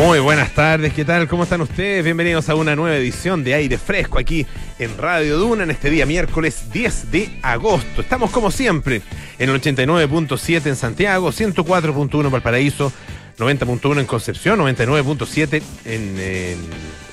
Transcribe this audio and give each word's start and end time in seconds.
Muy 0.00 0.18
buenas 0.18 0.54
tardes, 0.54 0.94
¿qué 0.94 1.04
tal? 1.04 1.28
¿Cómo 1.28 1.42
están 1.42 1.60
ustedes? 1.60 2.02
Bienvenidos 2.02 2.48
a 2.48 2.54
una 2.54 2.74
nueva 2.74 2.96
edición 2.96 3.44
de 3.44 3.52
Aire 3.52 3.76
Fresco 3.76 4.18
aquí 4.18 4.46
en 4.78 4.96
Radio 4.96 5.36
Duna 5.36 5.64
en 5.64 5.70
este 5.70 5.90
día 5.90 6.06
miércoles 6.06 6.72
10 6.72 7.10
de 7.10 7.38
agosto. 7.42 8.00
Estamos 8.00 8.30
como 8.30 8.50
siempre 8.50 9.02
en 9.38 9.50
el 9.50 9.60
89.7 9.60 10.66
en 10.68 10.76
Santiago, 10.76 11.30
104.1 11.30 12.24
en 12.24 12.30
Valparaíso, 12.30 12.90
90.1 13.38 14.00
en 14.00 14.06
Concepción, 14.06 14.58
99.7 14.60 15.62
en, 15.84 16.18
en, 16.18 16.58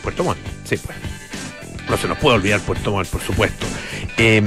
Puerto 0.02 0.24
Montt. 0.24 0.40
Sí, 0.64 0.78
pues. 0.78 0.98
No 1.90 1.98
se 1.98 2.08
nos 2.08 2.18
puede 2.18 2.36
olvidar 2.36 2.60
por 2.62 2.78
supuesto. 3.22 3.66
Eh, 4.18 4.42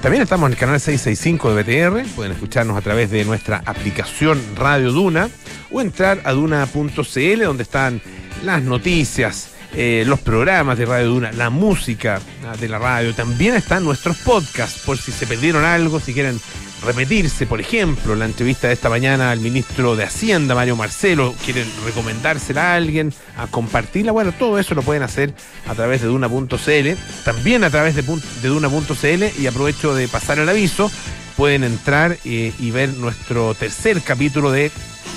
también 0.00 0.22
estamos 0.22 0.46
en 0.46 0.52
el 0.52 0.58
canal 0.58 0.80
665 0.80 1.54
de 1.54 1.62
BTR. 1.62 2.08
Pueden 2.14 2.32
escucharnos 2.32 2.76
a 2.76 2.80
través 2.80 3.10
de 3.10 3.24
nuestra 3.24 3.62
aplicación 3.66 4.40
Radio 4.56 4.92
Duna 4.92 5.28
o 5.70 5.80
entrar 5.80 6.20
a 6.24 6.32
duna.cl 6.32 7.42
donde 7.44 7.62
están 7.62 8.00
las 8.44 8.62
noticias, 8.62 9.50
eh, 9.74 10.04
los 10.06 10.20
programas 10.20 10.78
de 10.78 10.86
Radio 10.86 11.08
Duna, 11.08 11.32
la 11.32 11.50
música 11.50 12.20
ah, 12.46 12.56
de 12.56 12.68
la 12.68 12.78
radio. 12.78 13.14
También 13.14 13.54
están 13.54 13.84
nuestros 13.84 14.16
podcasts 14.18 14.82
por 14.84 14.96
si 14.96 15.12
se 15.12 15.26
perdieron 15.26 15.64
algo, 15.64 16.00
si 16.00 16.14
quieren 16.14 16.40
repetirse, 16.84 17.46
por 17.46 17.60
ejemplo, 17.60 18.14
la 18.14 18.24
entrevista 18.24 18.68
de 18.68 18.74
esta 18.74 18.88
mañana 18.88 19.30
al 19.30 19.40
ministro 19.40 19.96
de 19.96 20.04
Hacienda, 20.04 20.54
Mario 20.54 20.76
Marcelo, 20.76 21.34
quieren 21.44 21.68
recomendársela 21.84 22.72
a 22.72 22.76
alguien, 22.76 23.12
a 23.36 23.46
compartirla, 23.46 24.12
bueno, 24.12 24.32
todo 24.32 24.58
eso 24.58 24.74
lo 24.74 24.82
pueden 24.82 25.02
hacer 25.02 25.34
a 25.66 25.74
través 25.74 26.00
de 26.00 26.08
duna.cl, 26.08 27.24
también 27.24 27.64
a 27.64 27.70
través 27.70 27.94
de, 27.94 28.02
duna.cl 28.02 29.40
y 29.40 29.46
aprovecho 29.46 29.94
de 29.94 30.08
pasar 30.08 30.38
el 30.38 30.48
aviso, 30.48 30.90
pueden 31.36 31.64
entrar 31.64 32.16
eh, 32.24 32.52
y 32.58 32.70
ver 32.70 32.90
nuestro 32.94 33.54
tercer 33.54 34.02
capítulo 34.02 34.50
de 34.50 34.70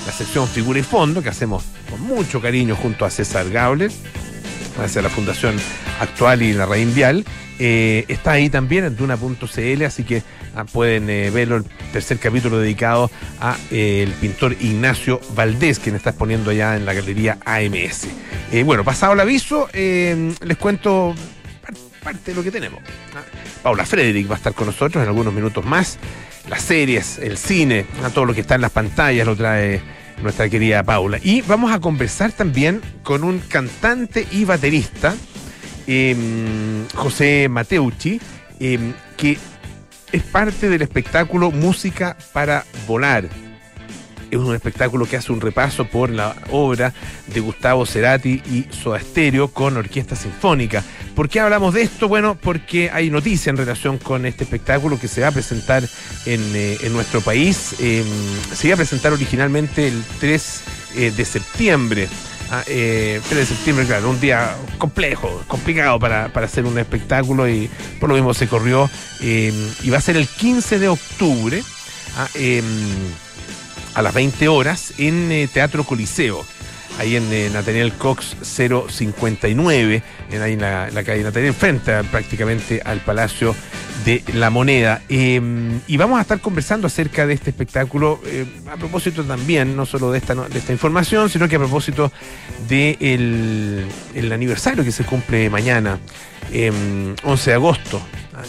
la 0.06 0.12
sección 0.12 0.48
Figura 0.48 0.78
y 0.78 0.82
Fondo, 0.82 1.22
que 1.22 1.28
hacemos 1.28 1.64
con 1.90 2.00
mucho 2.00 2.40
cariño 2.40 2.76
junto 2.76 3.04
a 3.04 3.10
César 3.10 3.50
Gauler, 3.50 3.90
gracias 4.76 4.96
a 4.98 5.02
la 5.02 5.10
Fundación 5.10 5.56
Actual 6.00 6.42
y 6.42 6.52
la 6.52 6.66
Rein 6.66 6.94
Vial. 6.94 7.24
Eh, 7.58 8.04
está 8.08 8.32
ahí 8.32 8.50
también 8.50 8.84
en 8.84 8.96
duna.cl, 8.96 9.84
así 9.84 10.02
que 10.02 10.22
ah, 10.56 10.64
pueden 10.64 11.08
eh, 11.08 11.30
verlo, 11.30 11.56
el 11.56 11.64
tercer 11.92 12.18
capítulo 12.18 12.58
dedicado 12.58 13.10
a 13.40 13.56
eh, 13.70 14.02
el 14.02 14.12
pintor 14.12 14.56
Ignacio 14.60 15.20
Valdés, 15.36 15.78
quien 15.78 15.94
está 15.94 16.10
exponiendo 16.10 16.50
allá 16.50 16.76
en 16.76 16.84
la 16.84 16.94
galería 16.94 17.38
AMS. 17.44 18.08
Eh, 18.50 18.64
bueno, 18.64 18.82
pasado 18.82 19.12
el 19.12 19.20
aviso, 19.20 19.68
eh, 19.72 20.34
les 20.44 20.56
cuento 20.56 21.14
par- 21.62 21.74
parte 22.02 22.32
de 22.32 22.34
lo 22.34 22.42
que 22.42 22.50
tenemos. 22.50 22.80
Paula 23.62 23.86
Frederick 23.86 24.28
va 24.28 24.34
a 24.34 24.38
estar 24.38 24.52
con 24.52 24.66
nosotros 24.66 25.00
en 25.02 25.08
algunos 25.08 25.32
minutos 25.32 25.64
más. 25.64 25.98
Las 26.48 26.60
series, 26.60 27.18
el 27.18 27.38
cine, 27.38 27.86
todo 28.12 28.26
lo 28.26 28.34
que 28.34 28.42
está 28.42 28.56
en 28.56 28.60
las 28.60 28.70
pantallas 28.72 29.26
lo 29.26 29.34
trae 29.36 29.80
nuestra 30.22 30.48
querida 30.48 30.82
Paula. 30.82 31.18
Y 31.22 31.42
vamos 31.42 31.72
a 31.72 31.80
conversar 31.80 32.32
también 32.32 32.80
con 33.02 33.24
un 33.24 33.38
cantante 33.40 34.26
y 34.30 34.44
baterista 34.44 35.14
eh, 35.86 36.16
José 36.94 37.48
Mateucci, 37.50 38.20
eh, 38.60 38.78
que 39.16 39.38
es 40.12 40.22
parte 40.22 40.68
del 40.68 40.82
espectáculo 40.82 41.50
Música 41.50 42.16
para 42.32 42.64
Volar. 42.86 43.28
Es 44.30 44.38
un 44.38 44.54
espectáculo 44.54 45.06
que 45.06 45.16
hace 45.16 45.32
un 45.32 45.40
repaso 45.40 45.86
por 45.86 46.10
la 46.10 46.34
obra 46.50 46.92
de 47.26 47.40
Gustavo 47.40 47.86
Cerati 47.86 48.42
y 48.50 48.66
Soda 48.70 48.98
Stereo 48.98 49.48
con 49.48 49.76
orquesta 49.76 50.16
sinfónica. 50.16 50.82
¿Por 51.14 51.28
qué 51.28 51.38
hablamos 51.40 51.74
de 51.74 51.82
esto? 51.82 52.08
Bueno, 52.08 52.36
porque 52.40 52.90
hay 52.90 53.08
noticia 53.08 53.50
en 53.50 53.56
relación 53.56 53.98
con 53.98 54.26
este 54.26 54.44
espectáculo 54.44 54.98
que 54.98 55.06
se 55.06 55.20
va 55.20 55.28
a 55.28 55.32
presentar 55.32 55.84
en, 56.26 56.40
eh, 56.56 56.78
en 56.82 56.92
nuestro 56.92 57.20
país. 57.20 57.76
Eh, 57.78 58.04
se 58.52 58.66
iba 58.66 58.74
a 58.74 58.76
presentar 58.76 59.12
originalmente 59.12 59.86
el 59.86 60.02
3 60.18 60.60
eh, 60.96 61.12
de 61.16 61.24
septiembre. 61.24 62.08
Ah, 62.50 62.62
eh, 62.66 63.20
3 63.28 63.38
de 63.38 63.46
septiembre, 63.46 63.86
claro, 63.86 64.10
un 64.10 64.20
día 64.20 64.56
complejo, 64.78 65.42
complicado 65.46 65.98
para, 66.00 66.28
para 66.32 66.46
hacer 66.46 66.64
un 66.66 66.78
espectáculo 66.78 67.48
y 67.48 67.70
por 68.00 68.08
lo 68.08 68.16
mismo 68.16 68.34
se 68.34 68.48
corrió. 68.48 68.90
eh, 69.20 69.52
y 69.82 69.90
va 69.90 69.98
a 69.98 70.00
ser 70.00 70.16
el 70.16 70.26
15 70.26 70.78
de 70.80 70.88
octubre 70.88 71.62
ah, 72.16 72.28
em, 72.34 72.64
a 73.94 74.02
las 74.02 74.12
20 74.12 74.48
horas 74.48 74.92
en 74.98 75.30
eh, 75.30 75.48
Teatro 75.52 75.84
Coliseo. 75.84 76.44
Ahí 76.98 77.16
en 77.16 77.32
eh, 77.32 77.50
Nathaniel 77.52 77.92
Cox 77.94 78.36
059, 78.42 80.02
en, 80.30 80.42
ahí 80.42 80.52
en 80.52 80.60
la, 80.60 80.90
la 80.90 81.02
calle 81.02 81.22
Nathaniel, 81.24 81.52
frente 81.52 82.04
prácticamente 82.04 82.80
al 82.84 83.00
Palacio 83.00 83.54
de 84.04 84.22
la 84.34 84.50
Moneda. 84.50 85.02
Eh, 85.08 85.40
y 85.86 85.96
vamos 85.96 86.18
a 86.18 86.22
estar 86.22 86.40
conversando 86.40 86.86
acerca 86.86 87.26
de 87.26 87.34
este 87.34 87.50
espectáculo, 87.50 88.20
eh, 88.26 88.44
a 88.70 88.76
propósito 88.76 89.24
también, 89.24 89.74
no 89.74 89.86
solo 89.86 90.12
de 90.12 90.18
esta, 90.18 90.34
de 90.34 90.58
esta 90.58 90.72
información, 90.72 91.28
sino 91.30 91.48
que 91.48 91.56
a 91.56 91.58
propósito 91.58 92.12
del 92.68 92.96
de 92.98 93.86
el 94.14 94.32
aniversario 94.32 94.84
que 94.84 94.92
se 94.92 95.04
cumple 95.04 95.50
mañana, 95.50 95.98
eh, 96.52 96.70
11 97.24 97.50
de 97.50 97.54
agosto. 97.54 98.00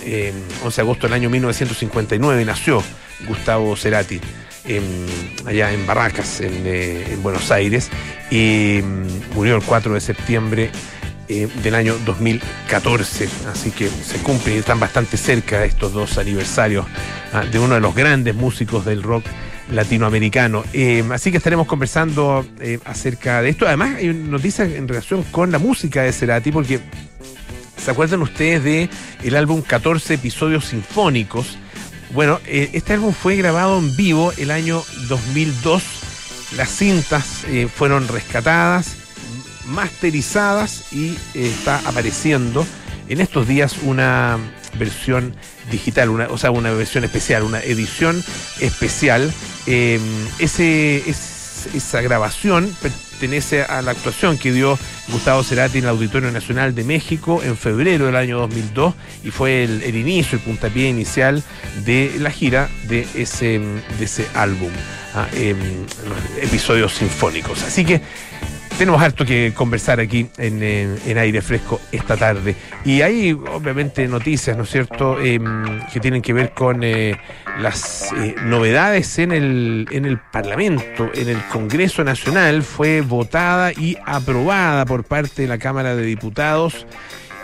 eh, 0.03 0.33
11 0.63 0.75
de 0.75 0.81
agosto 0.81 1.07
del 1.07 1.13
año 1.13 1.29
1959 1.29 2.45
nació 2.45 2.83
Gustavo 3.27 3.75
Cerati 3.75 4.19
allá 5.45 5.71
en 5.71 5.85
Barracas, 5.85 6.41
en, 6.41 6.63
eh, 6.65 7.13
en 7.13 7.23
Buenos 7.23 7.51
Aires, 7.51 7.89
y 8.31 8.79
mm, 8.83 9.35
murió 9.35 9.55
el 9.55 9.63
4 9.63 9.93
de 9.93 10.01
septiembre 10.01 10.71
eh, 11.27 11.47
del 11.63 11.75
año 11.75 11.95
2014. 12.05 13.29
Así 13.51 13.71
que 13.71 13.89
se 13.89 14.17
cumplen 14.19 14.57
están 14.57 14.79
bastante 14.79 15.17
cerca 15.17 15.65
estos 15.65 15.93
dos 15.93 16.17
aniversarios 16.17 16.85
ah, 17.33 17.43
de 17.45 17.59
uno 17.59 17.75
de 17.75 17.81
los 17.81 17.93
grandes 17.93 18.35
músicos 18.35 18.85
del 18.85 19.03
rock 19.03 19.25
latinoamericano. 19.71 20.63
Eh, 20.73 21.03
así 21.11 21.31
que 21.31 21.37
estaremos 21.37 21.67
conversando 21.67 22.45
acerca 22.85 23.41
de 23.41 23.49
esto. 23.49 23.67
Además, 23.67 23.95
hay 23.97 24.13
noticias 24.13 24.69
en 24.71 24.87
relación 24.87 25.23
con 25.31 25.51
la 25.51 25.59
música 25.59 26.03
de 26.03 26.11
Cerati, 26.11 26.51
porque 26.51 26.79
¿se 27.77 27.91
acuerdan 27.91 28.21
ustedes 28.21 28.63
de 28.63 28.89
el 29.23 29.35
álbum 29.35 29.61
14 29.61 30.15
episodios 30.15 30.65
sinfónicos? 30.65 31.57
Bueno, 32.11 32.39
eh, 32.45 32.69
este 32.73 32.93
álbum 32.93 33.13
fue 33.13 33.35
grabado 33.35 33.77
en 33.79 33.95
vivo 33.95 34.31
el 34.37 34.51
año 34.51 34.83
2002. 35.09 35.83
Las 36.55 36.69
cintas 36.69 37.43
eh, 37.47 37.67
fueron 37.73 38.07
rescatadas, 38.07 38.93
masterizadas 39.67 40.93
y 40.93 41.09
eh, 41.33 41.49
está 41.49 41.81
apareciendo 41.85 42.65
en 43.09 43.21
estos 43.21 43.47
días 43.47 43.75
una 43.83 44.37
versión 44.77 45.35
digital, 45.71 46.09
una, 46.09 46.27
o 46.29 46.37
sea, 46.37 46.51
una 46.51 46.71
versión 46.71 47.03
especial, 47.03 47.43
una 47.43 47.59
edición 47.61 48.23
especial. 48.61 49.33
Ese, 49.65 51.03
es- 51.09 51.31
esa 51.73 52.01
grabación 52.01 52.75
pertenece 52.81 53.63
a 53.63 53.81
la 53.81 53.91
actuación 53.91 54.37
que 54.37 54.51
dio 54.51 54.77
Gustavo 55.09 55.43
Cerati 55.43 55.77
en 55.77 55.85
el 55.85 55.89
Auditorio 55.91 56.31
Nacional 56.31 56.75
de 56.75 56.83
México 56.83 57.41
en 57.43 57.57
febrero 57.57 58.07
del 58.07 58.15
año 58.15 58.39
2002 58.39 58.93
y 59.23 59.31
fue 59.31 59.63
el, 59.63 59.95
inicio, 59.95 60.37
el 60.37 60.43
puntapié 60.43 60.89
inicial 60.89 61.43
de 61.85 62.13
la 62.19 62.29
gira 62.29 62.69
de 62.87 63.07
ese, 63.15 63.59
de 63.59 64.05
ese 64.05 64.27
álbum, 64.33 64.71
ah, 65.13 65.27
em, 65.33 65.57
episodios 66.41 66.93
sinfónicos. 66.93 67.63
Así 67.63 67.85
que 67.85 68.01
tenemos 68.77 69.01
harto 69.01 69.25
que 69.25 69.53
conversar 69.55 69.99
aquí 69.99 70.27
en, 70.37 70.61
en 70.63 71.17
aire 71.17 71.41
fresco 71.41 71.79
esta 71.91 72.17
tarde. 72.17 72.55
Y 72.83 73.01
hay 73.01 73.31
obviamente 73.31 74.07
noticias, 74.07 74.55
¿no 74.55 74.63
es 74.63 74.69
cierto?, 74.69 75.15
Em, 75.25 75.81
que 75.91 75.99
tienen 75.99 76.21
que 76.21 76.33
ver 76.33 76.51
con 76.51 76.83
eh, 76.83 77.17
las 77.59 78.11
eh, 78.13 78.35
novedades 78.43 79.17
en 79.19 79.31
el, 79.31 79.87
en 79.91 80.05
el 80.05 80.19
Parlamento, 80.19 81.09
en 81.13 81.29
el 81.29 81.41
Congreso 81.47 82.03
Nacional. 82.03 82.63
Fue 82.63 83.01
votada 83.01 83.71
y 83.71 83.97
aprobada 84.05 84.85
por 84.85 85.03
parte 85.03 85.43
de 85.43 85.47
la 85.47 85.57
Cámara 85.57 85.95
de 85.95 86.03
Diputados 86.03 86.85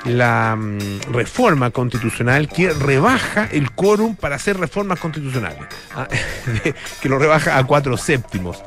la 0.05 0.55
mm, 0.55 1.11
reforma 1.11 1.69
constitucional 1.69 2.47
que 2.47 2.73
rebaja 2.73 3.47
el 3.51 3.71
quórum 3.71 4.15
para 4.15 4.35
hacer 4.35 4.57
reformas 4.57 4.99
constitucionales, 4.99 5.61
Ah, 5.95 6.07
que 7.01 7.09
lo 7.09 7.19
rebaja 7.19 7.57
a 7.57 7.63
cuatro 7.63 7.97
séptimos. 7.97 8.63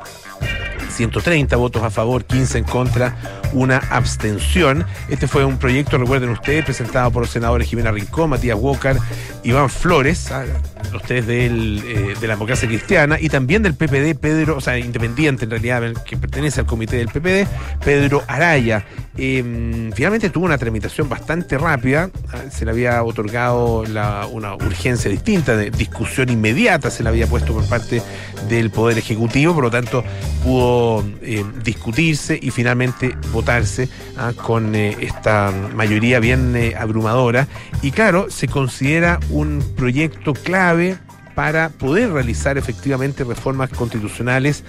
130 0.95 1.57
votos 1.57 1.83
a 1.83 1.91
favor, 1.91 2.25
15 2.25 2.59
en 2.59 2.65
contra, 2.65 3.17
una 3.53 3.79
abstención. 3.79 4.85
Este 5.09 5.27
fue 5.27 5.45
un 5.45 5.59
proyecto, 5.59 5.99
recuerden 5.99 6.31
ustedes, 6.31 6.65
presentado 6.65 7.11
por 7.11 7.23
los 7.23 7.31
senadores 7.31 7.69
Jimena 7.69 7.91
Rincón, 7.91 8.31
Matías 8.31 8.57
Walker, 8.59 8.97
Iván 9.43 9.69
Flores, 9.69 10.31
ah, 10.31 10.45
ustedes 10.95 11.27
del, 11.27 11.83
eh, 11.85 12.15
de 12.21 12.27
la 12.27 12.35
democracia 12.35 12.69
cristiana, 12.69 13.19
y 13.21 13.29
también 13.29 13.63
del 13.63 13.75
PPD, 13.75 14.15
Pedro, 14.15 14.57
o 14.57 14.61
sea, 14.61 14.79
independiente 14.79 15.45
en 15.45 15.51
realidad, 15.51 15.83
que 16.05 16.17
pertenece 16.17 16.61
al 16.61 16.67
comité 16.67 16.97
del 16.97 17.09
PPD, 17.09 17.49
Pedro 17.85 18.23
Araya. 18.29 18.85
Eh, 19.17 19.91
finalmente 19.95 20.31
tuvo 20.31 20.47
una 20.47 20.59
tramitación 20.59 21.09
bastante 21.09 21.59
rápida, 21.59 22.11
ah, 22.33 22.51
se 22.51 22.65
le 22.65 22.71
había 22.71 23.03
otorgado 23.03 23.85
una 24.31 24.55
urgencia 24.55 25.11
distinta, 25.11 25.57
discusión 25.57 26.29
inmediata 26.29 26.91
se 26.91 27.03
le 27.03 27.09
había 27.09 27.27
puesto 27.27 27.53
por 27.53 27.67
parte 27.69 28.03
del 28.49 28.71
Poder 28.71 28.99
Ejecutivo, 28.99 29.55
por 29.55 29.65
lo 29.65 29.71
tanto 29.71 30.05
pudo 30.43 31.05
eh, 31.23 31.45
discutirse 31.63 32.39
y 32.41 32.51
finalmente 32.51 33.17
votarse 33.33 33.89
ah, 34.17 34.33
con 34.35 34.75
eh, 34.75 34.97
esta 35.01 35.53
mayoría 35.75 36.21
bien 36.21 36.55
eh, 36.57 36.75
abrumadora. 36.79 37.49
Y 37.83 37.91
claro, 37.91 38.31
se 38.31 38.49
considera 38.49 39.21
un 39.31 39.63
proyecto 39.77 40.35
clave 40.35 40.99
para 41.35 41.69
poder 41.71 42.13
realizar 42.13 42.59
efectivamente 42.59 43.25
reformas 43.25 43.71
constitucionales 43.71 44.63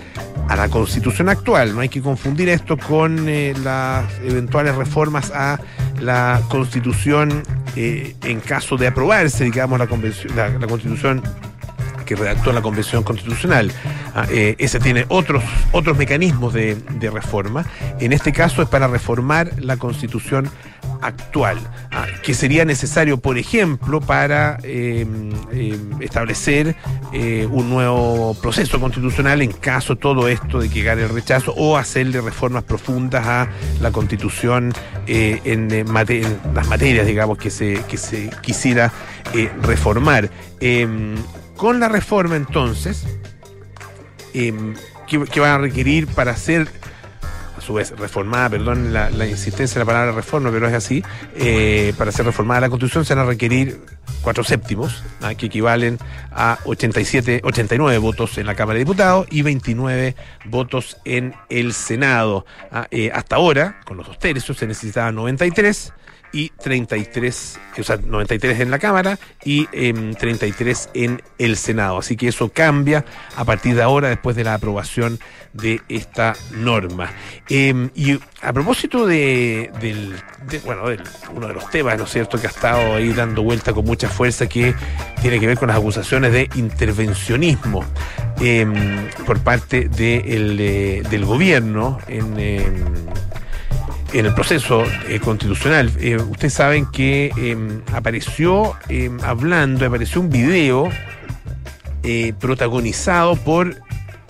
a 0.50 0.56
la 0.56 0.68
constitución 0.68 1.30
actual. 1.30 1.76
No 1.76 1.82
hay 1.82 1.90
que 1.90 2.02
confundir 2.02 2.50
esto 2.50 2.76
con 2.76 3.28
las 3.64 4.06
eventuales 4.24 4.74
reformas 4.76 5.32
a 5.32 5.60
la 6.02 6.42
constitución 6.50 7.44
en 7.76 8.40
caso 8.40 8.78
de 8.78 8.88
aprobarse, 8.88 9.44
digamos, 9.44 9.78
la, 9.78 9.86
convención, 9.86 10.36
la, 10.36 10.50
la 10.50 10.66
constitución 10.66 11.22
que 12.06 12.16
redactó 12.16 12.54
la 12.54 12.62
Convención 12.62 13.04
Constitucional. 13.04 13.72
Ah, 14.18 14.26
eh, 14.32 14.56
ese 14.60 14.80
tiene 14.80 15.06
otros, 15.10 15.44
otros 15.74 15.98
mecanismos 15.98 16.54
de, 16.54 16.78
reforma. 17.12 17.66
En 18.00 18.14
este 18.14 18.32
caso 18.32 18.62
es 18.62 18.70
para 18.70 18.88
reformar 18.88 19.52
la 19.62 19.76
Constitución 19.76 20.50
actual, 21.02 21.58
ah, 21.92 22.06
que 22.24 22.34
sería 22.34 22.64
necesario, 22.64 23.18
por 23.18 23.38
ejemplo, 23.38 24.00
para 24.00 24.58
eh, 24.64 25.06
eh, 25.52 25.78
establecer 26.00 26.78
eh, 27.12 27.46
un 27.52 27.70
nuevo 27.70 28.34
proceso 28.36 28.80
constitucional 28.80 29.42
en 29.42 29.52
caso 29.52 29.98
todo 29.98 30.30
esto 30.30 30.60
de 30.60 30.70
que 30.70 30.82
gane 30.82 31.04
el 31.04 31.10
rechazo 31.10 31.54
o 31.58 31.78
hacerle 31.78 32.22
reformas 32.22 32.64
profundas 32.64 33.28
a 33.28 33.50
la 33.82 33.92
Constitución 33.92 34.74
en, 35.08 35.72
en, 35.72 35.86
las 36.54 36.68
materias, 36.68 37.06
digamos, 37.06 37.38
que 37.38 37.50
se, 37.50 37.84
que 37.90 37.98
se 37.98 38.30
quisiera 38.42 38.92
reformar. 39.62 40.30
Em, 40.62 41.16
con 41.58 41.80
la 41.80 41.88
reforma, 41.88 42.36
entonces, 42.36 43.06
¿qué, 45.08 45.24
¿qué, 45.32 45.40
van 45.40 45.52
a 45.52 45.58
requerir 45.60 46.08
para 46.08 46.36
ser, 46.36 46.68
a 47.58 47.62
su 47.62 47.74
vez, 47.74 47.92
reformada, 47.98 48.50
perdón 48.50 48.92
la, 48.92 49.10
la 49.10 49.26
insistencia 49.26 49.76
de 49.76 49.80
la 49.80 49.86
palabra 49.86 50.12
reforma, 50.12 50.52
pero 50.52 50.68
es 50.68 50.74
así, 50.74 51.04
eh, 51.36 51.94
para 51.98 52.12
ser 52.12 52.26
reformada 52.26 52.62
la 52.62 52.70
Constitución 52.70 53.06
se 53.06 53.16
van 53.16 53.26
a 53.26 53.28
requerir 53.28 53.80
cuatro 54.22 54.44
séptimos, 54.44 55.04
¿ah? 55.22 55.36
que 55.36 55.46
equivalen 55.46 56.00
a 56.32 56.60
87, 56.66 57.42
89 57.44 57.98
votos 58.00 58.38
en 58.38 58.46
la 58.46 58.56
Cámara 58.56 58.74
de 58.74 58.80
Diputados 58.80 59.28
y 59.30 59.42
29 59.42 60.16
votos 60.46 60.98
en 61.06 61.34
el 61.50 61.74
Senado. 61.74 62.46
¿ah? 62.72 62.88
Eh, 62.92 63.12
hasta 63.14 63.38
ahora, 63.38 63.82
con 63.86 63.98
los 63.98 64.08
dos 64.08 64.20
tercios, 64.20 64.58
se 64.58 64.68
necesitaban 64.68 65.16
93 65.16 65.94
y 66.36 66.50
33, 66.50 67.60
o 67.80 67.84
sea, 67.84 67.96
93 67.96 68.60
en 68.60 68.70
la 68.70 68.78
Cámara 68.78 69.18
y 69.46 69.70
eh, 69.72 69.94
33 70.20 70.90
en 70.94 71.24
el 71.38 71.56
Senado. 71.56 72.00
Así 72.00 72.18
que 72.18 72.28
eso 72.28 72.50
cambia 72.50 73.06
a 73.38 73.46
partir 73.46 73.74
de 73.74 73.82
ahora, 73.82 74.10
después 74.10 74.36
de 74.36 74.44
la 74.44 74.56
aprobación 74.56 75.18
de 75.54 75.82
esta 75.88 76.36
norma. 76.52 77.10
Eh, 77.48 77.90
y 77.96 78.20
a 78.42 78.52
propósito 78.52 79.08
de, 79.08 79.72
bueno, 80.66 80.84
uno 81.34 81.48
de 81.48 81.54
los 81.54 81.70
temas, 81.70 81.98
¿no 81.98 82.04
es 82.04 82.12
cierto?, 82.12 82.38
que 82.38 82.48
ha 82.48 82.50
estado 82.50 82.96
ahí 82.96 83.14
dando 83.14 83.42
vuelta 83.42 83.72
con 83.72 83.86
mucha 83.86 84.10
fuerza, 84.10 84.46
que 84.48 84.76
tiene 85.22 85.40
que 85.40 85.48
ver 85.48 85.58
con 85.58 85.70
las 85.70 85.78
acusaciones 85.78 86.34
de 86.34 86.50
intervencionismo 86.56 87.86
eh, 88.42 88.68
por 89.26 89.40
parte 89.40 89.90
eh, 89.98 91.02
del 91.10 91.24
gobierno 91.24 92.00
en 92.10 92.36
en 94.16 94.26
el 94.26 94.34
proceso 94.34 94.84
eh, 95.10 95.20
constitucional. 95.20 95.92
Eh, 96.00 96.16
ustedes 96.16 96.54
saben 96.54 96.86
que 96.86 97.32
eh, 97.38 97.58
apareció 97.94 98.74
hablando, 99.24 99.86
apareció 99.86 100.22
un 100.22 100.30
video 100.30 100.90
protagonizado 102.40 103.36
por 103.36 103.76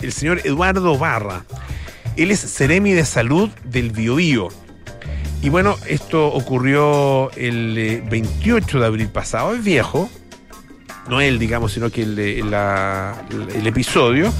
el 0.00 0.12
señor 0.12 0.40
Eduardo 0.44 0.96
Barra. 0.98 1.44
Él 2.16 2.30
es 2.30 2.40
Ceremi 2.40 2.92
de 2.92 3.04
Salud 3.04 3.50
del 3.64 3.90
Biobío. 3.90 4.48
Y 5.42 5.50
bueno, 5.50 5.76
esto 5.86 6.28
ocurrió 6.28 7.30
el 7.32 8.02
28 8.08 8.80
de 8.80 8.86
abril 8.86 9.08
pasado, 9.08 9.54
es 9.54 9.62
viejo, 9.62 10.08
no 11.10 11.20
él, 11.20 11.38
digamos, 11.38 11.72
sino 11.72 11.90
que 11.90 12.02
el, 12.02 12.50
la, 12.50 13.14
el 13.54 13.66
episodio. 13.66 14.32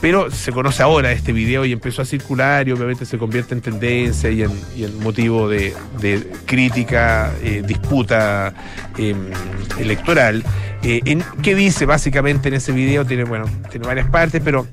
Pero 0.00 0.30
se 0.30 0.52
conoce 0.52 0.82
ahora 0.82 1.10
este 1.10 1.32
video 1.32 1.64
y 1.64 1.72
empezó 1.72 2.02
a 2.02 2.04
circular 2.04 2.68
y 2.68 2.72
obviamente 2.72 3.04
se 3.04 3.18
convierte 3.18 3.54
en 3.54 3.60
tendencia 3.60 4.30
y 4.30 4.42
en, 4.42 5.00
motivo 5.00 5.48
de, 5.48 5.74
crítica, 6.46 7.32
eh, 7.42 7.62
disputa 7.66 8.54
eh, 8.96 9.14
electoral. 9.78 10.44
Eh, 10.84 11.20
¿Qué 11.42 11.54
dice 11.56 11.84
básicamente 11.84 12.48
en 12.48 12.54
ese 12.54 12.70
video? 12.70 13.04
Tiene, 13.04 13.24
bueno, 13.24 13.46
tiene 13.70 13.86
varias 13.86 14.08
partes, 14.08 14.40
pero 14.44 14.68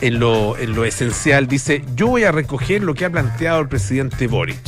en 0.00 0.18
lo, 0.18 0.58
en 0.58 0.74
lo 0.74 0.84
esencial 0.84 1.46
dice, 1.46 1.84
yo 1.94 2.08
voy 2.08 2.24
a 2.24 2.32
recoger 2.32 2.82
lo 2.82 2.94
que 2.94 3.04
ha 3.04 3.10
planteado 3.10 3.60
el 3.60 3.68
presidente 3.68 4.26
Boric, 4.26 4.58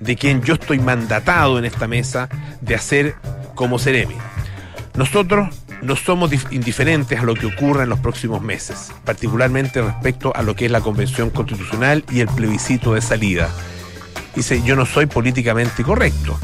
de 0.00 0.16
quien 0.16 0.42
yo 0.42 0.54
estoy 0.54 0.78
mandatado 0.78 1.58
en 1.58 1.66
esta 1.66 1.86
mesa 1.86 2.30
de 2.62 2.74
hacer 2.74 3.14
como 3.54 3.78
Ceremi. 3.78 4.16
Nosotros 4.96 5.54
no 5.82 5.96
somos 5.96 6.30
indiferentes 6.50 7.18
a 7.18 7.22
lo 7.22 7.34
que 7.34 7.46
ocurra 7.46 7.84
en 7.84 7.88
los 7.88 8.00
próximos 8.00 8.42
meses, 8.42 8.92
particularmente 9.04 9.80
respecto 9.80 10.34
a 10.34 10.42
lo 10.42 10.54
que 10.54 10.66
es 10.66 10.70
la 10.70 10.80
Convención 10.80 11.30
Constitucional 11.30 12.04
y 12.10 12.20
el 12.20 12.28
plebiscito 12.28 12.94
de 12.94 13.00
salida. 13.00 13.48
Dice, 14.34 14.62
yo 14.62 14.76
no 14.76 14.86
soy 14.86 15.06
políticamente 15.06 15.82
correcto. 15.82 16.38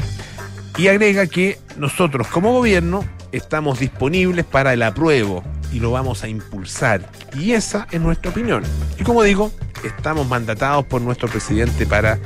Y 0.77 0.87
agrega 0.87 1.27
que 1.27 1.59
nosotros 1.77 2.27
como 2.27 2.51
gobierno 2.51 3.05
estamos 3.31 3.79
disponibles 3.79 4.45
para 4.45 4.73
el 4.73 4.83
apruebo 4.83 5.43
y 5.71 5.79
lo 5.79 5.91
vamos 5.91 6.23
a 6.23 6.27
impulsar. 6.27 7.09
Y 7.33 7.51
esa 7.51 7.87
es 7.91 8.01
nuestra 8.01 8.31
opinión. 8.31 8.63
Y 8.99 9.03
como 9.03 9.23
digo, 9.23 9.51
estamos 9.83 10.27
mandatados 10.27 10.85
por 10.85 11.01
nuestro 11.01 11.27
presidente 11.27 11.85
para 11.85 12.19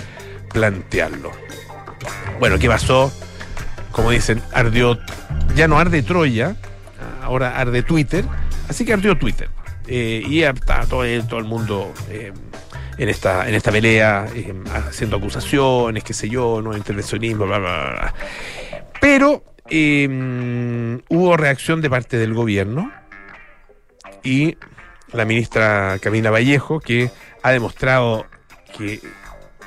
plantearlo. 0.51 1.31
Bueno, 2.39 2.57
¿qué 2.57 2.67
pasó? 2.67 3.11
Como 3.91 4.11
dicen, 4.11 4.41
ardió, 4.53 4.99
ya 5.55 5.67
no 5.67 5.77
arde 5.77 6.01
Troya, 6.01 6.55
ahora 7.21 7.59
arde 7.59 7.83
Twitter, 7.83 8.25
así 8.67 8.85
que 8.85 8.93
ardió 8.93 9.17
Twitter. 9.17 9.49
Eh, 9.87 10.23
y 10.27 10.43
está 10.43 10.85
todo, 10.85 11.03
todo 11.27 11.39
el 11.39 11.45
mundo 11.45 11.91
eh, 12.09 12.31
en, 12.97 13.09
esta, 13.09 13.49
en 13.49 13.55
esta 13.55 13.71
pelea, 13.71 14.27
eh, 14.35 14.53
haciendo 14.87 15.17
acusaciones, 15.17 16.03
qué 16.03 16.13
sé 16.13 16.29
yo, 16.29 16.61
no 16.61 16.77
intervencionismo, 16.77 17.47
bla, 17.47 17.57
bla, 17.57 17.91
bla. 17.91 18.13
Pero 19.01 19.43
hubo 19.71 21.37
reacción 21.37 21.81
de 21.81 21.89
parte 21.91 22.17
del 22.17 22.33
gobierno 22.33 22.91
y 24.23 24.57
la 25.11 25.25
ministra 25.25 25.97
Camila 26.01 26.31
Vallejo, 26.31 26.79
que 26.79 27.11
ha 27.43 27.51
demostrado 27.51 28.25
que 28.75 28.99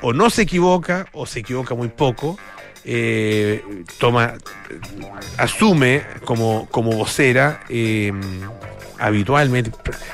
o 0.01 0.13
no 0.13 0.29
se 0.31 0.43
equivoca 0.43 1.07
o 1.13 1.27
se 1.27 1.41
equivoca 1.41 1.75
muy 1.75 1.89
poco 1.89 2.37
eh, 2.85 3.65
toma, 3.99 4.35
asume 5.39 6.03
como, 6.25 6.67
como 6.71 6.93
vocera 6.93 7.61
eh, 7.69 8.13
habitualmente, 8.99 9.71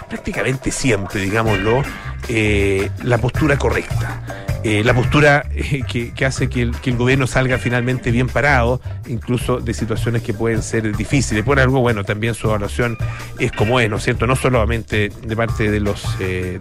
prácticamente 0.08 0.70
siempre, 0.70 1.20
digámoslo, 1.20 1.82
eh, 2.28 2.90
la 3.02 3.18
postura 3.18 3.56
correcta. 3.58 4.22
Eh, 4.64 4.82
la 4.82 4.92
postura 4.92 5.46
eh, 5.54 5.82
que, 5.86 6.26
hace 6.26 6.48
que 6.48 6.62
el, 6.62 6.96
gobierno 6.96 7.26
salga 7.26 7.58
finalmente 7.58 8.10
bien 8.10 8.26
parado, 8.28 8.80
incluso 9.06 9.60
de 9.60 9.72
situaciones 9.72 10.22
que 10.22 10.34
pueden 10.34 10.62
ser 10.62 10.96
difíciles. 10.96 11.44
Por 11.44 11.60
algo, 11.60 11.80
bueno, 11.80 12.04
también 12.04 12.34
su 12.34 12.48
evaluación 12.48 12.98
es 13.38 13.52
como 13.52 13.80
es, 13.80 13.88
¿no 13.88 13.96
es 13.96 14.02
cierto? 14.02 14.26
No 14.26 14.36
solamente 14.36 15.10
de 15.22 15.36
parte 15.36 15.70
de 15.70 15.80
los 15.80 16.18
de, 16.18 16.58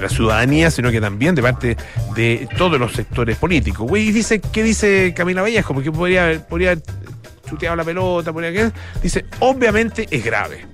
la 0.00 0.08
ciudadanía, 0.08 0.70
sino 0.70 0.90
que 0.90 1.00
también 1.00 1.34
de 1.34 1.42
parte 1.42 1.76
de 2.14 2.48
todos 2.56 2.78
los 2.78 2.92
sectores 2.92 3.36
políticos. 3.36 3.90
Y 3.98 4.12
dice, 4.12 4.40
¿qué 4.40 4.62
dice 4.62 5.12
Camila 5.14 5.42
Vallejo? 5.42 5.74
Porque 5.74 5.90
podría, 5.90 6.46
podría 6.48 6.70
haber 6.70 7.76
la 7.76 7.84
pelota, 7.84 8.32
podría. 8.32 8.72
Dice, 9.02 9.24
obviamente 9.40 10.06
es 10.10 10.24
grave. 10.24 10.66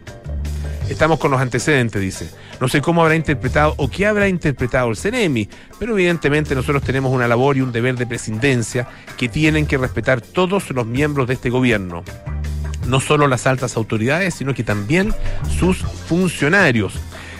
Estamos 0.89 1.19
con 1.19 1.31
los 1.33 1.41
antecedentes, 1.41 2.01
dice. 2.01 2.31
No 2.61 2.69
sé 2.69 2.81
cómo 2.81 3.03
habrá 3.03 3.15
interpretado 3.15 3.75
o 3.77 3.91
qué 3.91 4.07
habrá 4.07 4.29
interpretado 4.29 4.89
el 4.89 4.97
CENEMI, 4.97 5.49
pero 5.79 5.93
evidentemente 5.93 6.55
nosotros 6.55 6.83
tenemos 6.83 7.13
una 7.13 7.29
labor 7.29 7.57
y 7.57 7.61
un 7.61 7.73
deber 7.73 7.97
de 7.97 8.07
presidencia 8.07 8.89
que 9.17 9.29
tienen 9.29 9.67
que 9.67 9.77
respetar 9.77 10.21
todos 10.21 10.71
los 10.71 10.87
miembros 10.87 11.29
de 11.29 11.35
este 11.35 11.51
gobierno. 11.51 12.03
No 12.87 13.01
solo 13.01 13.29
las 13.29 13.47
altas 13.47 13.77
autoridades, 13.77 14.35
sino 14.35 14.55
que 14.55 14.65
también 14.65 15.13
sus 15.59 15.79
funcionarios. 15.79 16.95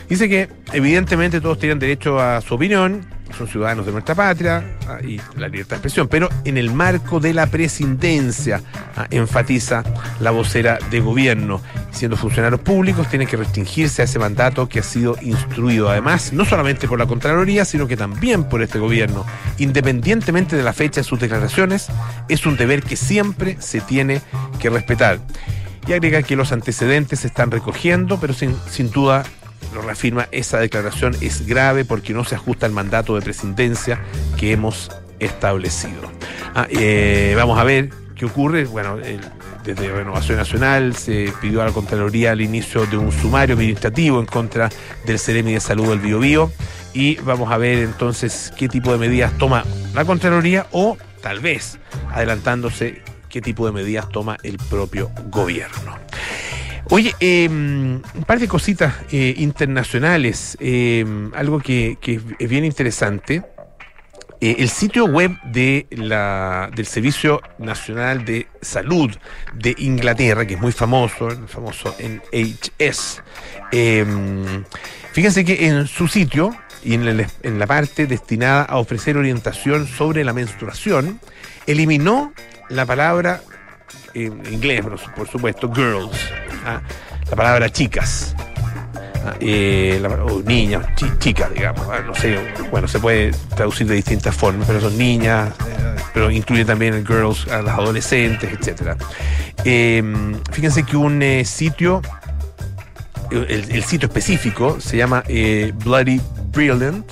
Dice 0.09 0.29
que 0.29 0.49
evidentemente 0.73 1.41
todos 1.41 1.59
tienen 1.59 1.79
derecho 1.79 2.21
a 2.21 2.41
su 2.41 2.55
opinión, 2.55 3.07
son 3.37 3.49
ciudadanos 3.49 3.87
de 3.87 3.93
nuestra 3.93 4.15
patria 4.15 4.65
ah, 4.89 4.99
y 5.03 5.21
la 5.37 5.49
libertad 5.49 5.77
de 5.77 5.77
expresión, 5.77 6.09
pero 6.09 6.29
en 6.45 6.57
el 6.57 6.73
marco 6.73 7.21
de 7.21 7.35
la 7.35 7.47
presidencia, 7.47 8.63
ah, 8.97 9.07
enfatiza 9.11 9.83
la 10.21 10.31
vocera 10.31 10.79
de 10.91 11.01
gobierno. 11.01 11.61
Siendo 11.91 12.17
funcionarios 12.17 12.61
públicos, 12.61 13.09
tienen 13.09 13.27
que 13.27 13.37
restringirse 13.37 14.03
a 14.03 14.05
ese 14.05 14.19
mandato 14.19 14.69
que 14.69 14.81
ha 14.81 14.83
sido 14.83 15.17
instruido, 15.23 15.89
además, 15.89 16.33
no 16.33 16.45
solamente 16.45 16.89
por 16.89 16.99
la 16.99 17.07
Contraloría, 17.07 17.65
sino 17.65 17.87
que 17.87 17.97
también 17.97 18.45
por 18.45 18.63
este 18.63 18.79
gobierno. 18.79 19.25
Independientemente 19.59 20.57
de 20.57 20.63
la 20.63 20.73
fecha 20.73 21.01
de 21.01 21.05
sus 21.05 21.19
declaraciones, 21.19 21.89
es 22.29 22.45
un 22.47 22.57
deber 22.57 22.83
que 22.83 22.97
siempre 22.97 23.57
se 23.61 23.81
tiene 23.81 24.21
que 24.61 24.71
respetar. 24.71 25.21
Y 25.87 25.93
agrega 25.93 26.23
que 26.23 26.37
los 26.37 26.53
antecedentes 26.53 27.21
se 27.21 27.29
están 27.29 27.51
recogiendo, 27.51 28.19
pero 28.21 28.35
sin, 28.35 28.57
sin 28.69 28.91
duda 28.91 29.23
lo 29.75 29.83
reafirma, 29.83 30.29
esa 30.33 30.59
declaración 30.59 31.17
es 31.21 31.47
grave 31.47 31.85
porque 31.85 32.15
no 32.15 32.25
se 32.25 32.35
ajusta 32.35 32.67
al 32.67 32.73
mandato 32.73 33.15
de 33.15 33.23
presidencia 33.23 34.01
que 34.37 34.53
hemos 34.53 34.91
establecido. 35.19 36.11
Ah, 36.55 36.67
eh, 36.71 37.35
vamos 37.37 37.59
a 37.59 37.65
ver 37.65 37.91
¿Qué 38.17 38.25
ocurre? 38.25 38.65
Bueno, 38.65 38.97
desde 39.63 39.93
Renovación 39.93 40.39
Nacional 40.39 40.97
se 40.97 41.31
pidió 41.43 41.61
a 41.61 41.67
la 41.67 41.73
Contraloría 41.73 42.33
el 42.33 42.41
inicio 42.41 42.87
de 42.87 42.97
un 42.97 43.13
sumario 43.13 43.55
administrativo 43.55 44.21
en 44.21 44.27
contra 44.27 44.71
del 45.05 45.19
Ceremi 45.19 45.53
de 45.53 45.61
Salud 45.61 45.91
del 45.91 46.01
Biobío 46.01 46.51
y 46.95 47.17
vamos 47.17 47.53
a 47.53 47.59
ver 47.59 47.81
entonces 47.81 48.55
qué 48.57 48.71
tipo 48.71 48.91
de 48.91 48.99
medidas 48.99 49.37
toma 49.37 49.65
la 49.95 50.07
Contraloría 50.07 50.67
o 50.73 50.97
tal 51.21 51.41
vez 51.41 51.79
adelantándose 52.11 53.03
qué 53.29 53.43
tipo 53.43 53.67
de 53.67 53.73
medidas 53.73 54.09
toma 54.09 54.39
el 54.43 54.57
propio 54.57 55.11
gobierno. 55.31 55.99
Oye, 56.89 57.17
em, 57.19 58.01
un 58.15 58.25
par 58.27 58.39
de 58.39 58.47
cositas 58.47 58.95
eh, 59.11 59.35
internacionales, 59.39 60.57
em, 60.61 61.33
algo 61.35 61.59
que, 61.59 61.99
es 62.39 62.49
bien 62.49 62.65
interesante. 62.65 63.43
Eh, 64.41 64.57
el 64.61 64.69
sitio 64.69 65.07
web 65.07 65.33
de 65.47 65.89
la, 65.91 66.71
del 66.77 66.87
Servicio 66.87 67.41
Nacional 67.59 68.25
de 68.25 68.47
Salud 68.61 69.11
de 69.55 69.75
Inglaterra, 69.79 70.47
que 70.47 70.55
es 70.55 70.61
muy 70.61 70.71
famoso, 70.71 71.29
el 71.29 71.49
famoso 71.49 71.97
NHS, 71.99 73.21
em, 73.73 74.65
fíjense 75.13 75.45
que 75.45 75.67
en 75.67 75.89
su 75.89 76.07
sitio 76.07 76.55
y 76.85 76.95
en, 76.95 77.27
en 77.43 77.59
la 77.59 77.67
parte 77.67 78.07
destinada 78.07 78.63
a 78.63 78.79
ofrecer 78.79 79.17
orientación 79.17 79.89
sobre 79.89 80.23
la 80.23 80.33
menstruación, 80.33 81.19
eliminó 81.67 82.33
la 82.69 82.87
palabra 82.87 83.43
en 84.15 84.43
inglés, 84.53 84.85
por 85.17 85.29
supuesto, 85.29 85.71
girls, 85.73 86.19
¿ah? 86.65 86.81
la 87.29 87.37
palabra 87.37 87.71
chicas. 87.71 88.35
¿ah? 89.25 89.35
Eh, 89.41 90.03
o 90.25 90.43
niñas, 90.43 90.87
chicas, 91.19 91.53
digamos. 91.53 91.87
¿ah? 91.91 92.01
No 92.07 92.15
sé, 92.15 92.39
bueno, 92.71 92.89
se 92.89 92.99
puede 92.99 93.33
traducir 93.55 93.87
de 93.87 93.95
distintas 93.95 94.35
formas, 94.35 94.67
pero 94.67 94.81
son 94.81 94.97
niñas, 94.97 95.51
eh, 95.69 95.97
pero 96.15 96.31
incluye 96.31 96.65
también 96.65 96.95
el 96.95 97.07
girls 97.07 97.47
a 97.49 97.63
las 97.63 97.79
adolescentes, 97.79 98.51
etcétera. 98.53 98.97
Em, 99.65 100.35
fíjense 100.53 100.85
que 100.85 100.97
un 100.97 101.23
eh, 101.23 101.45
sitio, 101.45 102.03
el, 103.31 103.83
sitio 103.85 104.07
específico 104.07 104.81
se 104.81 104.97
llama 104.97 105.25
Bloody 105.85 106.21
Brilliant. 106.53 107.05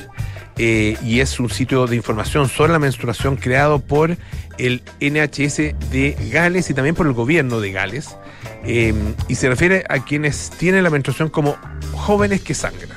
y 0.57 1.21
es 1.21 1.41
un 1.41 1.51
sitio 1.51 1.89
de 1.89 1.97
información 1.97 2.49
sobre 2.49 2.73
la 2.73 2.79
menstruación 2.79 3.35
creado 3.35 3.81
por 3.81 4.17
el 4.59 4.83
NHS 5.01 5.91
de 5.91 6.17
Gales 6.33 6.71
y 6.71 6.75
también 6.75 6.95
por 6.95 7.07
el 7.07 7.13
gobierno 7.13 7.61
de 7.61 7.73
Gales. 7.73 8.17
Em, 8.65 9.15
y 9.29 9.35
se 9.35 9.49
refiere 9.49 9.85
a 9.89 10.05
quienes 10.05 10.51
tienen 10.51 10.85
la 10.85 10.91
menstruación 10.91 11.29
como 11.29 11.57
jóvenes 11.93 12.41
que 12.43 12.55
sangran. 12.55 12.91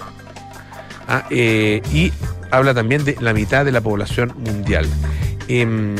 Ah, 1.08 1.26
eh, 1.30 1.82
y 1.94 2.12
habla 2.52 2.74
también 2.74 3.06
de 3.06 3.16
la 3.20 3.34
mitad 3.34 3.66
de 3.66 3.72
la 3.72 3.82
población 3.82 4.34
mundial. 4.38 4.88
Em, 5.48 5.96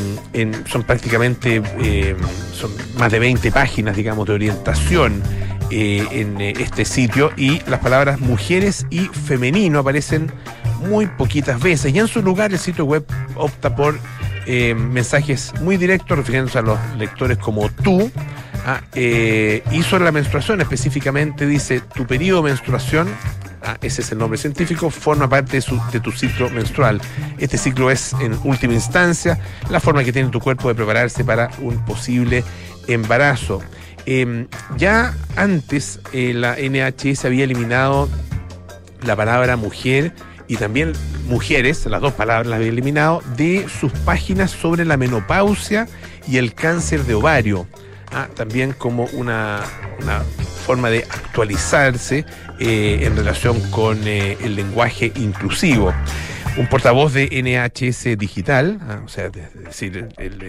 son 0.66 0.84
prácticamente 0.84 1.56
em, 1.56 2.18
son 2.54 2.72
más 2.98 3.12
de 3.12 3.20
20 3.20 3.52
páginas, 3.52 3.96
digamos, 3.96 4.28
de 4.28 4.34
orientación 4.34 5.22
eh, 5.70 6.06
en 6.12 6.40
eh, 6.42 6.54
este 6.60 6.86
sitio 6.86 7.32
y 7.36 7.62
las 7.70 7.80
palabras 7.80 8.20
mujeres 8.20 8.86
y 8.90 9.02
femenino 9.08 9.80
aparecen 9.80 10.32
muy 10.80 11.08
poquitas 11.08 11.62
veces. 11.62 11.94
Y 11.94 12.00
en 12.00 12.08
su 12.08 12.22
lugar 12.22 12.52
el 12.52 12.60
sitio 12.60 12.86
web 12.86 13.06
opta 13.36 13.76
por 13.76 14.00
eh, 14.46 14.74
mensajes 14.76 15.54
muy 15.62 15.76
directos 15.78 16.18
refiriéndose 16.18 16.60
a 16.60 16.62
los 16.62 16.80
lectores 16.98 17.38
como 17.38 17.70
tú. 17.70 18.10
Ah, 18.66 18.82
eh, 18.96 19.64
y 19.72 19.82
sobre 19.84 20.04
la 20.06 20.12
menstruación 20.12 20.62
específicamente 20.62 21.46
dice, 21.46 21.82
tu 21.82 22.06
periodo 22.06 22.42
de 22.42 22.50
menstruación, 22.50 23.08
ah, 23.64 23.78
ese 23.82 24.02
es 24.02 24.12
el 24.12 24.18
nombre 24.18 24.38
científico, 24.38 24.90
forma 24.90 25.30
parte 25.30 25.60
de, 25.92 26.00
tu 26.00 26.12
ciclo 26.12 26.50
menstrual. 26.50 27.02
Este 27.38 27.58
ciclo 27.58 27.92
es, 27.92 28.14
en 28.20 28.38
última 28.44 28.74
instancia, 28.74 29.40
la 29.70 29.80
forma 29.80 30.04
que 30.04 30.12
tiene 30.12 30.30
tu 30.30 30.40
cuerpo 30.40 30.68
de 30.68 30.76
prepararse 30.76 31.24
para 31.24 31.50
un 31.62 31.84
posible 31.86 32.44
embarazo. 32.88 33.62
Em, 34.06 34.48
ya 34.78 35.14
antes 35.36 36.00
eh, 36.14 36.34
la 36.34 36.56
NHS 36.56 37.26
había 37.26 37.44
eliminado 37.44 38.10
la 39.04 39.16
palabra 39.16 39.58
mujer 39.58 40.14
y 40.48 40.56
también 40.56 40.94
mujeres, 41.28 41.86
las 41.86 42.02
dos 42.02 42.14
palabras 42.14 42.48
las 42.48 42.58
había 42.58 42.70
eliminado, 42.70 43.22
de 43.36 43.68
sus 43.68 43.92
páginas 43.92 44.52
sobre 44.52 44.86
la 44.86 44.98
menopausia 44.98 45.88
y 46.28 46.38
el 46.38 46.54
cáncer 46.54 47.04
de 47.04 47.16
ovario. 47.16 47.68
Ah, 48.12 48.30
también 48.34 48.72
como 48.72 49.06
una, 49.14 49.62
forma 50.66 50.90
de 50.90 51.00
actualizarse 51.00 52.26
eh, 52.60 53.00
en 53.04 53.16
relación 53.16 53.60
con 53.72 54.08
eh, 54.08 54.38
el 54.42 54.56
lenguaje 54.56 55.12
inclusivo. 55.16 55.94
Un 56.58 56.68
portavoz 56.68 57.14
de 57.14 57.28
NHS 57.30 58.18
Digital, 58.18 58.80
ah, 58.82 59.02
o 59.06 59.08
sea, 59.08 59.26
es 59.28 59.64
decir, 59.64 60.10
el, 60.18 60.42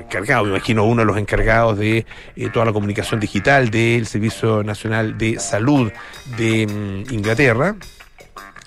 encargado, 0.00 0.44
me 0.44 0.50
imagino 0.50 0.84
uno 0.84 1.02
de 1.02 1.06
los 1.06 1.18
encargados 1.18 1.76
de 1.78 2.06
eh, 2.36 2.48
toda 2.52 2.64
la 2.64 2.72
comunicación 2.72 3.20
digital 3.20 3.70
del 3.70 4.06
Servicio 4.06 4.62
Nacional 4.62 5.18
de 5.18 5.38
Salud 5.38 5.92
de 6.38 6.66
mm, 6.66 7.12
Inglaterra, 7.12 7.76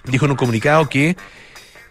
dijo 0.05 0.25
en 0.25 0.31
un 0.31 0.37
comunicado 0.37 0.89
que 0.89 1.15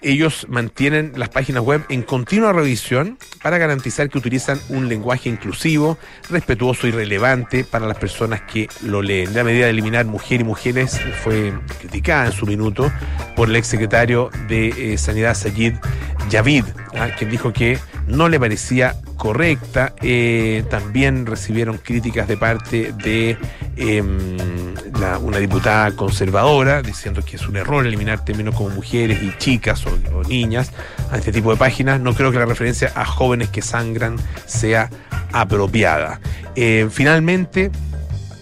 ellos 0.01 0.47
mantienen 0.49 1.13
las 1.17 1.29
páginas 1.29 1.63
web 1.63 1.85
en 1.89 2.03
continua 2.03 2.53
revisión 2.53 3.19
para 3.43 3.59
garantizar 3.59 4.09
que 4.09 4.19
utilizan 4.19 4.61
un 4.69 4.89
lenguaje 4.89 5.29
inclusivo, 5.29 5.99
respetuoso 6.31 6.87
y 6.87 6.93
relevante 6.93 7.65
para 7.65 7.87
las 7.87 7.99
personas 7.99 8.43
que 8.43 8.69
lo 8.83 9.03
leen. 9.03 9.35
La 9.35 9.43
medida 9.43 9.65
de 9.65 9.71
eliminar 9.71 10.05
mujer 10.07 10.41
y 10.41 10.45
mujeres 10.45 11.01
fue 11.25 11.53
criticada 11.81 12.27
en 12.27 12.33
su 12.33 12.47
minuto 12.47 12.93
por 13.35 13.49
el 13.49 13.57
exsecretario 13.57 14.31
de 14.47 14.93
eh, 14.93 14.99
Sanidad 14.99 15.35
Sayid 15.35 15.75
Javid, 16.31 16.65
¿ah? 16.95 17.09
quien 17.17 17.31
dijo 17.31 17.53
que 17.53 17.79
no 18.07 18.29
le 18.29 18.39
parecía 18.39 18.95
correcta. 19.19 19.95
Eh, 20.01 20.65
también 20.71 21.27
recibieron 21.27 21.77
críticas 21.77 22.27
de 22.27 22.39
parte 22.39 22.93
de 22.93 23.37
em, 23.77 24.39
una 25.21 25.39
diputada 25.39 25.91
conservadora 25.93 26.81
diciendo 26.81 27.23
que 27.23 27.37
es 27.37 27.47
un 27.47 27.57
error 27.57 27.87
eliminar 27.87 28.25
términos 28.25 28.55
como 28.55 28.71
mujeres 28.71 29.23
y 29.23 29.37
chicas 29.37 29.85
o, 29.87 30.23
niñas 30.23 30.73
a 31.11 31.19
este 31.19 31.33
tipo 31.33 31.51
de 31.51 31.59
páginas. 31.59 32.01
No 32.01 32.15
creo 32.15 32.33
que 32.33 32.39
la 32.39 32.47
referencia 32.47 32.93
a 32.95 33.05
jóvenes 33.05 33.51
que 33.51 33.61
sangran 33.61 34.17
sea 34.47 34.89
apropiada. 35.33 36.21
Eh, 36.55 36.89
finalmente, 36.91 37.71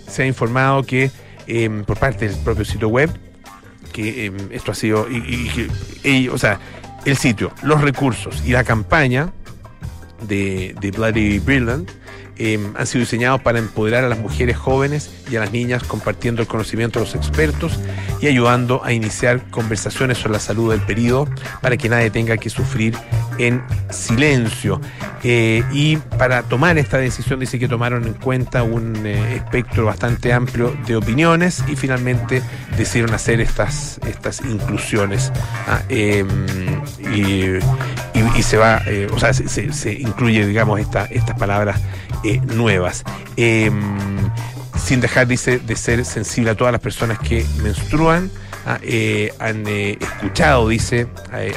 se 0.06 0.22
ha 0.22 0.26
informado 0.26 0.84
que 0.84 1.10
em, 1.48 1.84
por 1.84 1.98
parte 1.98 2.28
del 2.28 2.36
propio 2.38 2.64
sitio 2.64 2.88
web 2.88 3.10
que 3.92 4.26
em, 4.26 4.36
esto 4.50 4.72
ha 4.72 4.74
sido 4.74 5.06
o 6.30 6.38
sea 6.38 6.60
el 7.06 7.16
sitio, 7.16 7.52
los 7.62 7.80
recursos 7.80 8.42
y 8.44 8.50
la 8.50 8.64
campaña 8.64 9.32
de, 10.22 10.74
Bloody 10.94 11.38
Brilliant 11.38 11.90
Em, 12.38 12.74
han 12.76 12.86
sido 12.86 13.00
diseñados 13.00 13.40
para 13.40 13.58
empoderar 13.58 14.04
a 14.04 14.08
las 14.10 14.18
mujeres 14.18 14.58
jóvenes 14.58 15.10
y 15.30 15.36
a 15.36 15.40
las 15.40 15.52
niñas 15.52 15.82
compartiendo 15.84 16.42
el 16.42 16.48
conocimiento 16.48 16.98
de 16.98 17.06
los 17.06 17.14
expertos 17.14 17.80
y 18.20 18.26
ayudando 18.26 18.84
a 18.84 18.92
iniciar 18.92 19.50
conversaciones 19.50 20.18
sobre 20.18 20.34
la 20.34 20.40
salud 20.40 20.70
del 20.70 20.82
periodo 20.82 21.28
para 21.62 21.78
que 21.78 21.88
nadie 21.88 22.10
tenga 22.10 22.36
que 22.36 22.50
sufrir 22.50 22.94
en 23.38 23.62
silencio. 23.88 24.82
Eh, 25.24 25.62
y 25.72 25.96
para 25.96 26.42
tomar 26.42 26.76
esta 26.76 26.98
decisión 26.98 27.40
dice 27.40 27.58
que 27.58 27.68
tomaron 27.68 28.06
en 28.06 28.12
cuenta 28.12 28.62
un 28.62 29.06
eh, 29.06 29.36
espectro 29.36 29.86
bastante 29.86 30.34
amplio 30.34 30.76
de 30.86 30.94
opiniones 30.94 31.64
y 31.68 31.74
finalmente 31.74 32.42
decidieron 32.76 33.14
hacer 33.14 33.40
estas, 33.40 33.98
estas 34.06 34.42
inclusiones. 34.42 35.32
Ah, 35.66 35.80
em, 35.88 36.28
y, 38.36 38.42
se 38.42 38.56
va, 38.56 38.82
eh, 38.86 39.08
o 39.12 39.18
sea, 39.18 39.32
se, 39.32 39.92
incluye, 39.92 40.46
digamos, 40.46 40.80
esta, 40.80 41.04
estas 41.06 41.38
palabras 41.38 41.80
eh, 42.24 42.40
nuevas. 42.40 43.04
Em, 43.36 44.30
sin 44.82 45.00
dejar, 45.00 45.26
dice, 45.26 45.58
de 45.58 45.76
ser 45.76 46.04
sensible 46.04 46.50
a 46.50 46.54
todas 46.54 46.72
las 46.72 46.80
personas 46.80 47.18
que 47.18 47.44
menstruan. 47.62 48.30
Ah, 48.68 48.80
eh, 48.82 49.32
han 49.38 49.64
escuchado, 49.68 50.68
dice, 50.68 51.06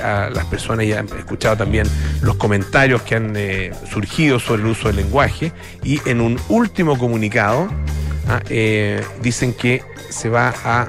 a, 0.03 0.29
las 0.29 0.45
personas 0.45 0.85
y 0.85 0.93
han 0.93 1.07
escuchado 1.17 1.57
también 1.57 1.87
los 2.21 2.35
comentarios 2.35 3.01
que 3.01 3.15
han 3.15 3.35
surgido 3.89 4.39
sobre 4.39 4.61
el 4.61 4.67
uso 4.67 4.89
del 4.89 4.97
lenguaje 4.97 5.51
y 5.83 5.99
en 6.07 6.21
un 6.21 6.39
último 6.49 6.99
comunicado 6.99 7.67
ah, 8.27 8.41
dicen 9.23 9.55
que 9.55 9.81
se 10.11 10.29
va 10.29 10.53
a 10.63 10.87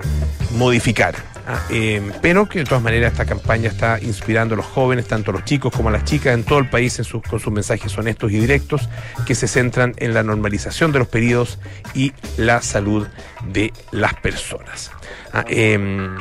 modificar 0.58 1.29
Ah, 1.52 1.60
em, 1.68 2.12
pero 2.22 2.48
que 2.48 2.60
de 2.60 2.64
todas 2.64 2.80
maneras 2.80 3.10
esta 3.10 3.24
campaña 3.24 3.68
está 3.68 3.98
inspirando 4.00 4.54
a 4.54 4.56
los 4.56 4.66
jóvenes, 4.66 5.08
tanto 5.08 5.32
los 5.32 5.44
chicos 5.44 5.74
como 5.74 5.88
a 5.88 5.92
las 5.92 6.04
chicas 6.04 6.32
en 6.32 6.44
todo 6.44 6.60
el 6.60 6.70
país 6.70 7.00
con 7.28 7.40
sus 7.40 7.52
mensajes 7.52 7.98
honestos 7.98 8.30
y 8.30 8.38
directos 8.38 8.88
que 9.26 9.34
se 9.34 9.48
centran 9.48 9.94
en 9.96 10.14
la 10.14 10.22
normalización 10.22 10.92
de 10.92 11.00
los 11.00 11.08
periodos 11.08 11.58
y 11.92 12.12
la 12.36 12.62
salud 12.62 13.08
de 13.48 13.72
las 13.90 14.14
personas. 14.14 14.92
Ah, 15.32 15.44
em, 15.48 16.18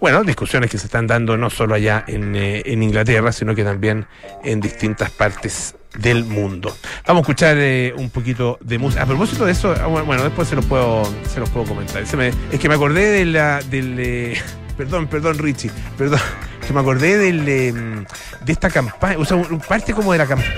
bueno, 0.00 0.24
discusiones 0.24 0.68
que 0.68 0.78
se 0.78 0.86
están 0.86 1.06
dando 1.06 1.36
no 1.36 1.48
solo 1.48 1.76
allá 1.76 2.02
en, 2.08 2.34
eh, 2.34 2.62
en 2.66 2.82
Inglaterra, 2.82 3.30
sino 3.30 3.54
que 3.54 3.62
también 3.62 4.06
en 4.42 4.60
distintas 4.60 5.12
partes 5.12 5.76
del 5.96 6.24
mundo. 6.24 6.76
Vamos 7.06 7.20
a 7.20 7.22
escuchar 7.22 7.56
eh, 7.56 7.94
un 7.96 8.10
poquito 8.10 8.58
de 8.60 8.78
música. 8.78 9.04
A 9.04 9.06
propósito 9.06 9.44
de 9.44 9.52
eso, 9.52 9.72
ah, 9.80 9.86
bueno, 9.86 10.24
después 10.24 10.48
se 10.48 10.56
los 10.56 10.64
puedo, 10.64 11.04
se 11.28 11.38
los 11.38 11.48
puedo 11.50 11.66
comentar. 11.66 12.02
es 12.02 12.58
que 12.58 12.68
me 12.68 12.74
acordé 12.74 13.10
de 13.12 13.24
la, 13.26 13.60
del, 13.62 13.96
eh, 14.00 14.42
perdón, 14.76 15.06
perdón, 15.06 15.38
Richie, 15.38 15.70
perdón, 15.96 16.20
que 16.66 16.72
me 16.72 16.80
acordé 16.80 17.28
em, 17.28 18.04
de 18.44 18.52
esta 18.52 18.70
campaña, 18.70 19.18
o 19.18 19.24
sea, 19.24 19.40
parte 19.68 19.92
como 19.92 20.12
de 20.12 20.18
la 20.18 20.26
campaña. 20.26 20.52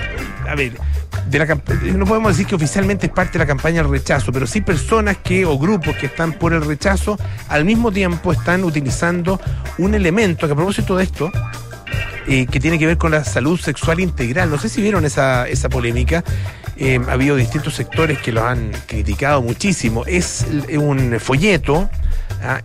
A 0.47 0.55
ver, 0.55 0.73
de 1.29 1.39
la 1.39 1.45
no 1.45 2.05
podemos 2.05 2.33
decir 2.33 2.45
que 2.45 2.55
oficialmente 2.55 3.07
es 3.07 3.11
parte 3.11 3.33
de 3.33 3.39
la 3.39 3.47
campaña 3.47 3.81
del 3.81 3.91
rechazo, 3.91 4.31
pero 4.31 4.45
sí 4.45 4.61
personas 4.61 5.17
que 5.17 5.45
o 5.45 5.57
grupos 5.57 5.95
que 5.95 6.05
están 6.05 6.33
por 6.33 6.53
el 6.53 6.63
rechazo 6.63 7.17
al 7.49 7.65
mismo 7.65 7.91
tiempo 7.91 8.31
están 8.31 8.63
utilizando 8.63 9.39
un 9.77 9.95
elemento 9.95 10.45
que 10.45 10.53
a 10.53 10.55
propósito 10.55 10.95
de 10.95 11.03
esto 11.03 11.31
eh, 12.27 12.47
que 12.47 12.59
tiene 12.59 12.79
que 12.79 12.87
ver 12.87 12.97
con 12.97 13.11
la 13.11 13.23
salud 13.23 13.59
sexual 13.59 13.99
integral. 13.99 14.49
No 14.49 14.57
sé 14.57 14.67
si 14.67 14.81
vieron 14.81 15.05
esa, 15.05 15.47
esa 15.47 15.69
polémica. 15.69 16.23
Eh, 16.75 16.99
ha 17.07 17.11
habido 17.11 17.35
distintos 17.35 17.75
sectores 17.75 18.17
que 18.19 18.31
lo 18.31 18.43
han 18.43 18.71
criticado 18.87 19.41
muchísimo. 19.41 20.05
Es 20.05 20.45
un 20.77 21.19
folleto. 21.19 21.89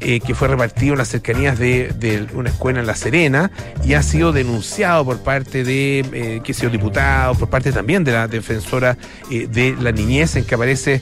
Eh, 0.00 0.20
que 0.20 0.34
fue 0.34 0.48
repartido 0.48 0.92
en 0.92 0.98
las 0.98 1.08
cercanías 1.08 1.58
de, 1.58 2.26
una 2.34 2.50
escuela 2.50 2.80
en 2.80 2.86
La 2.86 2.94
Serena 2.94 3.50
y 3.82 3.94
ha 3.94 4.02
sido 4.02 4.30
denunciado 4.30 5.04
por 5.06 5.22
parte 5.22 5.64
de, 5.64 6.00
eh, 6.12 6.40
que 6.44 6.52
sido 6.52 6.70
diputado, 6.70 7.34
por 7.34 7.48
parte 7.48 7.72
también 7.72 8.04
de 8.04 8.12
la 8.12 8.28
defensora 8.28 8.98
eh, 9.30 9.46
de 9.50 9.74
la 9.80 9.90
niñez, 9.90 10.36
en 10.36 10.44
que 10.44 10.54
aparece 10.54 11.00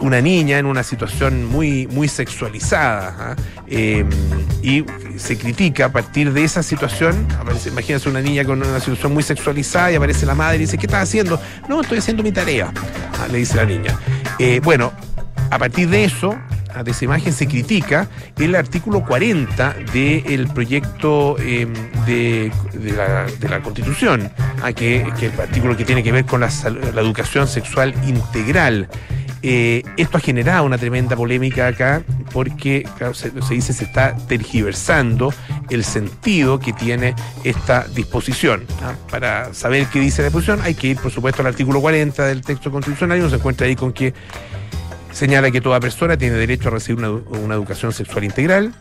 una 0.00 0.20
niña 0.20 0.58
en 0.58 0.66
una 0.66 0.82
situación 0.82 1.46
muy, 1.46 1.86
muy 1.86 2.08
sexualizada. 2.08 3.14
¿ah? 3.18 3.36
y 3.66 4.84
se 5.16 5.38
critica 5.38 5.86
a 5.86 5.92
partir 5.92 6.32
de 6.34 6.44
esa 6.44 6.62
situación, 6.62 7.26
imagínense 7.66 8.10
una 8.10 8.20
niña 8.20 8.44
con 8.44 8.62
una 8.62 8.80
situación 8.80 9.14
muy 9.14 9.22
sexualizada 9.22 9.92
y 9.92 9.94
aparece 9.94 10.26
la 10.26 10.34
madre 10.34 10.56
y 10.56 10.60
dice, 10.60 10.76
¿qué 10.76 10.84
estás 10.84 11.04
haciendo? 11.04 11.40
No, 11.70 11.80
estoy 11.80 11.98
haciendo 11.98 12.22
mi 12.22 12.32
tarea, 12.32 12.70
¿ah? 12.74 13.28
le 13.32 13.38
dice 13.38 13.56
la 13.56 13.64
niña. 13.64 13.98
bueno, 14.62 14.92
a 15.50 15.58
partir 15.58 15.88
de 15.88 16.04
eso, 16.04 16.36
de 16.84 16.90
esa 16.90 17.04
imagen 17.04 17.32
se 17.32 17.46
critica 17.46 18.08
el 18.38 18.54
artículo 18.54 19.04
40 19.04 19.76
del 19.92 20.48
proyecto 20.48 21.36
em, 21.38 21.72
de, 22.04 22.52
la, 23.48 23.60
Constitución, 23.62 24.30
ah, 24.62 24.72
que, 24.72 25.02
es 25.02 25.22
el 25.22 25.40
artículo 25.40 25.76
que 25.76 25.84
tiene 25.84 26.02
que 26.02 26.12
ver 26.12 26.24
con 26.26 26.40
la, 26.40 26.48
educación 26.96 27.48
sexual 27.48 27.94
integral. 28.06 28.88
Eh, 29.42 29.82
esto 29.96 30.16
ha 30.16 30.20
generado 30.20 30.64
una 30.64 30.76
tremenda 30.76 31.14
polémica 31.14 31.68
acá 31.68 32.02
porque 32.32 32.88
se, 33.12 33.30
dice 33.30 33.72
se 33.72 33.84
está 33.84 34.16
tergiversando 34.26 35.32
el 35.70 35.84
sentido 35.84 36.58
que 36.58 36.72
tiene 36.72 37.14
esta 37.44 37.84
disposición. 37.94 38.64
¿ah? 38.82 38.94
Para 39.10 39.54
saber 39.54 39.86
qué 39.86 40.00
dice 40.00 40.22
la 40.22 40.28
disposición 40.28 40.60
hay 40.62 40.74
que 40.74 40.88
ir, 40.88 40.96
por 40.98 41.12
supuesto, 41.12 41.42
al 41.42 41.48
artículo 41.48 41.80
40 41.80 42.24
del 42.26 42.42
texto 42.42 42.70
constitucional 42.70 43.18
y 43.18 43.20
uno 43.20 43.30
se 43.30 43.36
encuentra 43.36 43.66
ahí 43.66 43.76
con 43.76 43.92
que 43.92 44.12
Señala 45.16 45.50
que 45.50 45.62
toda 45.62 45.80
persona 45.80 46.18
tiene 46.18 46.36
derecho 46.36 46.68
a 46.68 46.72
recibir 46.72 47.02
una, 47.02 47.54
educación 47.54 47.90
sexual 47.94 48.24
integral 48.24 48.74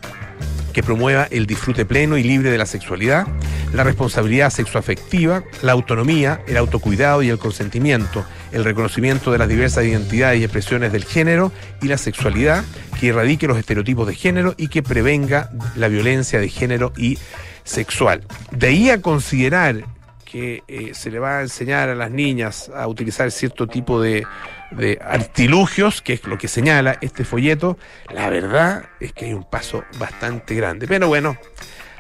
que 0.74 0.84
promueva 0.84 1.30
el 1.32 1.46
disfrute 1.46 1.86
pleno 1.86 2.18
y 2.18 2.24
libre 2.24 2.52
de 2.52 2.58
la 2.58 2.66
sexualidad, 2.66 3.26
la 3.72 3.86
responsabilidad 3.86 4.50
sexoafectiva, 4.50 5.46
la 5.62 5.72
autonomía, 5.72 6.42
el 6.46 6.58
autocuidado 6.58 7.24
y 7.24 7.30
el 7.30 7.38
consentimiento, 7.38 8.26
el 8.52 8.66
reconocimiento 8.66 9.32
de 9.32 9.38
las 9.38 9.48
diversas 9.48 9.86
identidades 9.86 10.42
y 10.42 10.44
expresiones 10.44 10.92
del 10.92 11.06
género 11.06 11.54
y 11.82 11.88
la 11.88 11.98
sexualidad, 11.98 12.66
que 13.00 13.08
erradique 13.08 13.48
los 13.48 13.58
estereotipos 13.58 14.06
de 14.06 14.16
género 14.16 14.56
y 14.58 14.68
que 14.68 14.84
prevenga 14.84 15.52
la 15.78 15.88
violencia 15.88 16.42
de 16.42 16.50
género 16.50 16.92
y 16.98 17.18
sexual. 17.64 18.26
De 18.52 18.68
ahí 18.68 18.90
a 18.90 19.02
considerar 19.02 19.86
que 20.26 20.64
eh, 20.68 20.92
se 20.94 21.12
le 21.12 21.20
va 21.20 21.38
a 21.38 21.42
enseñar 21.44 21.88
a 21.88 21.96
las 21.96 22.12
niñas 22.12 22.70
a 22.76 22.90
utilizar 22.90 23.32
cierto 23.32 23.68
tipo 23.68 24.02
de, 24.02 24.26
de 24.72 25.00
artilugios, 25.02 26.02
que 26.02 26.14
es 26.14 26.24
lo 26.26 26.38
que 26.38 26.48
señala 26.48 26.98
este 27.02 27.24
folleto, 27.24 27.78
la 28.14 28.30
verdad 28.30 28.86
es 29.00 29.14
que 29.14 29.26
hay 29.26 29.34
un 29.34 29.44
paso 29.44 29.84
bastante 29.98 30.56
grande. 30.56 30.88
Pero 30.88 31.08
bueno, 31.08 31.38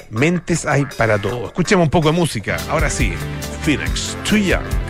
mentes 0.10 0.66
hay 0.66 0.86
para 0.98 1.18
todo. 1.18 1.48
Escuchemos 1.48 1.86
un 1.86 1.92
poco 1.92 2.12
de 2.12 2.18
música. 2.18 2.58
Ahora 2.70 2.90
sí, 2.90 3.14
Phoenix, 3.64 4.18
Too 4.24 4.38
Young. 4.38 4.85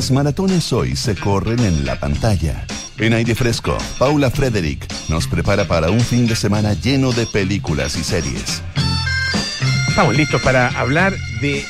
Las 0.00 0.10
maratones 0.10 0.72
hoy 0.72 0.96
se 0.96 1.14
corren 1.14 1.58
en 1.58 1.84
la 1.84 2.00
pantalla. 2.00 2.64
En 2.96 3.12
aire 3.12 3.34
fresco, 3.34 3.76
Paula 3.98 4.30
Frederick 4.30 4.90
nos 5.10 5.26
prepara 5.26 5.68
para 5.68 5.90
un 5.90 6.00
fin 6.00 6.26
de 6.26 6.34
semana 6.36 6.72
lleno 6.72 7.12
de 7.12 7.26
películas 7.26 7.98
y 7.98 8.02
series. 8.02 8.62
Estamos 9.90 10.16
listos 10.16 10.40
para 10.40 10.68
hablar 10.68 11.12
de 11.42 11.66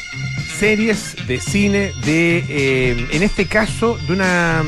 series, 0.60 1.16
de 1.26 1.40
cine, 1.40 1.92
de, 2.04 2.44
eh, 2.48 3.08
en 3.10 3.22
este 3.24 3.46
caso, 3.46 3.98
de 4.06 4.12
una, 4.12 4.62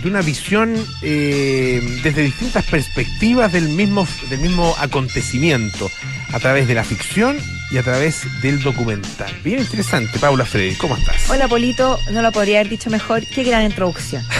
de 0.00 0.08
una 0.08 0.22
visión 0.22 0.76
eh, 1.02 1.98
desde 2.04 2.22
distintas 2.22 2.66
perspectivas 2.66 3.52
del 3.52 3.68
mismo, 3.68 4.06
del 4.30 4.38
mismo 4.38 4.76
acontecimiento, 4.78 5.90
a 6.32 6.38
través 6.40 6.66
de 6.68 6.74
la 6.74 6.84
ficción 6.84 7.38
y 7.70 7.78
a 7.78 7.82
través 7.82 8.22
del 8.42 8.62
documental. 8.62 9.32
Bien 9.44 9.58
interesante, 9.60 10.18
Paula 10.18 10.44
Freddy, 10.44 10.74
¿cómo 10.76 10.96
estás? 10.96 11.28
Hola, 11.30 11.48
Polito, 11.48 11.98
no 12.12 12.22
lo 12.22 12.32
podría 12.32 12.60
haber 12.60 12.70
dicho 12.70 12.90
mejor. 12.90 13.24
Qué 13.26 13.42
gran 13.44 13.64
introducción. 13.64 14.24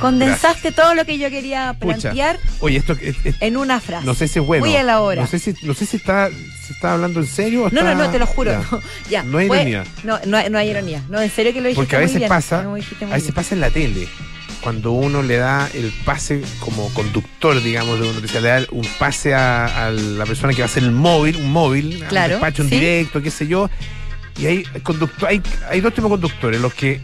Condensaste 0.00 0.72
todo 0.72 0.94
lo 0.94 1.04
que 1.06 1.16
yo 1.16 1.30
quería 1.30 1.74
plantear 1.78 2.38
Oye, 2.60 2.76
esto 2.78 2.94
es, 3.00 3.16
es- 3.24 3.36
en 3.40 3.56
una 3.56 3.80
frase. 3.80 4.04
no 4.04 4.12
sé 4.14 4.28
si 4.28 4.38
es 4.40 4.44
bueno. 4.44 4.66
Muy 4.66 4.76
a 4.76 4.82
la 4.82 5.00
hora. 5.00 5.22
No 5.22 5.28
sé 5.28 5.38
si, 5.38 5.54
no 5.62 5.72
sé 5.72 5.86
si 5.86 5.96
está, 5.96 6.28
si 6.28 6.72
está 6.72 6.92
hablando 6.94 7.20
en 7.20 7.26
serio 7.26 7.64
o 7.64 7.70
No, 7.70 7.82
no, 7.82 7.90
está- 7.92 8.04
no, 8.04 8.10
te 8.10 8.18
lo 8.18 8.26
juro. 8.26 8.50
Ya. 8.50 8.62
No, 8.70 8.80
ya, 9.08 9.22
No 9.22 9.38
hay 9.38 9.46
ironía. 9.46 9.84
No, 10.02 10.18
no, 10.26 10.36
hay- 10.36 10.50
no 10.50 10.58
hay 10.58 10.68
ironía. 10.70 11.02
No, 11.08 11.20
en 11.22 11.30
serio 11.30 11.52
que 11.54 11.60
lo 11.60 11.68
dijiste 11.68 11.82
Porque 11.82 11.96
a 11.96 11.98
muy 12.00 12.06
veces 12.06 12.18
bien. 12.18 12.28
pasa, 12.28 12.60
a 12.60 12.66
veces 12.72 12.98
bien. 12.98 13.32
pasa 13.34 13.54
en 13.54 13.60
la 13.60 13.70
tele, 13.70 14.08
cuando 14.64 14.90
uno 14.92 15.22
le 15.22 15.36
da 15.36 15.68
el 15.74 15.92
pase 16.04 16.42
como 16.58 16.88
conductor, 16.94 17.62
digamos, 17.62 18.00
de 18.00 18.06
una 18.06 18.14
noticia, 18.14 18.40
le 18.40 18.48
da 18.48 18.62
un 18.72 18.86
pase 18.98 19.34
a, 19.34 19.86
a 19.86 19.90
la 19.90 20.24
persona 20.26 20.52
que 20.54 20.62
va 20.62 20.64
a 20.64 20.70
hacer 20.70 20.82
el 20.82 20.90
móvil, 20.90 21.36
un 21.36 21.52
móvil, 21.52 22.02
Claro, 22.08 22.36
un 22.36 22.40
despacho 22.40 22.64
sí. 22.64 22.70
directo, 22.70 23.20
qué 23.22 23.30
sé 23.30 23.46
yo, 23.46 23.68
y 24.40 24.46
hay 24.46 24.62
conductor, 24.82 25.28
hay, 25.28 25.40
hay 25.70 25.80
dos 25.80 25.92
tipos 25.94 26.10
de 26.10 26.14
conductores, 26.14 26.60
los 26.60 26.74
que 26.74 27.00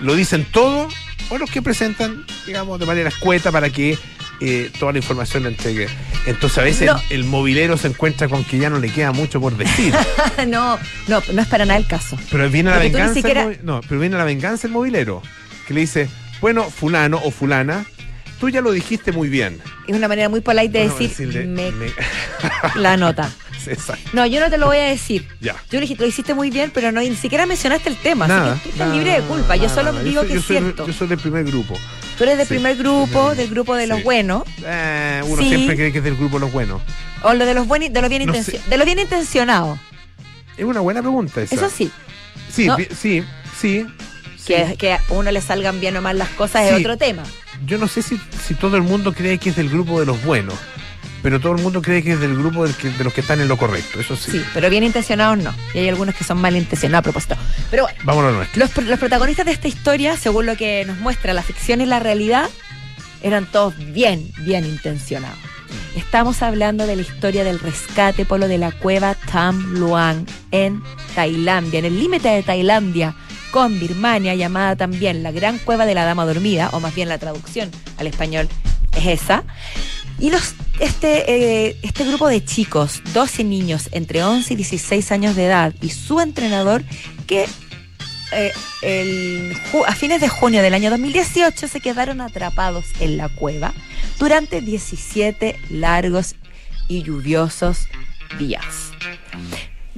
lo 0.00 0.14
dicen 0.14 0.46
todo 0.52 0.86
o 1.30 1.38
los 1.38 1.50
que 1.50 1.62
presentan, 1.62 2.24
digamos, 2.46 2.78
de 2.78 2.86
manera 2.86 3.08
escueta 3.08 3.50
para 3.50 3.70
que 3.70 3.98
eh, 4.40 4.70
toda 4.78 4.92
la 4.92 4.98
información 4.98 5.42
la 5.42 5.48
entregue. 5.48 5.88
Entonces 6.26 6.58
a 6.58 6.62
veces 6.62 6.86
No. 6.86 7.00
el, 7.10 7.20
el 7.20 7.24
movilero 7.24 7.76
se 7.76 7.88
encuentra 7.88 8.28
con 8.28 8.44
que 8.44 8.58
ya 8.58 8.70
no 8.70 8.78
le 8.78 8.90
queda 8.90 9.10
mucho 9.12 9.40
por 9.40 9.56
decir. 9.56 9.92
no, 10.46 10.78
no, 11.08 11.22
no 11.32 11.42
es 11.42 11.48
para 11.48 11.64
nada 11.64 11.78
el 11.78 11.86
caso. 11.86 12.16
Pero 12.30 12.48
viene 12.48 12.70
la 12.70 12.76
Porque 12.76 12.88
ni 12.90 12.94
venganza. 12.94 13.18
el 13.18 13.22
siquiera- 13.24 13.46
movi- 13.46 13.58
no, 13.62 13.80
pero 13.88 13.98
viene 14.00 14.16
la 14.16 14.24
venganza 14.24 14.66
el 14.68 14.72
movilero. 14.74 15.22
Que 15.66 15.74
le 15.74 15.80
dice, 15.80 16.08
bueno, 16.40 16.64
fulano 16.70 17.20
o 17.24 17.30
fulana, 17.30 17.84
tú 18.40 18.48
ya 18.48 18.60
lo 18.60 18.70
dijiste 18.72 19.12
muy 19.12 19.28
bien. 19.28 19.60
Es 19.86 19.96
una 19.96 20.08
manera 20.08 20.28
muy 20.28 20.40
polite 20.40 20.68
de 20.78 20.88
Bueno, 20.88 20.94
decir 20.98 21.08
decirle, 21.10 21.44
me- 21.46 21.70
me- 21.72 21.92
la 22.76 22.96
nota. 22.96 23.30
Exacto. 23.66 24.10
No, 24.14 24.24
yo 24.24 24.40
no 24.40 24.48
te 24.48 24.56
lo 24.56 24.66
voy 24.66 24.78
a 24.78 24.84
decir. 24.84 25.26
Ya. 25.40 25.54
Yo 25.70 25.78
le 25.80 25.80
dije, 25.86 25.96
lo 26.00 26.06
hiciste 26.06 26.32
muy 26.32 26.48
bien, 26.48 26.70
pero 26.72 26.90
no, 26.92 27.00
ni 27.00 27.14
siquiera 27.16 27.44
mencionaste 27.44 27.88
el 27.90 27.96
tema. 27.96 28.26
Nada, 28.28 28.52
así 28.52 28.60
que 28.60 28.64
tú 28.64 28.70
estás 28.70 28.86
nada, 28.88 28.98
libre 28.98 29.12
de 29.20 29.26
culpa. 29.26 29.56
yo 29.56 29.68
solo 29.68 29.92
digo 30.02 30.20
soy- 30.22 30.28
que 30.28 30.34
yo 30.34 30.40
es 30.40 30.46
soy- 30.46 30.56
cierto. 30.58 30.86
Yo 30.86 30.92
soy 30.92 31.08
del 31.08 31.18
primer 31.18 31.44
grupo. 31.44 31.74
Tú 32.16 32.24
eres 32.24 32.38
del 32.38 32.46
sí. 32.46 32.54
primer 32.54 32.76
grupo, 32.76 33.34
del 33.34 33.48
grupo 33.50 33.74
de 33.74 33.86
los 33.86 34.02
buenos. 34.02 34.44
Eh, 34.64 35.20
uno 35.26 35.42
Sí. 35.42 35.48
siempre 35.48 35.76
cree 35.76 35.92
que 35.92 35.98
es 35.98 36.04
del 36.04 36.16
grupo 36.16 36.36
de 36.36 36.40
los 36.40 36.52
buenos. 36.52 36.80
O 37.22 37.34
lo 37.34 37.44
de 37.44 37.52
los, 37.54 37.66
buen, 37.66 37.92
de 37.92 38.00
los 38.00 38.08
bien, 38.08 38.24
No 38.26 38.32
intencio- 38.32 38.60
sé. 38.62 38.70
de 38.70 38.76
los 38.78 38.86
bien 38.86 38.98
intencionados. 39.00 39.78
Es 40.56 40.64
una 40.64 40.80
buena 40.80 41.00
pregunta 41.02 41.42
esa. 41.42 41.54
Eso 41.54 41.68
sí. 41.68 41.90
Sí, 42.50 42.66
No. 42.66 42.76
sí, 42.98 43.22
sí. 43.60 43.86
Que, 44.48 44.76
que 44.76 44.92
a 44.94 45.00
uno 45.10 45.30
le 45.30 45.40
salgan 45.40 45.78
bien 45.80 45.96
o 45.96 46.02
mal 46.02 46.18
las 46.18 46.28
cosas 46.30 46.66
es 46.66 46.74
otro 46.80 46.96
tema. 46.96 47.22
Yo 47.66 47.78
no 47.78 47.86
sé 47.88 48.02
si, 48.02 48.20
si 48.46 48.54
todo 48.54 48.76
el 48.76 48.82
mundo 48.82 49.12
cree 49.12 49.38
que 49.38 49.50
es 49.50 49.56
del 49.56 49.68
grupo 49.68 50.00
de 50.00 50.06
los 50.06 50.22
buenos, 50.24 50.54
pero 51.22 51.40
todo 51.40 51.52
el 51.52 51.62
mundo 51.62 51.82
cree 51.82 52.02
que 52.02 52.12
es 52.12 52.20
del 52.20 52.36
grupo 52.36 52.64
del 52.64 52.74
que- 52.76 52.90
de 52.90 53.04
los 53.04 53.12
que 53.12 53.20
están 53.20 53.40
en 53.40 53.48
lo 53.48 53.56
correcto. 53.56 54.00
Eso 54.00 54.16
sí. 54.16 54.30
Sí, 54.32 54.44
pero 54.54 54.70
bien 54.70 54.84
intencionados 54.84 55.38
no. 55.38 55.52
Y 55.74 55.78
hay 55.78 55.88
algunos 55.88 56.14
que 56.14 56.24
son 56.24 56.38
mal 56.40 56.56
intencionados 56.56 57.00
a 57.00 57.02
propósito. 57.02 57.36
Pero 57.70 57.82
bueno, 57.84 57.98
Vámonos 58.04 58.32
a 58.32 58.36
nuestro. 58.36 58.60
los, 58.60 58.86
los 58.88 58.98
protagonistas 58.98 59.44
de 59.46 59.52
esta 59.52 59.68
historia, 59.68 60.16
según 60.16 60.46
lo 60.46 60.56
que 60.56 60.84
nos 60.86 60.96
muestra 60.98 61.32
la 61.34 61.42
ficción 61.42 61.80
y 61.80 61.86
la 61.86 61.98
realidad, 61.98 62.48
eran 63.22 63.46
todos 63.46 63.74
bien, 63.92 64.30
bien 64.38 64.64
intencionados. 64.64 65.38
Estamos 65.96 66.42
hablando 66.42 66.86
de 66.86 66.94
la 66.96 67.02
historia 67.02 67.42
del 67.44 67.58
rescate 67.58 68.24
polo 68.24 68.46
de 68.46 68.58
la 68.58 68.70
cueva 68.70 69.14
Tam 69.30 69.74
Luang 69.74 70.24
en 70.52 70.80
Tailandia, 71.16 71.80
en 71.80 71.84
el 71.86 71.98
límite 71.98 72.28
de 72.28 72.42
Tailandia 72.44 73.14
con 73.50 73.78
Birmania, 73.78 74.34
llamada 74.34 74.76
también 74.76 75.22
la 75.22 75.32
Gran 75.32 75.58
Cueva 75.58 75.86
de 75.86 75.94
la 75.94 76.04
Dama 76.04 76.26
Dormida, 76.26 76.70
o 76.72 76.80
más 76.80 76.94
bien 76.94 77.08
la 77.08 77.18
traducción 77.18 77.70
al 77.96 78.06
español 78.06 78.48
es 78.96 79.22
esa. 79.22 79.44
Y 80.18 80.30
los, 80.30 80.54
este, 80.80 81.68
eh, 81.68 81.76
este 81.82 82.04
grupo 82.04 82.28
de 82.28 82.44
chicos, 82.44 83.02
12 83.14 83.44
niños 83.44 83.88
entre 83.92 84.24
11 84.24 84.54
y 84.54 84.56
16 84.56 85.12
años 85.12 85.36
de 85.36 85.46
edad, 85.46 85.74
y 85.80 85.90
su 85.90 86.20
entrenador, 86.20 86.82
que 87.26 87.46
eh, 88.32 88.52
el 88.82 89.56
a 89.86 89.94
fines 89.94 90.20
de 90.20 90.28
junio 90.28 90.62
del 90.62 90.74
año 90.74 90.90
2018 90.90 91.66
se 91.66 91.80
quedaron 91.80 92.20
atrapados 92.20 92.84
en 93.00 93.16
la 93.16 93.28
cueva 93.28 93.72
durante 94.18 94.60
17 94.60 95.58
largos 95.70 96.34
y 96.88 97.02
lluviosos 97.02 97.86
días. 98.38 98.92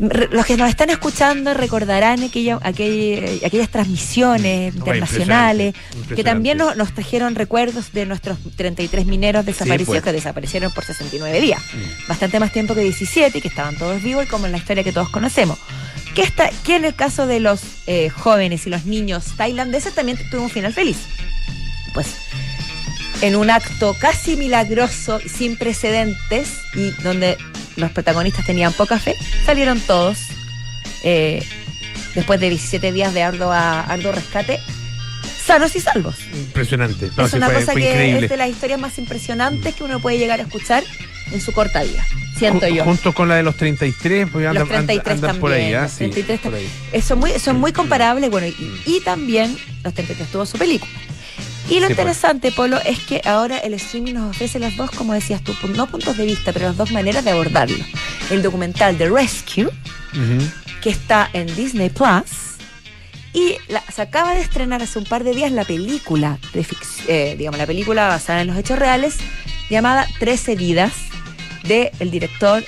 Los 0.00 0.46
que 0.46 0.56
nos 0.56 0.70
están 0.70 0.88
escuchando 0.88 1.52
recordarán 1.52 2.22
aquella, 2.22 2.58
aquella- 2.62 3.46
aquellas 3.46 3.68
transmisiones 3.68 4.74
internacionales 4.74 5.74
impresionante, 5.76 6.14
que 6.16 6.24
también 6.24 6.56
nos, 6.58 6.74
nos 6.76 6.94
trajeron 6.94 7.34
recuerdos 7.34 7.92
de 7.92 8.06
nuestros 8.06 8.38
33 8.56 9.04
mineros 9.04 9.44
desaparecidos 9.44 9.86
pues. 9.86 10.02
que 10.02 10.12
desaparecieron 10.12 10.72
por 10.72 10.84
69 10.84 11.40
días. 11.40 11.60
Mm. 11.74 12.08
Bastante 12.08 12.40
más 12.40 12.50
tiempo 12.52 12.74
que 12.74 12.80
17 12.80 13.36
y 13.38 13.40
que 13.42 13.48
estaban 13.48 13.76
todos 13.76 14.02
vivos 14.02 14.24
y 14.24 14.26
como 14.26 14.46
en 14.46 14.52
la 14.52 14.58
historia 14.58 14.82
que 14.82 14.92
todos 14.92 15.10
conocemos. 15.10 15.58
Que, 16.14 16.22
está, 16.22 16.50
que 16.64 16.76
en 16.76 16.86
el 16.86 16.94
caso 16.94 17.26
de 17.26 17.38
los 17.40 17.60
eh, 17.86 18.08
jóvenes 18.08 18.66
y 18.66 18.70
los 18.70 18.86
niños 18.86 19.24
tailandeses 19.36 19.94
también 19.94 20.18
tuvo 20.30 20.42
un 20.44 20.50
final 20.50 20.72
feliz. 20.72 20.96
Pues 21.92 22.06
en 23.20 23.36
un 23.36 23.50
acto 23.50 23.94
casi 24.00 24.36
milagroso 24.36 25.20
sin 25.20 25.58
precedentes 25.58 26.54
y 26.74 26.90
donde 27.02 27.36
los 27.80 27.90
protagonistas 27.90 28.44
tenían 28.46 28.72
poca 28.72 28.98
fe, 28.98 29.16
salieron 29.44 29.80
todos 29.80 30.18
eh, 31.02 31.42
después 32.14 32.38
de 32.40 32.50
17 32.50 32.92
días 32.92 33.12
de 33.14 33.22
arduo, 33.22 33.50
arduo 33.52 34.12
rescate, 34.12 34.60
sanos 35.44 35.74
y 35.76 35.80
salvos. 35.80 36.16
Impresionante. 36.34 37.10
No, 37.16 37.24
es 37.24 37.30
sí, 37.30 37.36
una 37.38 37.46
fue, 37.46 37.54
cosa 37.56 37.72
fue 37.72 37.80
que 37.82 37.90
increíble. 37.90 38.24
es 38.26 38.30
de 38.30 38.36
las 38.36 38.48
historias 38.50 38.78
más 38.80 38.98
impresionantes 38.98 39.74
que 39.74 39.84
uno 39.84 40.00
puede 40.00 40.18
llegar 40.18 40.40
a 40.40 40.42
escuchar 40.44 40.84
en 41.32 41.40
su 41.40 41.52
corta 41.52 41.82
vida, 41.82 42.04
siento 42.36 42.66
Ju- 42.66 42.74
yo. 42.74 42.84
Junto 42.84 43.12
con 43.12 43.28
la 43.28 43.36
de 43.36 43.42
los 43.44 43.56
33, 43.56 44.28
pues 44.32 44.44
andan, 44.46 44.60
Los 44.62 44.68
33 44.68 45.14
andan 45.14 45.38
por 45.38 45.52
ahí, 45.52 45.60
también, 45.60 45.78
¿ah? 45.78 45.82
los 45.82 45.92
Sí, 45.92 45.98
33 45.98 46.40
por 46.40 46.54
ahí. 46.54 46.68
Eso 46.92 47.16
muy, 47.16 47.30
son 47.38 47.60
muy 47.60 47.70
Mm. 47.70 47.74
comparables, 47.74 48.30
bueno, 48.30 48.46
y, 48.48 48.56
y 48.86 49.00
también 49.04 49.56
los 49.84 49.94
33 49.94 50.28
tuvo 50.30 50.44
su 50.46 50.58
película. 50.58 50.90
Y 51.70 51.78
lo 51.80 51.87
Sí, 51.87 51.92
interesante, 51.92 52.50
Polo, 52.52 52.78
es 52.85 52.98
que 53.00 53.22
ahora 53.24 53.59
el 53.59 53.74
streaming 53.74 54.14
nos 54.14 54.30
ofrece 54.35 54.59
las 54.59 54.76
dos, 54.76 54.90
como 54.90 55.12
decías 55.14 55.42
tú, 55.42 55.54
no 55.74 55.87
puntos 55.87 56.16
de 56.16 56.26
vista, 56.26 56.52
pero 56.52 56.66
las 56.66 56.76
dos 56.76 56.90
maneras 56.90 57.24
de 57.24 57.30
abordarlo. 57.30 57.83
El 58.30 58.42
documental 58.42 58.96
The 58.98 59.09
Rescue, 59.09 59.70
que 60.83 60.90
está 60.90 61.30
en 61.33 61.46
Disney 61.54 61.88
Plus, 61.90 62.56
y 63.33 63.54
la- 63.68 63.85
se 63.94 64.02
acaba 64.02 64.35
de 64.35 64.40
estrenar 64.40 64.83
hace 64.83 64.98
un 64.98 65.04
par 65.04 65.22
de 65.22 65.33
días 65.33 65.52
la 65.52 65.64
película, 65.64 66.38
de 66.52 66.66
eh, 67.06 67.37
digamos, 67.38 67.59
la 67.59 67.66
película 67.66 68.09
basada 68.09 68.40
en 68.42 68.48
los 68.48 68.56
hechos 68.56 68.76
reales, 68.78 69.16
llamada 69.70 70.09
Trece 70.18 70.56
vidas, 70.56 70.92
del 71.62 72.11
director 72.11 72.64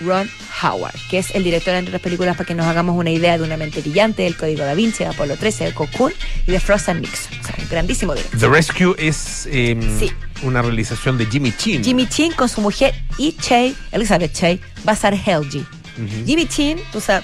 Ron 0.00 0.28
Howard, 0.62 0.94
que 1.10 1.18
es 1.18 1.34
el 1.34 1.44
director 1.44 1.74
de 1.74 1.80
otras 1.80 2.00
películas 2.00 2.36
para 2.36 2.46
que 2.46 2.54
nos 2.54 2.66
hagamos 2.66 2.96
una 2.96 3.10
idea 3.10 3.36
de 3.38 3.44
una 3.44 3.56
mente 3.56 3.80
brillante, 3.80 4.22
del 4.22 4.36
Código 4.36 4.64
da 4.64 4.74
Vinci, 4.74 5.04
de 5.04 5.10
Apolo 5.10 5.36
13, 5.36 5.64
de 5.64 5.72
Cocoon 5.74 6.12
y 6.46 6.52
de 6.52 6.60
Frost 6.60 6.88
and 6.88 7.00
Nixon. 7.00 7.38
O 7.40 7.44
sea, 7.44 7.54
un 7.58 7.68
grandísimo 7.68 8.14
director. 8.14 8.38
The 8.40 8.48
Rescue 8.48 8.94
es 8.98 9.48
eh, 9.50 9.76
Sí. 9.98 10.10
una 10.42 10.62
realización 10.62 11.18
de 11.18 11.26
Jimmy 11.26 11.52
Chin. 11.56 11.82
Jimmy 11.82 12.06
Chin 12.06 12.32
con 12.32 12.48
su 12.48 12.60
mujer 12.60 12.94
y 13.18 13.32
Che, 13.32 13.74
Elizabeth 13.92 14.32
Che, 14.32 14.60
Basar 14.84 15.14
Helgi. 15.14 15.64
Jimmy 16.26 16.46
Chin, 16.46 16.78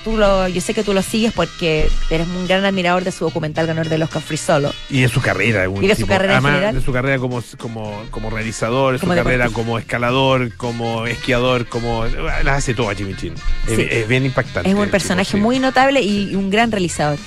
tú, 0.05 0.17
lo, 0.17 0.47
yo 0.49 0.61
sé 0.61 0.75
que 0.75 0.85
tú 0.85 0.93
lo 0.93 1.01
sigues 1.03 1.33
porque 1.33 1.89
eres 2.11 2.27
un 2.29 2.47
gran 2.47 2.65
admirador 2.65 3.03
de 3.05 3.13
su 3.13 3.25
documental 3.25 3.67
ganador 3.67 3.89
del 3.89 4.03
Oscar 4.03 4.21
Free 4.23 4.37
Solo. 4.37 4.73
Y 4.91 5.01
de 5.01 5.09
su 5.09 5.21
carrera. 5.23 5.69
un 5.69 5.83
Y 5.83 5.89
de 5.89 5.97
su 5.97 6.07
carrera 6.07 6.35
en 6.35 6.39
además, 6.39 6.53
general. 6.53 6.75
de 6.75 6.81
su 6.83 6.93
carrera 6.93 7.19
como, 7.19 7.43
como, 7.59 8.03
como 8.11 8.31
realizador, 8.31 8.95
de 8.95 8.99
Como 9.01 9.13
su 9.15 9.19
carrera 9.19 9.49
como 9.49 9.79
escalador, 9.79 10.55
como 10.57 11.07
esquiador, 11.07 11.67
como... 11.67 12.05
Las 12.07 12.59
hace 12.59 12.75
todas 12.75 12.97
Jimmy 12.97 13.15
Chin. 13.17 13.35
Es- 13.67 13.77
Sí. 13.77 13.87
Es, 13.91 14.07
bien 14.09 14.25
impactante. 14.27 14.69
Es 14.69 14.75
un 14.75 14.83
tipo, 14.83 14.93
personaje 14.93 15.31
sí. 15.33 15.37
muy 15.39 15.59
notable 15.59 16.03
y 16.03 16.35
un 16.35 16.51
gran 16.51 16.71
realizador. 16.71 17.19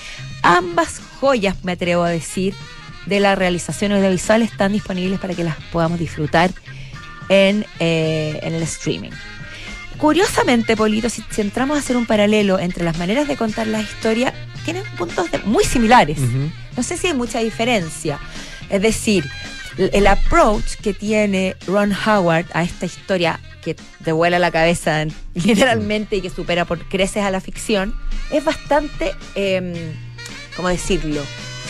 Ambas 0.43 1.01
joyas, 1.19 1.55
me 1.63 1.71
atrevo 1.73 2.03
a 2.03 2.09
decir, 2.09 2.53
de 3.05 3.19
la 3.19 3.35
realización 3.35 3.91
audiovisual 3.93 4.41
están 4.43 4.73
disponibles 4.73 5.19
para 5.19 5.33
que 5.33 5.43
las 5.43 5.55
podamos 5.71 5.97
disfrutar 5.99 6.51
en, 7.29 7.65
eh, 7.79 8.39
en 8.43 8.53
el 8.53 8.63
streaming. 8.63 9.11
Curiosamente, 10.01 10.75
Polito, 10.75 11.09
si, 11.09 11.23
si 11.29 11.41
entramos 11.41 11.77
a 11.77 11.79
hacer 11.79 11.95
un 11.95 12.07
paralelo 12.07 12.57
entre 12.57 12.83
las 12.83 12.97
maneras 12.97 13.27
de 13.27 13.37
contar 13.37 13.67
la 13.67 13.81
historia, 13.81 14.33
tienen 14.65 14.83
puntos 14.97 15.29
de- 15.29 15.37
muy 15.39 15.63
similares. 15.63 16.17
No 16.75 16.81
sé 16.81 16.97
si 16.97 17.05
hay 17.07 17.13
mucha 17.13 17.37
diferencia. 17.39 18.19
Es 18.71 18.81
decir, 18.81 19.29
el 19.77 20.07
approach 20.07 20.75
que 20.81 20.95
tiene 20.95 21.55
Ron 21.67 21.93
Howard 21.93 22.47
a 22.53 22.63
esta 22.63 22.87
historia 22.87 23.39
que 23.63 23.75
te 24.03 24.11
vuela 24.11 24.39
la 24.39 24.49
cabeza 24.49 25.05
literalmente 25.35 26.15
y 26.15 26.21
que 26.21 26.31
supera 26.31 26.65
por 26.65 26.79
creces 26.89 27.23
a 27.23 27.29
la 27.29 27.39
ficción 27.39 27.95
es 28.31 28.43
bastante 28.43 29.13
eh, 29.35 29.93
¿cómo 30.55 30.67
decirlo? 30.69 31.21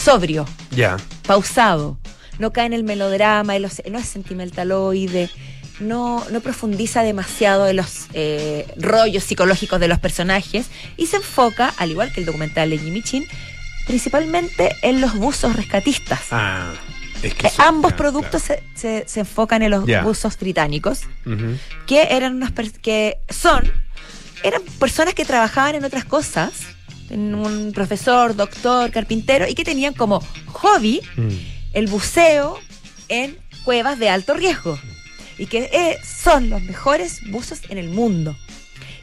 Sobrio, 0.01 0.45
Ya. 0.71 0.95
pausado. 1.27 1.97
No 2.39 2.53
cae 2.53 2.65
en 2.67 2.73
el 2.73 2.85
melodrama, 2.85 3.59
no 3.59 3.67
es 3.99 4.05
sentimentaloide, 4.07 5.29
no, 5.81 6.23
no 6.31 6.39
profundiza 6.41 7.03
demasiado 7.03 7.67
en 7.67 7.75
los 7.77 8.07
eh, 8.13 8.65
rollos 8.77 9.23
psicológicos 9.23 9.79
de 9.79 9.87
los 9.87 9.99
personajes 9.99 10.67
y 10.97 11.07
se 11.07 11.17
enfoca, 11.17 11.73
al 11.77 11.91
igual 11.91 12.11
que 12.13 12.19
el 12.21 12.25
documental 12.25 12.69
de 12.69 12.77
Jimmy 12.77 13.01
Chin, 13.01 13.25
principalmente 13.87 14.75
en 14.81 15.01
los 15.01 15.15
buzos 15.15 15.55
rescatistas. 15.55 16.21
Ah, 16.31 16.71
es 17.23 17.33
que 17.33 17.47
Eh, 17.47 17.51
ambos 17.57 17.91
ya, 17.91 17.97
productos 17.97 18.41
se, 18.43 18.63
se- 18.75 19.03
se 19.07 19.19
enfocan 19.21 19.61
en 19.63 19.71
los 19.71 19.85
buzos 20.03 20.37
británicos, 20.39 21.01
que 21.87 22.03
eran 22.11 22.39
pers- 22.53 22.79
que 22.81 23.17
son 23.29 23.71
eran 24.43 24.61
personas 24.79 25.13
que 25.13 25.23
trabajaban 25.23 25.75
en 25.75 25.85
otras 25.85 26.03
cosas, 26.05 26.51
en 27.11 27.35
un 27.35 27.73
profesor, 27.73 28.35
doctor, 28.35 28.89
carpintero 28.89 29.47
y 29.47 29.53
que 29.53 29.63
tenían 29.63 29.93
como 29.93 30.23
hobby 30.47 31.01
Mm. 31.15 31.29
el 31.73 31.87
buceo 31.87 32.57
en 33.09 33.37
cuevas 33.65 33.99
de 33.99 34.09
alto 34.09 34.33
riesgo 34.33 34.79
y 35.41 35.47
que 35.47 35.71
eh, 35.73 35.97
son 36.05 36.51
los 36.51 36.61
mejores 36.61 37.27
buzos 37.31 37.61
en 37.69 37.79
el 37.79 37.89
mundo. 37.89 38.37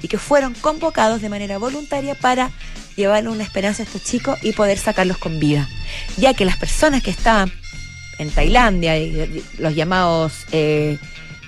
Y 0.00 0.06
que 0.06 0.18
fueron 0.18 0.54
convocados 0.54 1.20
de 1.20 1.28
manera 1.28 1.58
voluntaria 1.58 2.14
para 2.14 2.52
llevarle 2.94 3.30
una 3.30 3.42
esperanza 3.42 3.82
a 3.82 3.86
estos 3.86 4.04
chicos 4.04 4.38
y 4.44 4.52
poder 4.52 4.78
sacarlos 4.78 5.18
con 5.18 5.40
vida, 5.40 5.68
ya 6.16 6.34
que 6.34 6.44
las 6.44 6.56
personas 6.56 7.02
que 7.02 7.10
estaban 7.10 7.50
en 8.20 8.30
Tailandia, 8.30 8.94
los 9.58 9.74
llamados 9.74 10.46
eh, 10.52 10.98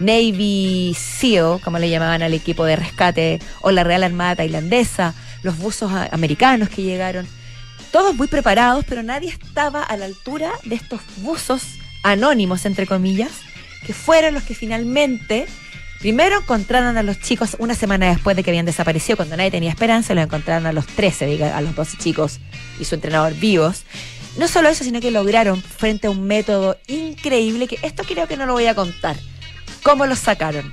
Navy 0.01 0.97
SEAL, 0.99 1.61
como 1.61 1.79
le 1.79 1.89
llamaban 1.89 2.23
al 2.23 2.35
equipo 2.35 2.65
de 2.65 2.75
rescate, 2.75 3.39
o 3.61 3.71
la 3.71 3.85
Real 3.85 4.03
Armada 4.03 4.37
tailandesa, 4.37 5.15
los 5.45 5.57
buzos 5.57 5.93
americanos 6.11 6.69
que 6.69 6.83
llegaron, 6.83 7.29
todos 7.93 8.17
muy 8.17 8.27
preparados, 8.27 8.85
pero 8.89 9.05
nadie 9.05 9.29
estaba 9.29 9.85
a 9.85 9.97
la 9.97 10.07
altura 10.07 10.51
de 10.65 10.75
estos 10.75 11.01
buzos 11.19 11.63
anónimos, 12.03 12.67
entre 12.67 12.89
comillas, 12.89 13.31
que 13.87 13.93
fueron 13.95 14.35
los 14.35 14.43
que 14.43 14.55
finalmente, 14.55 15.47
primero 16.01 16.41
encontraron 16.41 16.97
a 16.97 17.03
los 17.03 17.21
chicos 17.21 17.57
una 17.59 17.75
semana 17.75 18.09
después 18.09 18.37
de 18.37 18.43
que 18.43 18.51
habían 18.51 18.67
desaparecido, 18.67 19.17
cuando 19.17 19.37
nadie 19.37 19.51
tenía 19.51 19.71
esperanza, 19.71 20.15
los 20.15 20.25
encontraron 20.25 20.67
a 20.67 20.73
los 20.73 20.87
13, 20.87 21.27
diga, 21.27 21.57
a 21.57 21.61
los 21.61 21.75
12 21.75 21.97
chicos 21.99 22.41
y 22.79 22.85
su 22.85 22.95
entrenador 22.95 23.35
vivos. 23.35 23.85
No 24.37 24.49
solo 24.49 24.69
eso, 24.69 24.85
sino 24.85 25.01
que 25.01 25.11
lograron, 25.11 25.61
frente 25.61 26.07
a 26.07 26.11
un 26.11 26.27
método 26.27 26.79
increíble, 26.87 27.67
que 27.67 27.79
esto 27.83 28.05
creo 28.05 28.29
que 28.29 28.37
no 28.37 28.47
lo 28.47 28.53
voy 28.53 28.67
a 28.67 28.75
contar, 28.75 29.17
cómo 29.83 30.07
los 30.07 30.21
sacaron, 30.21 30.73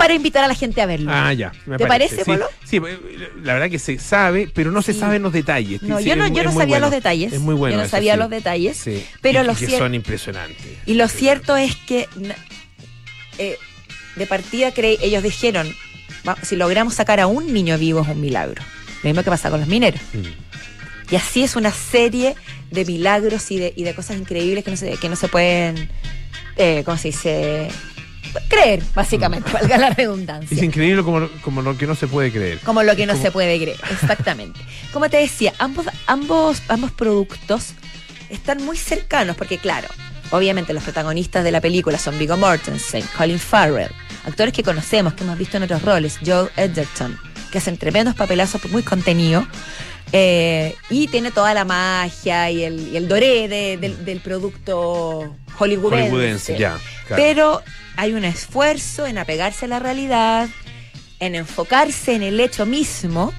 para 0.00 0.14
invitar 0.14 0.42
a 0.42 0.48
la 0.48 0.54
gente 0.54 0.80
a 0.82 0.86
verlo. 0.86 1.10
Ah, 1.14 1.32
ya. 1.32 1.52
me 1.66 1.76
¿Te 1.76 1.86
parece, 1.86 2.16
sí, 2.16 2.22
Polo? 2.24 2.46
Sí, 2.64 2.76
eh, 2.78 3.30
la 3.42 3.54
verdad 3.54 3.70
que 3.70 3.78
se 3.78 3.98
sabe, 3.98 4.50
pero 4.52 4.70
no 4.72 4.82
se 4.82 4.92
Sí. 4.94 5.00
saben 5.00 5.22
los 5.22 5.32
detalles. 5.32 5.82
No, 5.82 5.98
Sí, 5.98 6.04
yo 6.06 6.16
no, 6.16 6.24
es- 6.24 6.32
yo 6.32 6.42
no 6.42 6.50
sabía 6.52 6.66
bueno. 6.66 6.86
los 6.86 6.90
detalles. 6.90 7.32
Es 7.32 7.40
muy 7.40 7.54
bueno. 7.54 7.76
Yo 7.76 7.82
no 7.82 7.88
sabía 7.88 8.16
los 8.16 8.30
detalles. 8.30 8.76
Sí. 8.76 9.04
pero 9.20 9.42
y, 9.42 9.46
lo 9.46 9.52
y 9.52 9.56
que 9.56 9.78
son 9.78 9.94
impresionantes. 9.94 10.56
Y 10.86 10.94
lo 10.94 11.06
cierto 11.08 11.56
es 11.56 11.76
que 11.76 12.08
eh, 13.38 13.56
de 14.16 14.26
partida 14.26 14.72
cre- 14.74 14.98
ellos 15.00 15.22
dijeron, 15.22 15.72
"Va- 16.28 16.36
si 16.42 16.56
logramos 16.56 16.94
sacar 16.94 17.20
a 17.20 17.26
un 17.26 17.52
niño 17.52 17.78
vivo 17.78 18.00
es 18.02 18.08
un 18.08 18.20
milagro. 18.20 18.62
Lo 19.02 19.08
mismo 19.08 19.22
que 19.22 19.30
pasa 19.30 19.50
con 19.50 19.60
los 19.60 19.68
mineros. 19.68 20.00
Mm. 20.12 21.12
Y 21.12 21.16
así 21.16 21.42
es 21.42 21.56
una 21.56 21.72
serie 21.72 22.34
de 22.70 22.84
milagros 22.84 23.50
y 23.50 23.58
de, 23.58 23.72
y 23.74 23.82
de 23.84 23.94
cosas 23.94 24.16
increíbles 24.18 24.62
que 24.64 24.70
no 24.70 24.76
se, 24.76 24.90
que 24.96 25.08
no 25.08 25.16
se 25.16 25.28
pueden, 25.28 25.90
eh, 26.56 26.82
¿cómo 26.84 26.96
se 26.98 27.08
dice? 27.08 27.68
Creer, 28.48 28.82
básicamente, 28.94 29.50
valga 29.52 29.78
la 29.78 29.90
redundancia. 29.90 30.56
Es 30.56 30.62
increíble 30.62 31.02
como, 31.02 31.28
como 31.42 31.62
lo 31.62 31.76
que 31.76 31.86
no 31.86 31.94
se 31.94 32.06
puede 32.06 32.30
creer. 32.30 32.58
Como 32.60 32.82
lo 32.82 32.94
que 32.96 33.06
no 33.06 33.12
Como- 33.14 33.24
se 33.24 33.30
puede 33.30 33.60
creer, 33.60 33.78
exactamente. 33.90 34.60
Como 34.92 35.08
te 35.08 35.16
decía, 35.18 35.52
ambos, 35.58 35.86
ambos, 36.06 36.62
ambos 36.68 36.90
productos 36.92 37.72
están 38.28 38.64
muy 38.64 38.76
cercanos, 38.76 39.36
porque 39.36 39.58
claro, 39.58 39.88
obviamente 40.30 40.72
los 40.72 40.82
protagonistas 40.82 41.42
de 41.44 41.50
la 41.52 41.60
película 41.60 41.98
son 41.98 42.18
Viggo 42.18 42.36
Mortensen, 42.36 43.04
Colin 43.16 43.38
Farrell, 43.38 43.90
actores 44.26 44.52
que 44.54 44.62
conocemos, 44.62 45.14
que 45.14 45.24
hemos 45.24 45.38
visto 45.38 45.56
en 45.56 45.64
otros 45.64 45.82
roles, 45.82 46.18
Joe 46.24 46.48
Edgerton, 46.56 47.18
que 47.50 47.58
hacen 47.58 47.76
tremendos 47.78 48.14
papelazos 48.14 48.64
muy 48.70 48.82
contenidos, 48.82 49.44
eh, 50.12 50.74
y 50.88 51.06
tiene 51.06 51.30
toda 51.30 51.54
la 51.54 51.64
magia 51.64 52.50
y 52.50 52.64
el, 52.64 52.88
y 52.88 52.96
el 52.96 53.06
doré 53.08 53.46
de- 53.48 53.76
del- 53.76 54.04
del 54.04 54.20
producto 54.20 55.36
hollywoodense. 55.60 56.10
Hollywoodense, 56.10 56.58
ya. 56.58 56.78
claro. 57.06 57.22
Pero 57.22 57.62
hay 57.96 58.14
un 58.14 58.24
esfuerzo 58.24 59.06
en 59.06 59.18
apegarse 59.18 59.66
a 59.66 59.68
la 59.68 59.78
realidad, 59.78 60.48
en 61.18 61.34
enfocarse 61.34 62.14
en 62.14 62.22
el 62.22 62.40
hecho 62.40 62.64
mismo, 62.64 63.32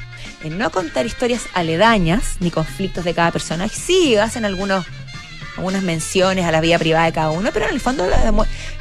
en 0.43 0.57
no 0.57 0.69
contar 0.69 1.05
historias 1.05 1.47
aledañas 1.53 2.37
ni 2.39 2.51
conflictos 2.51 3.03
de 3.03 3.13
cada 3.13 3.31
personaje. 3.31 3.75
Sí, 3.75 4.15
hacen 4.17 4.45
algunos, 4.45 4.85
algunas 5.57 5.81
menciones 5.81 6.45
a 6.45 6.51
la 6.51 6.61
vida 6.61 6.77
privada 6.77 7.05
de 7.05 7.11
cada 7.11 7.31
uno, 7.31 7.49
pero 7.51 7.65
en 7.67 7.73
el 7.73 7.79
fondo 7.79 8.07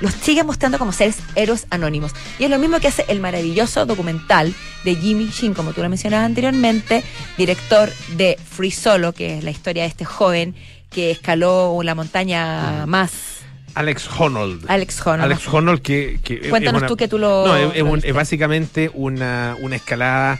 los 0.00 0.14
siguen 0.14 0.46
mostrando 0.46 0.78
como 0.78 0.92
seres 0.92 1.16
héroes 1.34 1.66
anónimos. 1.70 2.12
Y 2.38 2.44
es 2.44 2.50
lo 2.50 2.58
mismo 2.58 2.78
que 2.78 2.88
hace 2.88 3.06
el 3.08 3.20
maravilloso 3.20 3.86
documental 3.86 4.54
de 4.84 4.94
Jimmy 4.96 5.30
Shin, 5.30 5.54
como 5.54 5.72
tú 5.72 5.82
lo 5.82 5.88
mencionabas 5.88 6.26
anteriormente, 6.26 7.02
director 7.38 7.90
de 8.16 8.38
Free 8.50 8.70
Solo, 8.70 9.12
que 9.12 9.38
es 9.38 9.44
la 9.44 9.50
historia 9.50 9.84
de 9.84 9.88
este 9.88 10.04
joven 10.04 10.54
que 10.90 11.10
escaló 11.10 11.80
la 11.82 11.94
montaña 11.94 12.84
más 12.86 13.38
Alex 13.74 14.08
Honnold. 14.18 14.64
Alex 14.68 15.06
Honnold. 15.06 15.24
Alex 15.32 15.48
Honnold 15.48 15.80
que... 15.80 16.18
Cuéntanos 16.50 16.80
es 16.80 16.82
una- 16.82 16.86
tú 16.88 16.96
que 16.96 17.06
tú 17.08 17.18
lo. 17.18 17.46
No, 17.46 17.56
es, 17.56 17.82
un- 17.82 18.00
es 18.04 18.12
básicamente 18.12 18.90
una, 18.92 19.56
una 19.60 19.76
escalada 19.76 20.38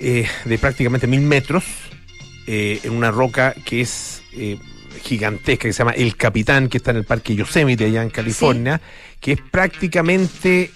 eh, 0.00 0.26
de 0.44 0.58
prácticamente 0.58 1.06
mil 1.06 1.20
metros 1.20 1.62
eh, 2.48 2.80
en 2.82 2.92
una 2.92 3.12
roca 3.12 3.54
que 3.64 3.80
es 3.82 4.22
eh, 4.32 4.58
gigantesca, 5.02 5.68
que 5.68 5.72
se 5.72 5.78
llama 5.78 5.92
El 5.92 6.16
Capitán, 6.16 6.68
que 6.68 6.78
está 6.78 6.90
en 6.90 6.96
el 6.98 7.04
Parque 7.04 7.36
Yosemite 7.36 7.84
allá 7.84 8.02
en 8.02 8.10
California, 8.10 8.80
que 9.20 9.32
es 9.32 9.40
prácticamente 9.40 10.72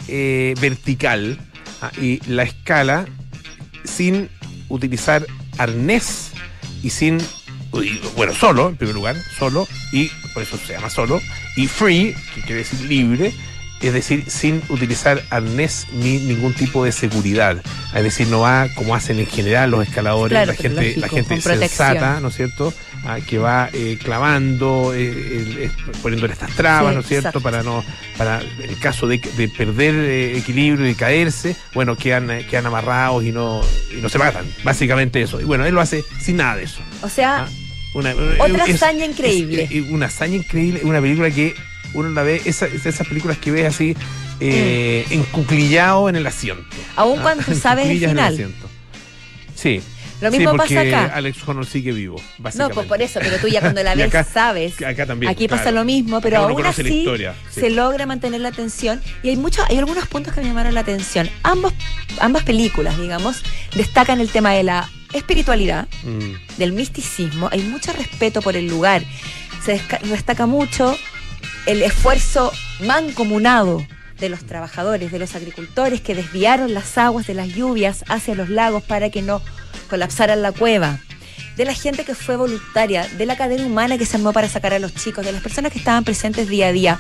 vertical 0.60 1.38
ah, 1.82 1.90
y 2.00 2.20
la 2.30 2.44
escala 2.44 3.06
sin 3.84 4.28
utilizar 4.68 5.26
arnés 5.56 6.30
y 6.82 6.90
sin, 6.90 7.18
y, 7.74 8.00
bueno, 8.16 8.34
solo, 8.34 8.68
en 8.68 8.76
primer 8.76 8.94
lugar, 8.94 9.16
solo, 9.38 9.68
y 9.92 10.08
por 10.34 10.42
eso 10.42 10.58
se 10.58 10.72
llama 10.72 10.90
solo, 10.90 11.20
y 11.56 11.66
free, 11.66 12.14
que 12.34 12.40
quiere 12.42 12.58
decir 12.58 12.80
libre, 12.82 13.32
es 13.80 13.92
decir, 13.92 14.24
sin 14.28 14.62
utilizar 14.68 15.22
arnés 15.30 15.86
ni 15.92 16.18
ningún 16.18 16.52
tipo 16.52 16.84
de 16.84 16.92
seguridad. 16.92 17.62
Es 17.94 18.02
decir, 18.02 18.28
no 18.28 18.40
va 18.40 18.68
como 18.74 18.94
hacen 18.94 19.18
en 19.20 19.26
general 19.26 19.70
los 19.70 19.86
escaladores, 19.86 20.36
Claro, 20.36 20.52
la 20.52 20.54
gente, 20.54 20.80
lógico, 20.80 21.00
la 21.00 21.08
gente 21.08 21.40
sensata, 21.40 22.20
¿no 22.20 22.28
es 22.28 22.34
cierto? 22.34 22.74
Ah, 23.04 23.18
que 23.26 23.38
va 23.38 23.70
eh, 23.72 23.98
clavando, 24.02 24.92
eh, 24.94 25.08
el- 25.64 25.70
poniéndole 26.02 26.32
estas 26.34 26.50
trabas, 26.54 26.90
Sí, 26.90 26.94
¿no 26.96 27.00
es 27.00 27.06
cierto? 27.06 27.40
Para 27.40 27.62
no, 27.62 27.82
para 28.18 28.40
el 28.62 28.78
caso 28.80 29.06
de, 29.06 29.18
de 29.18 29.48
perder 29.48 29.94
eh, 29.94 30.36
equilibrio 30.36 30.86
y 30.88 30.94
caerse, 30.94 31.56
bueno, 31.74 31.96
quedan, 31.96 32.30
eh, 32.30 32.46
quedan 32.50 32.66
amarrados 32.66 33.24
y 33.24 33.32
no, 33.32 33.62
y 33.96 34.00
no 34.02 34.08
se 34.08 34.18
matan. 34.18 34.44
Básicamente 34.64 35.22
eso. 35.22 35.40
Y 35.40 35.44
bueno, 35.44 35.64
él 35.64 35.74
lo 35.74 35.80
hace 35.80 36.04
sin 36.20 36.36
nada 36.36 36.56
de 36.56 36.64
eso. 36.64 36.80
O 37.02 37.08
sea, 37.08 37.44
Ah, 37.44 37.48
Una, 37.94 38.12
Otra 38.38 38.64
es- 38.66 38.74
hazaña 38.74 39.06
increíble. 39.06 39.62
es- 39.64 39.70
es 39.70 39.90
una 39.90 40.06
hazaña 40.06 40.36
increíble, 40.36 40.80
una 40.84 41.00
película 41.00 41.30
que 41.30 41.54
uno 41.94 42.10
la 42.10 42.22
ve, 42.22 42.42
esa- 42.44 42.66
esas 42.66 43.06
películas 43.08 43.38
que 43.38 43.50
ves 43.50 43.64
así, 43.66 43.96
eh, 44.40 45.06
encuclillado 45.10 46.08
en 46.10 46.16
el 46.16 46.26
asiento. 46.26 46.62
Mm. 46.62 46.98
Ah, 46.98 47.04
cuando 47.22 47.42
tú 47.46 47.54
sabes 47.54 47.86
el 47.86 47.92
cuclillas 47.92 48.10
en 48.10 48.16
final. 48.16 48.32
asiento. 48.34 48.68
Sí. 49.54 49.80
Lo 50.20 50.30
sí, 50.32 50.38
mismo 50.38 50.56
porque 50.56 50.74
pasa 50.74 50.88
acá. 51.04 51.14
Alex 51.14 51.38
Honnold 51.46 51.68
sigue 51.68 51.92
vivo, 51.92 52.16
No, 52.16 52.24
básicamente. 52.44 52.74
pues 52.74 52.86
por 52.88 53.02
eso, 53.02 53.20
pero 53.22 53.36
tú 53.38 53.46
ya 53.48 53.60
cuando 53.60 53.82
la 53.82 53.94
ves 53.96 54.06
acá- 54.08 54.24
sabes. 54.24 54.80
Acá 54.82 55.06
también. 55.06 55.30
Aquí 55.30 55.46
pasa 55.48 55.70
lo 55.70 55.84
mismo, 55.84 56.20
pero 56.20 56.38
aún 56.38 56.60
la 56.62 56.70
así 56.70 56.82
historia, 56.82 57.34
sí. 57.52 57.60
se 57.60 57.70
logra 57.70 58.04
mantener 58.06 58.40
la 58.40 58.48
atención. 58.48 59.00
Y 59.22 59.28
hay 59.28 59.36
muchos, 59.36 59.64
hay 59.68 59.78
algunos 59.78 60.06
puntos 60.08 60.34
que 60.34 60.40
me 60.40 60.48
llamaron 60.48 60.74
la 60.74 60.80
atención. 60.80 61.30
Ambos, 61.44 61.72
ambas 62.20 62.42
películas, 62.42 62.98
digamos, 62.98 63.42
destacan 63.76 64.20
el 64.20 64.28
tema 64.30 64.52
de 64.52 64.64
la 64.64 64.90
espiritualidad, 65.12 65.86
Mm. 66.02 66.34
del 66.58 66.72
misticismo. 66.72 67.48
Hay 67.52 67.62
mucho 67.62 67.92
respeto 67.92 68.42
por 68.42 68.56
el 68.56 68.66
lugar. 68.66 69.02
Se 69.64 69.80
destaca 70.04 70.46
mucho 70.46 70.96
el 71.66 71.82
esfuerzo 71.82 72.52
mancomunado 72.80 73.86
de 74.18 74.28
los 74.28 74.44
trabajadores, 74.44 75.12
de 75.12 75.18
los 75.20 75.34
agricultores 75.36 76.00
que 76.00 76.14
desviaron 76.14 76.74
las 76.74 76.98
aguas 76.98 77.26
de 77.28 77.34
las 77.34 77.48
lluvias 77.48 78.04
hacia 78.08 78.34
los 78.34 78.48
lagos 78.48 78.82
para 78.82 79.10
que 79.10 79.22
no 79.22 79.40
colapsaran 79.88 80.42
la 80.42 80.52
cueva, 80.52 80.98
de 81.56 81.64
la 81.64 81.74
gente 81.74 82.04
que 82.04 82.14
fue 82.14 82.36
voluntaria, 82.36 83.06
de 83.18 83.26
la 83.26 83.36
cadena 83.36 83.66
humana 83.66 83.98
que 83.98 84.06
se 84.06 84.16
armó 84.16 84.32
para 84.32 84.48
sacar 84.48 84.72
a 84.74 84.78
los 84.78 84.94
chicos, 84.94 85.24
de 85.24 85.32
las 85.32 85.42
personas 85.42 85.72
que 85.72 85.78
estaban 85.78 86.04
presentes 86.04 86.48
día 86.48 86.68
a 86.68 86.72
día 86.72 86.98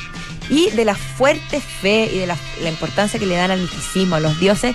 y 0.50 0.70
de 0.70 0.84
la 0.84 0.96
fuerte 0.96 1.60
fe 1.60 2.10
y 2.12 2.18
de 2.18 2.26
la, 2.26 2.36
la 2.62 2.70
importancia 2.70 3.20
que 3.20 3.26
le 3.26 3.36
dan 3.36 3.52
al 3.52 3.60
misticismo, 3.60 4.16
a 4.16 4.20
los 4.20 4.40
dioses 4.40 4.74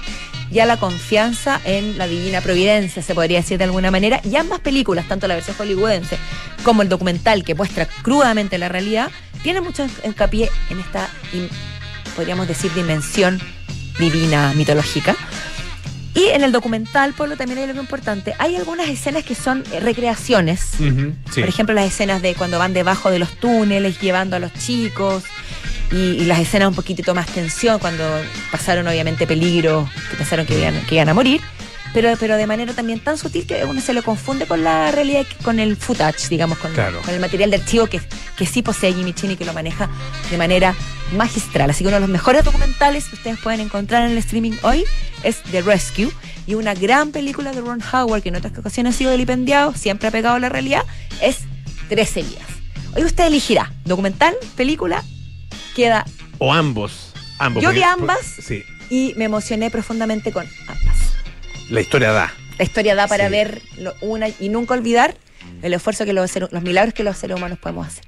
y 0.54 0.60
a 0.60 0.66
la 0.66 0.78
confianza 0.78 1.60
en 1.66 1.98
la 1.98 2.08
divina 2.08 2.39
providencia, 2.39 3.02
se 3.02 3.16
podría 3.16 3.39
decir 3.39 3.58
de 3.58 3.63
alguna 3.63 3.89
manera. 3.89 4.22
Y 4.24 4.36
ambas 4.36 4.60
películas, 4.60 5.08
tanto 5.08 5.28
la 5.28 5.36
versión 5.36 5.58
hollywoodense 5.58 6.18
como 6.63 6.82
el 6.82 6.89
documental 6.89 7.44
que 7.44 7.56
muestra 7.56 7.88
crudamente 8.04 8.58
la 8.58 8.70
realidad, 8.70 9.10
tienen 9.42 9.63
mucho 9.63 9.86
hincapié 10.06 10.50
en 10.70 10.80
esta, 10.80 11.10
podríamos 12.16 12.48
decir, 12.48 12.72
dimensión 12.74 13.42
divina, 14.00 14.54
mitológica. 14.56 15.16
Y 16.15 16.26
en 16.30 16.43
el 16.43 16.52
documental, 16.52 17.13
Polo, 17.13 17.38
también 17.38 17.60
hay 17.60 17.69
algo 17.69 17.82
importante. 17.82 18.36
Hay 18.38 18.56
algunas 18.56 18.88
escenas 18.88 19.23
que 19.23 19.34
son 19.34 19.63
eh, 19.71 19.80
recreaciones. 19.80 20.62
Sí. 20.78 21.39
Por 21.39 21.49
ejemplo, 21.49 21.73
las 21.73 21.86
escenas 21.86 22.21
de 22.21 22.36
cuando 22.36 22.60
van 22.60 22.73
debajo 22.73 23.10
de 23.10 23.19
los 23.19 23.32
túneles 23.32 23.99
llevando 23.99 24.36
a 24.36 24.39
los 24.39 24.54
chicos. 24.54 25.23
Y, 25.91 25.95
y 25.95 26.26
las 26.26 26.39
escenas 26.39 26.69
un 26.69 26.76
poquitito 26.76 27.13
más 27.13 27.28
tensión, 27.28 27.78
cuando 27.80 28.04
pasaron 28.52 28.88
obviamente 28.88 29.28
peligro, 29.28 29.89
que 30.10 30.17
pensaron 30.17 30.45
que 30.45 30.60
iban, 30.60 30.80
que 30.86 30.95
iban 30.95 31.10
a 31.10 31.13
morir. 31.13 31.41
Pero, 31.94 32.14
pero 32.20 32.38
de 32.38 32.48
manera 32.48 32.74
también 32.74 33.00
tan 33.00 33.18
sutil 33.18 33.46
que 33.46 33.64
uno 33.66 33.80
se 33.80 33.94
lo 33.94 34.02
confunde 34.04 34.48
con 34.48 34.64
la 34.64 34.92
realidad, 34.92 35.26
con 35.44 35.60
el 35.60 35.76
footage, 35.78 36.28
digamos, 36.30 36.58
con, 36.58 36.74
Claro. 36.74 37.00
con 37.02 37.14
el 37.14 37.20
material 37.20 37.52
de 37.52 37.58
archivo 37.58 37.86
que, 37.88 38.02
que 38.38 38.46
sí 38.48 38.62
posee 38.64 38.94
Jimmy 38.94 39.14
Chin 39.14 39.32
y 39.32 39.36
que 39.36 39.46
lo 39.46 39.54
maneja 39.54 39.90
de 40.32 40.38
manera 40.38 40.74
magistral. 41.16 41.70
Así 41.70 41.84
que 41.84 41.90
uno 41.90 41.98
de 41.98 42.02
los 42.02 42.10
mejores 42.10 42.44
documentales 42.44 43.06
que 43.06 43.16
ustedes 43.16 43.40
pueden 43.40 43.60
encontrar 43.60 44.06
en 44.06 44.12
el 44.14 44.18
streaming 44.18 44.54
hoy 44.64 44.84
es 45.24 45.44
The 45.52 45.62
Rescue 45.62 46.12
y 46.48 46.56
una 46.56 46.74
gran 46.74 47.12
película 47.12 47.52
de 47.52 47.62
Ron 47.62 47.82
Howard 47.94 48.24
que 48.24 48.30
en 48.30 48.36
otras 48.38 48.58
ocasiones 48.58 48.96
ha 48.96 48.98
sido 48.98 49.12
vilipendiado, 49.12 49.74
siempre 49.76 50.08
ha 50.08 50.12
pegado 50.12 50.36
a 50.36 50.40
la 50.40 50.50
realidad, 50.50 50.84
es 51.22 51.40
13 51.90 52.24
días. 52.24 52.48
Hoy 52.96 53.04
usted 53.06 53.26
elegirá 53.28 53.72
documental, 53.86 54.34
película, 54.56 55.04
queda 55.76 56.06
O 56.40 56.52
ambos. 56.54 57.14
ambos 57.40 57.62
Yo 57.64 57.72
vi 57.72 57.84
ambas. 57.84 58.20
Sí. 58.46 58.64
y 58.90 59.14
me 59.16 59.26
emocioné 59.26 59.70
profundamente 59.72 60.32
con 60.32 60.46
ambas. 60.68 60.73
La 61.69 61.82
historia 61.82 62.12
da. 62.12 62.34
La 62.58 62.63
historia 62.63 62.95
da 62.95 63.08
para 63.08 63.26
Sí. 63.28 63.32
ver 63.32 63.62
lo- 63.78 63.93
una 64.02 64.28
y 64.30 64.49
nunca 64.49 64.73
olvidar 64.73 65.15
el 65.62 65.73
esfuerzo 65.73 66.06
que 66.06 66.13
los, 66.13 66.32
los 66.52 66.62
milagros 66.63 66.93
que 66.93 67.04
los 67.04 67.17
seres 67.17 67.38
humanos 67.38 67.58
podemos 67.60 67.88
hacer. 67.88 68.06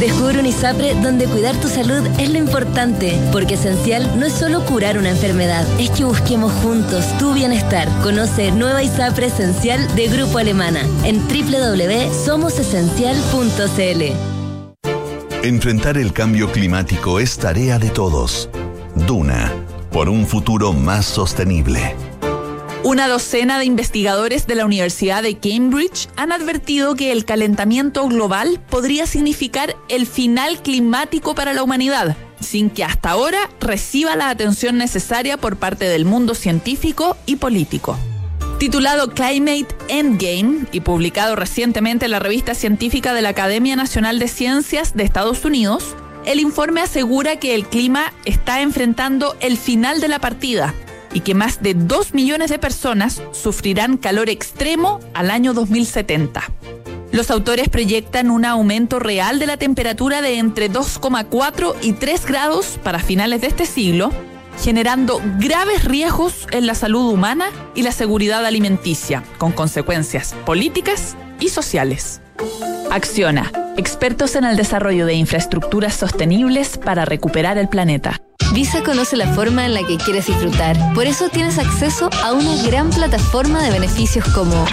Descubre 0.00 0.38
un 0.38 0.46
ISAPRE 0.46 0.94
donde 1.02 1.26
cuidar 1.26 1.56
tu 1.56 1.68
salud 1.68 2.06
es 2.18 2.30
lo 2.30 2.38
importante, 2.38 3.18
porque 3.32 3.54
esencial 3.54 4.16
no 4.18 4.26
es 4.26 4.32
solo 4.32 4.64
curar 4.64 4.96
una 4.96 5.10
enfermedad, 5.10 5.66
es 5.80 5.90
que 5.90 6.04
busquemos 6.04 6.52
juntos 6.62 7.04
tu 7.18 7.34
bienestar. 7.34 7.88
Conoce 8.02 8.52
Nueva 8.52 8.84
ISAPRE 8.84 9.26
Esencial 9.26 9.92
de 9.96 10.06
Grupo 10.06 10.38
Alemana 10.38 10.82
en 11.02 11.20
www.somosesencial.cl. 11.26 14.02
Enfrentar 15.42 15.98
el 15.98 16.12
cambio 16.12 16.52
climático 16.52 17.18
es 17.18 17.36
tarea 17.36 17.80
de 17.80 17.90
todos. 17.90 18.48
Duna, 18.94 19.52
por 19.90 20.08
un 20.08 20.26
futuro 20.26 20.72
más 20.72 21.06
sostenible. 21.06 21.96
Una 22.84 23.08
docena 23.08 23.58
de 23.58 23.64
investigadores 23.64 24.46
de 24.46 24.54
la 24.54 24.64
Universidad 24.64 25.24
de 25.24 25.36
Cambridge 25.36 26.08
han 26.16 26.30
advertido 26.30 26.94
que 26.94 27.10
el 27.10 27.24
calentamiento 27.24 28.06
global 28.06 28.60
podría 28.70 29.04
significar 29.04 29.74
el 29.88 30.06
final 30.06 30.62
climático 30.62 31.34
para 31.34 31.52
la 31.52 31.64
humanidad, 31.64 32.16
sin 32.40 32.70
que 32.70 32.84
hasta 32.84 33.10
ahora 33.10 33.50
reciba 33.60 34.14
la 34.14 34.30
atención 34.30 34.78
necesaria 34.78 35.36
por 35.36 35.56
parte 35.56 35.86
del 35.86 36.04
mundo 36.04 36.36
científico 36.36 37.16
y 37.26 37.36
político. 37.36 37.98
Titulado 38.60 39.10
Climate 39.10 39.68
Endgame 39.88 40.66
y 40.70 40.80
publicado 40.80 41.34
recientemente 41.34 42.04
en 42.04 42.12
la 42.12 42.20
revista 42.20 42.54
científica 42.54 43.12
de 43.12 43.22
la 43.22 43.30
Academia 43.30 43.74
Nacional 43.74 44.20
de 44.20 44.28
Ciencias 44.28 44.94
de 44.94 45.02
Estados 45.02 45.44
Unidos, 45.44 45.96
el 46.26 46.38
informe 46.38 46.80
asegura 46.80 47.36
que 47.36 47.56
el 47.56 47.66
clima 47.66 48.12
está 48.24 48.62
enfrentando 48.62 49.36
el 49.40 49.56
final 49.58 50.00
de 50.00 50.08
la 50.08 50.20
partida 50.20 50.74
y 51.12 51.20
que 51.20 51.34
más 51.34 51.62
de 51.62 51.74
2 51.74 52.14
millones 52.14 52.50
de 52.50 52.58
personas 52.58 53.22
sufrirán 53.32 53.96
calor 53.96 54.28
extremo 54.28 55.00
al 55.14 55.30
año 55.30 55.54
2070. 55.54 56.42
Los 57.10 57.30
autores 57.30 57.68
proyectan 57.68 58.30
un 58.30 58.44
aumento 58.44 58.98
real 58.98 59.38
de 59.38 59.46
la 59.46 59.56
temperatura 59.56 60.20
de 60.20 60.38
entre 60.38 60.70
2,4 60.70 61.74
y 61.80 61.94
3 61.94 62.26
grados 62.26 62.78
para 62.82 62.98
finales 62.98 63.40
de 63.40 63.46
este 63.46 63.64
siglo, 63.64 64.10
generando 64.62 65.20
graves 65.38 65.84
riesgos 65.84 66.46
en 66.50 66.66
la 66.66 66.74
salud 66.74 67.10
humana 67.10 67.46
y 67.74 67.82
la 67.82 67.92
seguridad 67.92 68.44
alimenticia, 68.44 69.24
con 69.38 69.52
consecuencias 69.52 70.34
políticas 70.44 71.16
y 71.40 71.48
sociales. 71.48 72.20
Acciona, 72.90 73.52
expertos 73.76 74.36
en 74.36 74.44
el 74.44 74.56
desarrollo 74.56 75.06
de 75.06 75.14
infraestructuras 75.14 75.94
sostenibles 75.94 76.76
para 76.76 77.04
recuperar 77.04 77.56
el 77.56 77.68
planeta. 77.68 78.20
Visa 78.52 78.82
conoce 78.82 79.16
la 79.16 79.32
forma 79.34 79.66
en 79.66 79.74
la 79.74 79.82
que 79.84 79.98
quieres 79.98 80.26
disfrutar. 80.26 80.76
Por 80.94 81.06
eso 81.06 81.28
tienes 81.28 81.58
acceso 81.58 82.08
a 82.24 82.32
una 82.32 82.56
gran 82.62 82.90
plataforma 82.90 83.62
de 83.62 83.70
beneficios 83.70 84.24
como 84.34 84.64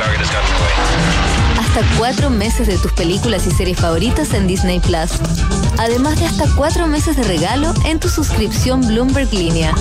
hasta 1.59 1.97
cuatro 1.97 2.29
meses 2.29 2.67
de 2.67 2.77
tus 2.77 2.91
películas 2.93 3.45
y 3.47 3.51
series 3.51 3.79
favoritas 3.79 4.33
en 4.33 4.47
Disney 4.47 4.79
Plus. 4.79 5.11
Además 5.77 6.19
de 6.19 6.25
hasta 6.25 6.45
cuatro 6.55 6.87
meses 6.87 7.17
de 7.17 7.23
regalo 7.23 7.73
en 7.85 7.99
tu 7.99 8.07
suscripción 8.07 8.81
Bloomberg 8.87 9.31
Línea. 9.33 9.73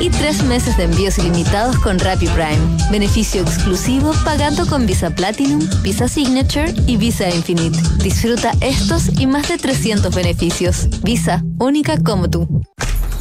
Y 0.00 0.10
tres 0.10 0.42
meses 0.42 0.76
de 0.76 0.84
envíos 0.84 1.18
ilimitados 1.18 1.78
con 1.78 1.98
Rappi 1.98 2.26
Prime. 2.26 2.58
Beneficio 2.90 3.40
exclusivo 3.42 4.12
pagando 4.24 4.66
con 4.66 4.86
Visa 4.86 5.10
Platinum, 5.10 5.60
Visa 5.82 6.06
Signature 6.08 6.74
y 6.86 6.96
Visa 6.96 7.30
Infinite. 7.30 7.78
Disfruta 8.02 8.52
estos 8.60 9.08
y 9.18 9.26
más 9.26 9.48
de 9.48 9.56
300 9.56 10.14
beneficios. 10.14 10.88
Visa, 11.02 11.42
única 11.58 11.96
como 12.02 12.28
tú. 12.28 12.46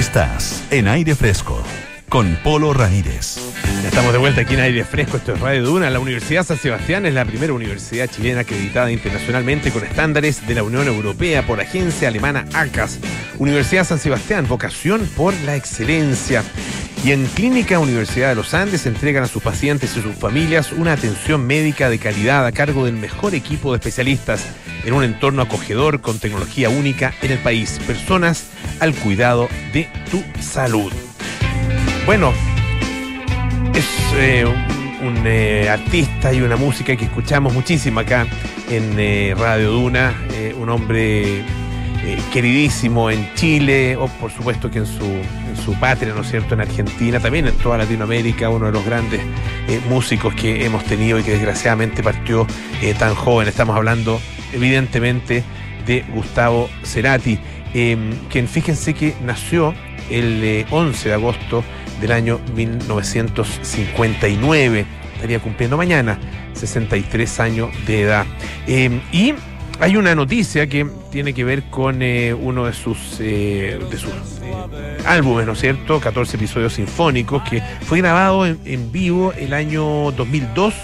Estás 0.00 0.64
en 0.70 0.88
aire 0.88 1.14
fresco 1.14 1.62
con 2.08 2.34
Polo 2.42 2.72
Ramírez. 2.72 3.36
Estamos 3.84 4.14
de 4.14 4.18
vuelta 4.18 4.40
aquí 4.40 4.54
en 4.54 4.60
aire 4.60 4.82
fresco. 4.82 5.18
Esto 5.18 5.34
es 5.34 5.40
Radio 5.40 5.62
Duna. 5.62 5.90
La 5.90 6.00
Universidad 6.00 6.42
San 6.42 6.56
Sebastián 6.56 7.04
es 7.04 7.12
la 7.12 7.26
primera 7.26 7.52
universidad 7.52 8.08
chilena 8.08 8.40
acreditada 8.40 8.90
internacionalmente 8.90 9.70
con 9.70 9.84
estándares 9.84 10.46
de 10.46 10.54
la 10.54 10.62
Unión 10.62 10.86
Europea 10.86 11.46
por 11.46 11.58
la 11.58 11.64
agencia 11.64 12.08
alemana 12.08 12.46
ACAS. 12.54 12.98
Universidad 13.36 13.84
San 13.84 13.98
Sebastián, 13.98 14.48
vocación 14.48 15.06
por 15.18 15.34
la 15.42 15.54
excelencia. 15.54 16.44
Y 17.02 17.12
en 17.12 17.24
Clínica 17.26 17.78
Universidad 17.78 18.28
de 18.28 18.34
los 18.34 18.52
Andes 18.52 18.84
entregan 18.84 19.24
a 19.24 19.26
sus 19.26 19.42
pacientes 19.42 19.96
y 19.96 20.02
sus 20.02 20.14
familias 20.14 20.70
una 20.70 20.92
atención 20.92 21.46
médica 21.46 21.88
de 21.88 21.98
calidad 21.98 22.44
a 22.44 22.52
cargo 22.52 22.84
del 22.84 22.94
mejor 22.94 23.34
equipo 23.34 23.72
de 23.72 23.78
especialistas 23.78 24.46
en 24.84 24.92
un 24.92 25.02
entorno 25.02 25.40
acogedor 25.40 26.02
con 26.02 26.18
tecnología 26.18 26.68
única 26.68 27.14
en 27.22 27.30
el 27.30 27.38
país. 27.38 27.80
Personas 27.86 28.48
al 28.80 28.94
cuidado 28.94 29.48
de 29.72 29.88
tu 30.10 30.22
salud. 30.42 30.92
Bueno, 32.04 32.34
es 33.74 33.86
eh, 34.16 34.44
un, 34.44 35.22
eh, 35.24 35.70
artista 35.70 36.34
y 36.34 36.42
una 36.42 36.56
música 36.56 36.94
que 36.96 37.06
escuchamos 37.06 37.54
muchísimo 37.54 38.00
acá 38.00 38.26
en 38.68 38.94
eh, 38.98 39.34
Radio 39.38 39.70
Duna, 39.70 40.14
un 40.58 40.68
hombre 40.68 41.44
queridísimo 42.32 43.10
en 43.10 43.28
Chile, 43.34 43.96
o 43.96 44.08
por 44.08 44.30
supuesto 44.30 44.70
que 44.70 44.78
en 44.78 44.86
su, 44.86 45.04
en 45.04 45.56
su 45.64 45.74
patria, 45.74 46.14
¿no 46.14 46.22
es 46.22 46.30
cierto?, 46.30 46.54
en 46.54 46.62
Argentina, 46.62 47.20
también 47.20 47.46
en 47.46 47.54
toda 47.54 47.78
Latinoamérica, 47.78 48.48
uno 48.48 48.66
de 48.66 48.72
los 48.72 48.84
grandes 48.84 49.20
músicos 49.88 50.34
que 50.34 50.64
hemos 50.64 50.84
tenido 50.84 51.18
y 51.18 51.22
que 51.22 51.32
desgraciadamente 51.32 52.02
partió 52.02 52.46
tan 52.98 53.14
joven. 53.14 53.48
Estamos 53.48 53.76
hablando, 53.76 54.20
evidentemente, 54.52 55.44
de 55.86 56.04
Gustavo 56.14 56.68
Cerati, 56.84 57.38
quien 57.72 58.48
fíjense 58.48 58.94
que 58.94 59.14
nació 59.22 59.74
el 60.10 60.66
11 60.70 61.08
de 61.08 61.14
agosto 61.14 61.64
del 62.00 62.12
año 62.12 62.40
1959. 62.54 64.86
Estaría 65.14 65.38
cumpliendo 65.38 65.76
mañana 65.76 66.18
63 66.54 67.40
años 67.40 67.70
de 67.86 68.02
edad. 68.02 68.26
Eh, 68.66 69.00
y 69.12 69.34
hay 69.80 69.96
una 69.96 70.14
noticia 70.14 70.66
que 70.66 70.86
tiene 71.10 71.32
que 71.32 71.42
ver 71.42 71.64
con 71.70 72.02
eh, 72.02 72.34
uno 72.34 72.66
de 72.66 72.74
sus, 72.74 73.16
eh, 73.18 73.80
de 73.90 73.96
sus 73.96 74.12
álbumes, 75.06 75.46
¿no 75.46 75.52
es 75.52 75.60
cierto? 75.60 75.98
14 75.98 76.36
episodios 76.36 76.74
sinfónicos, 76.74 77.42
que 77.48 77.62
fue 77.86 77.98
grabado 77.98 78.46
en, 78.46 78.92
vivo 78.92 79.32
el 79.32 79.54
año 79.54 80.12
2002 80.12 80.74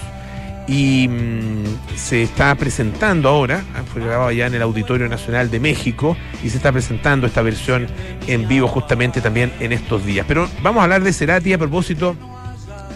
y 0.67 1.09
mmm, 1.09 1.65
se 1.95 2.23
está 2.23 2.55
presentando 2.55 3.29
ahora, 3.29 3.63
ah, 3.75 3.83
fue 3.93 4.03
grabado 4.03 4.33
ya 4.33 4.47
en 4.47 4.55
el 4.55 4.63
Auditorio 4.63 5.09
Nacional 5.09 5.51
de 5.51 5.61
México 5.61 6.17
y 6.43 6.49
se 6.49 6.57
está 6.57 6.73
presentando 6.73 7.27
esta 7.27 7.43
versión 7.43 7.87
en 8.27 8.49
vivo 8.49 8.67
justamente 8.67 9.21
también 9.21 9.53
en 9.61 9.73
estos 9.73 10.07
días. 10.07 10.25
Pero 10.27 10.49
vamos 10.63 10.81
a 10.81 10.85
hablar 10.85 11.03
de 11.03 11.13
Cerati 11.13 11.53
a 11.53 11.59
propósito 11.59 12.17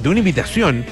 de 0.02 0.08
una 0.08 0.20
invitación 0.20 0.86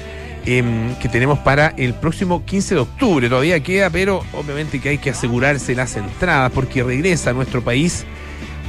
eh, 0.45 0.63
que 1.01 1.09
tenemos 1.09 1.39
para 1.39 1.73
el 1.77 1.93
próximo 1.93 2.45
15 2.45 2.75
de 2.75 2.81
octubre. 2.81 3.29
Todavía 3.29 3.61
queda, 3.61 3.89
pero 3.89 4.23
obviamente 4.33 4.79
que 4.79 4.89
hay 4.89 4.97
que 4.97 5.09
asegurarse 5.09 5.75
las 5.75 5.95
entradas 5.95 6.51
porque 6.51 6.83
regresa 6.83 7.31
a 7.31 7.33
nuestro 7.33 7.61
país 7.61 8.05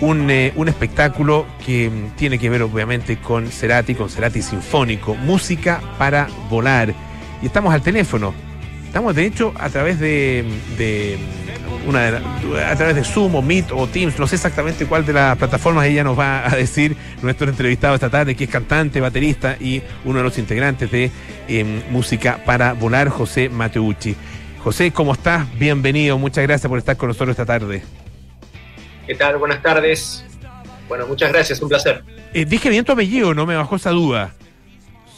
un, 0.00 0.30
eh, 0.30 0.52
un, 0.56 0.68
espectáculo 0.68 1.46
que 1.64 1.90
tiene 2.16 2.38
que 2.38 2.48
ver 2.48 2.62
obviamente 2.62 3.18
con 3.18 3.48
Cerati, 3.48 3.94
con 3.94 4.08
Cerati 4.08 4.42
Sinfónico, 4.42 5.14
música 5.14 5.80
para 5.98 6.28
volar 6.48 6.94
y 7.42 7.46
estamos 7.46 7.72
al 7.72 7.82
teléfono. 7.82 8.34
Estamos 8.86 9.14
de 9.14 9.26
hecho 9.26 9.52
a 9.58 9.68
través 9.68 10.00
de, 10.00 10.44
de 10.76 11.18
una 11.86 12.10
de, 12.10 12.64
a 12.64 12.76
través 12.76 12.96
de 12.96 13.04
Zoom 13.04 13.34
o 13.34 13.42
Meet 13.42 13.72
o 13.72 13.86
Teams, 13.86 14.18
no 14.18 14.26
sé 14.26 14.36
exactamente 14.36 14.86
cuál 14.86 15.06
de 15.06 15.12
las 15.12 15.36
plataformas 15.36 15.86
ella 15.86 16.04
nos 16.04 16.18
va 16.18 16.46
a 16.46 16.56
decir 16.56 16.96
nuestro 17.22 17.48
entrevistado 17.48 17.94
esta 17.94 18.10
tarde, 18.10 18.34
que 18.34 18.44
es 18.44 18.50
cantante, 18.50 19.00
baterista 19.00 19.56
y 19.58 19.82
uno 20.04 20.18
de 20.18 20.24
los 20.24 20.38
integrantes 20.38 20.90
de 20.90 21.10
eh, 21.48 21.82
Música 21.90 22.40
para 22.44 22.72
Volar, 22.74 23.08
José 23.08 23.48
Mateucci. 23.48 24.16
José, 24.58 24.90
¿cómo 24.92 25.12
estás? 25.12 25.46
Bienvenido, 25.58 26.18
muchas 26.18 26.44
gracias 26.44 26.68
por 26.68 26.78
estar 26.78 26.96
con 26.96 27.08
nosotros 27.08 27.30
esta 27.30 27.46
tarde. 27.46 27.82
¿Qué 29.06 29.14
tal? 29.14 29.38
Buenas 29.38 29.62
tardes. 29.62 30.24
Bueno, 30.88 31.06
muchas 31.06 31.32
gracias, 31.32 31.62
un 31.62 31.68
placer. 31.68 32.02
Eh, 32.34 32.44
dije 32.44 32.68
bien 32.68 32.84
tu 32.84 32.92
apellido, 32.92 33.32
no 33.34 33.46
me 33.46 33.56
bajó 33.56 33.76
esa 33.76 33.90
duda. 33.90 34.34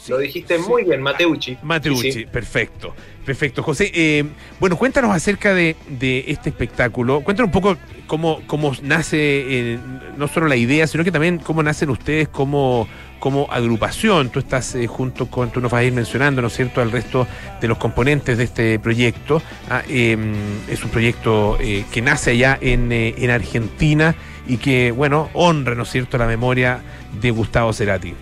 Lo 0.07 0.17
dijiste 0.17 0.57
muy 0.57 0.83
bien, 0.83 1.01
Mateucci. 1.01 1.57
Mateucci, 1.63 2.11
sí, 2.11 2.19
sí. 2.19 2.25
perfecto. 2.25 2.93
Perfecto. 3.25 3.63
José, 3.63 3.89
eh, 3.93 4.25
bueno, 4.59 4.77
cuéntanos 4.77 5.15
acerca 5.15 5.53
de, 5.53 5.77
de, 5.87 6.25
este 6.27 6.49
espectáculo. 6.49 7.21
Cuéntanos 7.21 7.47
un 7.47 7.53
poco 7.53 7.77
cómo, 8.05 8.41
cómo 8.47 8.73
nace, 8.81 9.17
eh, 9.19 9.79
no 10.17 10.27
solo 10.27 10.47
la 10.47 10.57
idea, 10.57 10.87
sino 10.87 11.03
que 11.03 11.11
también 11.11 11.37
cómo 11.37 11.63
nacen 11.63 11.89
ustedes 11.89 12.27
como, 12.27 12.87
como 13.19 13.47
agrupación. 13.49 14.29
Tú 14.29 14.39
estás 14.39 14.75
eh, 14.75 14.87
junto 14.87 15.27
con, 15.27 15.51
tú 15.51 15.61
nos 15.61 15.71
vas 15.71 15.79
a 15.79 15.83
ir 15.85 15.93
mencionando, 15.93 16.41
¿no 16.41 16.49
es 16.49 16.53
cierto?, 16.53 16.81
al 16.81 16.91
resto 16.91 17.25
de 17.61 17.67
los 17.69 17.77
componentes 17.77 18.37
de 18.37 18.43
este 18.43 18.79
proyecto. 18.79 19.41
Ah, 19.69 19.83
es 19.87 20.83
un 20.83 20.89
proyecto 20.91 21.57
eh, 21.61 21.85
que 21.91 22.01
nace 22.01 22.31
allá 22.31 22.57
en, 22.59 22.91
en 22.91 23.29
Argentina 23.29 24.15
y 24.47 24.57
que, 24.57 24.91
bueno, 24.91 25.29
honra, 25.33 25.75
¿no 25.75 25.83
es 25.83 25.89
cierto?, 25.89 26.17
la 26.17 26.27
memoria 26.27 26.81
de 27.21 27.31
Gustavo 27.31 27.71
Cerati. 27.71 28.13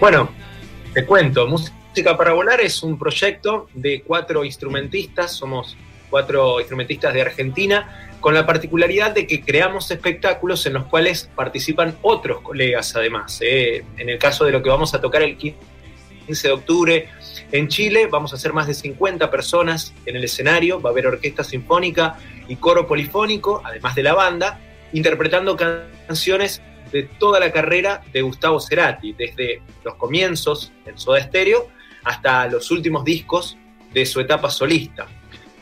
Bueno, 0.00 0.30
te 0.94 1.04
cuento, 1.04 1.48
Música 1.48 2.16
para 2.16 2.32
Volar 2.32 2.60
es 2.60 2.84
un 2.84 2.96
proyecto 2.96 3.68
de 3.74 4.02
cuatro 4.02 4.44
instrumentistas, 4.44 5.32
somos 5.32 5.76
cuatro 6.08 6.60
instrumentistas 6.60 7.12
de 7.12 7.22
Argentina, 7.22 8.08
con 8.20 8.32
la 8.32 8.46
particularidad 8.46 9.12
de 9.12 9.26
que 9.26 9.42
creamos 9.42 9.90
espectáculos 9.90 10.64
en 10.66 10.74
los 10.74 10.84
cuales 10.84 11.28
participan 11.34 11.98
otros 12.02 12.42
colegas 12.42 12.94
además. 12.94 13.40
¿eh? 13.42 13.84
En 13.96 14.08
el 14.08 14.18
caso 14.18 14.44
de 14.44 14.52
lo 14.52 14.62
que 14.62 14.70
vamos 14.70 14.94
a 14.94 15.00
tocar 15.00 15.22
el 15.22 15.36
15 15.36 15.56
de 16.46 16.52
octubre 16.52 17.08
en 17.50 17.66
Chile, 17.66 18.06
vamos 18.06 18.32
a 18.32 18.36
ser 18.36 18.52
más 18.52 18.68
de 18.68 18.74
50 18.74 19.28
personas 19.32 19.92
en 20.06 20.14
el 20.14 20.22
escenario, 20.22 20.80
va 20.80 20.90
a 20.90 20.92
haber 20.92 21.08
orquesta 21.08 21.42
sinfónica 21.42 22.16
y 22.46 22.54
coro 22.54 22.86
polifónico, 22.86 23.62
además 23.64 23.96
de 23.96 24.04
la 24.04 24.14
banda, 24.14 24.60
interpretando 24.92 25.56
canciones 25.56 26.62
de 26.90 27.04
toda 27.04 27.40
la 27.40 27.52
carrera 27.52 28.02
de 28.12 28.22
Gustavo 28.22 28.60
Cerati, 28.60 29.12
desde 29.12 29.62
los 29.84 29.94
comienzos 29.96 30.72
en 30.86 30.98
Soda 30.98 31.22
Stereo 31.22 31.68
hasta 32.04 32.46
los 32.46 32.70
últimos 32.70 33.04
discos 33.04 33.56
de 33.92 34.06
su 34.06 34.20
etapa 34.20 34.50
solista. 34.50 35.06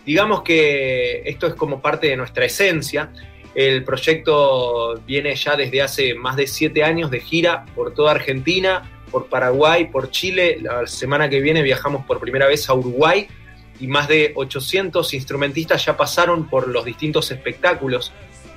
Digamos 0.04 0.42
que 0.42 1.22
esto 1.24 1.46
es 1.46 1.54
como 1.54 1.80
parte 1.80 2.08
de 2.08 2.16
nuestra 2.16 2.44
esencia. 2.44 3.10
El 3.54 3.82
proyecto 3.82 5.00
viene 5.06 5.34
ya 5.34 5.56
desde 5.56 5.82
hace 5.82 6.14
más 6.14 6.36
de 6.36 6.46
siete 6.46 6.84
años 6.84 7.10
de 7.10 7.20
gira 7.20 7.64
por 7.74 7.94
toda 7.94 8.12
Argentina, 8.12 8.88
por 9.10 9.26
Paraguay, 9.26 9.86
por 9.90 10.10
Chile. 10.10 10.58
La 10.60 10.86
semana 10.86 11.28
que 11.28 11.40
viene 11.40 11.62
viajamos 11.62 12.04
por 12.06 12.20
primera 12.20 12.46
vez 12.46 12.68
a 12.68 12.74
Uruguay 12.74 13.26
y 13.80 13.88
más 13.88 14.08
de 14.08 14.32
800 14.36 15.12
instrumentistas 15.14 15.84
ya 15.84 15.96
pasaron 15.96 16.48
por 16.48 16.68
los 16.68 16.84
distintos 16.84 17.30
espectáculos 17.30 18.12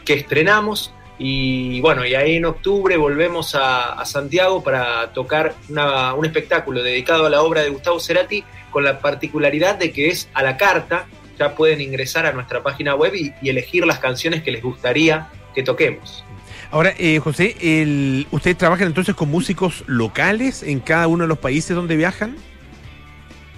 que 0.06 0.14
estrenamos 0.14 0.94
y 1.22 1.82
bueno, 1.82 2.06
y 2.06 2.16
ahí 2.16 2.38
en 2.38 2.46
octubre 2.46 2.96
volvemos 2.98 3.54
a, 3.54 3.94
a 3.94 4.06
Santiago 4.06 4.64
para 4.64 5.12
tocar 5.14 5.54
una, 5.70 6.14
un 6.14 6.26
espectáculo 6.26 6.82
dedicado 6.82 7.26
a 7.26 7.30
la 7.30 7.42
obra 7.44 7.62
de 7.62 7.70
Gustavo 7.70 8.00
Cerati 8.00 8.44
con 8.72 8.84
la 8.86 9.00
particularidad 9.00 9.76
de 9.78 9.92
que 9.92 10.08
es 10.08 10.30
a 10.34 10.42
la 10.44 10.56
carta 10.58 11.06
ya 11.38 11.56
pueden 11.56 11.82
ingresar 11.82 12.26
a 12.26 12.32
nuestra 12.32 12.64
página 12.64 12.96
web 12.96 13.14
y, 13.16 13.34
y 13.42 13.50
elegir 13.50 13.86
las 13.86 14.00
canciones 14.00 14.44
que 14.44 14.52
les 14.52 14.62
gustaría 14.64 15.28
que 15.56 15.62
toquemos. 15.64 16.24
Ahora, 16.72 16.94
eh, 17.00 17.20
José, 17.20 17.56
el, 17.62 18.28
¿ustedes 18.32 18.58
trabajan 18.58 18.88
entonces 18.88 19.16
con 19.16 19.30
músicos 19.30 19.84
locales 19.88 20.64
en 20.64 20.80
cada 20.80 21.08
uno 21.08 21.24
de 21.24 21.28
los 21.28 21.40
países 21.40 21.76
donde 21.76 21.96
viajan? 21.96 22.36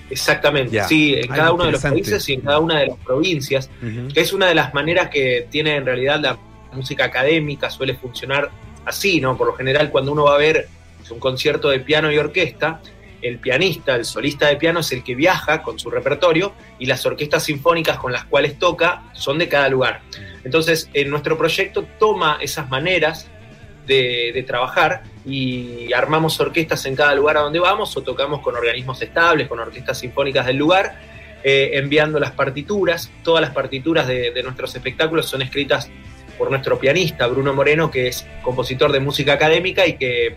Exactamente, 0.10 0.74
Ya. 0.76 0.88
sí, 0.88 1.16
en 1.16 1.32
Ah, 1.32 1.36
cada 1.36 1.52
uno 1.54 1.66
de 1.66 1.72
los 1.72 1.82
países 1.82 2.28
y 2.30 2.34
en 2.34 2.42
cada 2.42 2.60
una 2.60 2.80
de 2.80 2.88
las 2.88 2.98
provincias, 2.98 3.70
que 4.14 4.20
es 4.22 4.34
una 4.34 4.48
de 4.48 4.56
las 4.56 4.74
maneras 4.74 5.10
que 5.10 5.48
tiene 5.50 5.76
en 5.76 5.86
realidad 5.86 6.20
la 6.20 6.38
música 6.74 7.06
académica, 7.06 7.70
suele 7.70 7.96
funcionar 7.96 8.50
así, 8.86 9.22
¿no? 9.22 9.38
Por 9.38 9.48
lo 9.48 9.54
general, 9.54 9.90
cuando 9.90 10.12
uno 10.12 10.26
va 10.26 10.36
a 10.36 10.38
ver 10.38 10.68
un 11.10 11.20
concierto 11.20 11.70
de 11.70 11.80
piano 11.80 12.12
y 12.12 12.18
orquesta, 12.18 12.82
el 13.22 13.38
pianista, 13.38 13.96
el 13.96 14.06
solista 14.06 14.48
de 14.48 14.56
piano 14.56 14.80
es 14.80 14.92
el 14.92 15.04
que 15.04 15.14
viaja 15.14 15.62
con 15.62 15.78
su 15.78 15.92
repertorio 15.92 16.54
y 16.80 16.86
las 16.86 17.06
orquestas 17.06 17.44
sinfónicas 17.44 17.98
con 17.98 18.12
las 18.12 18.26
cuales 18.26 18.58
toca 18.58 19.04
son 19.14 19.38
de 19.38 19.48
cada 19.48 19.70
lugar. 19.70 20.02
Entonces, 20.44 20.90
en 20.94 21.10
nuestro 21.10 21.38
proyecto 21.38 21.86
toma 22.00 22.40
esas 22.42 22.70
maneras 22.70 23.28
de, 23.86 24.44
trabajar 24.48 25.04
y 25.26 25.92
armamos 25.94 26.40
orquestas 26.40 26.86
en 26.86 26.96
cada 26.96 27.14
lugar 27.14 27.38
a 27.38 27.42
donde 27.42 27.60
vamos 27.60 27.96
o 27.96 28.02
tocamos 28.02 28.40
con 28.40 28.56
organismos 28.56 29.02
estables, 29.02 29.48
con 29.48 29.60
orquestas 29.60 30.00
sinfónicas 30.00 30.46
del 30.46 30.58
lugar, 30.58 30.96
eh, 31.44 31.72
enviando 31.74 32.20
las 32.20 32.32
partituras. 32.32 33.12
Todas 33.24 33.42
las 33.42 33.52
partituras 33.52 34.08
de 34.08 34.42
nuestros 34.44 34.74
espectáculos 34.74 35.28
son 35.28 35.42
escritas 35.42 35.92
por 36.38 36.50
nuestro 36.50 36.80
pianista, 36.80 37.28
Bruno 37.28 37.54
Moreno, 37.54 37.92
que 37.92 38.08
es 38.08 38.26
compositor 38.42 38.92
de 38.92 39.00
música 39.00 39.34
académica 39.34 39.86
y 39.88 39.94
que 39.94 40.36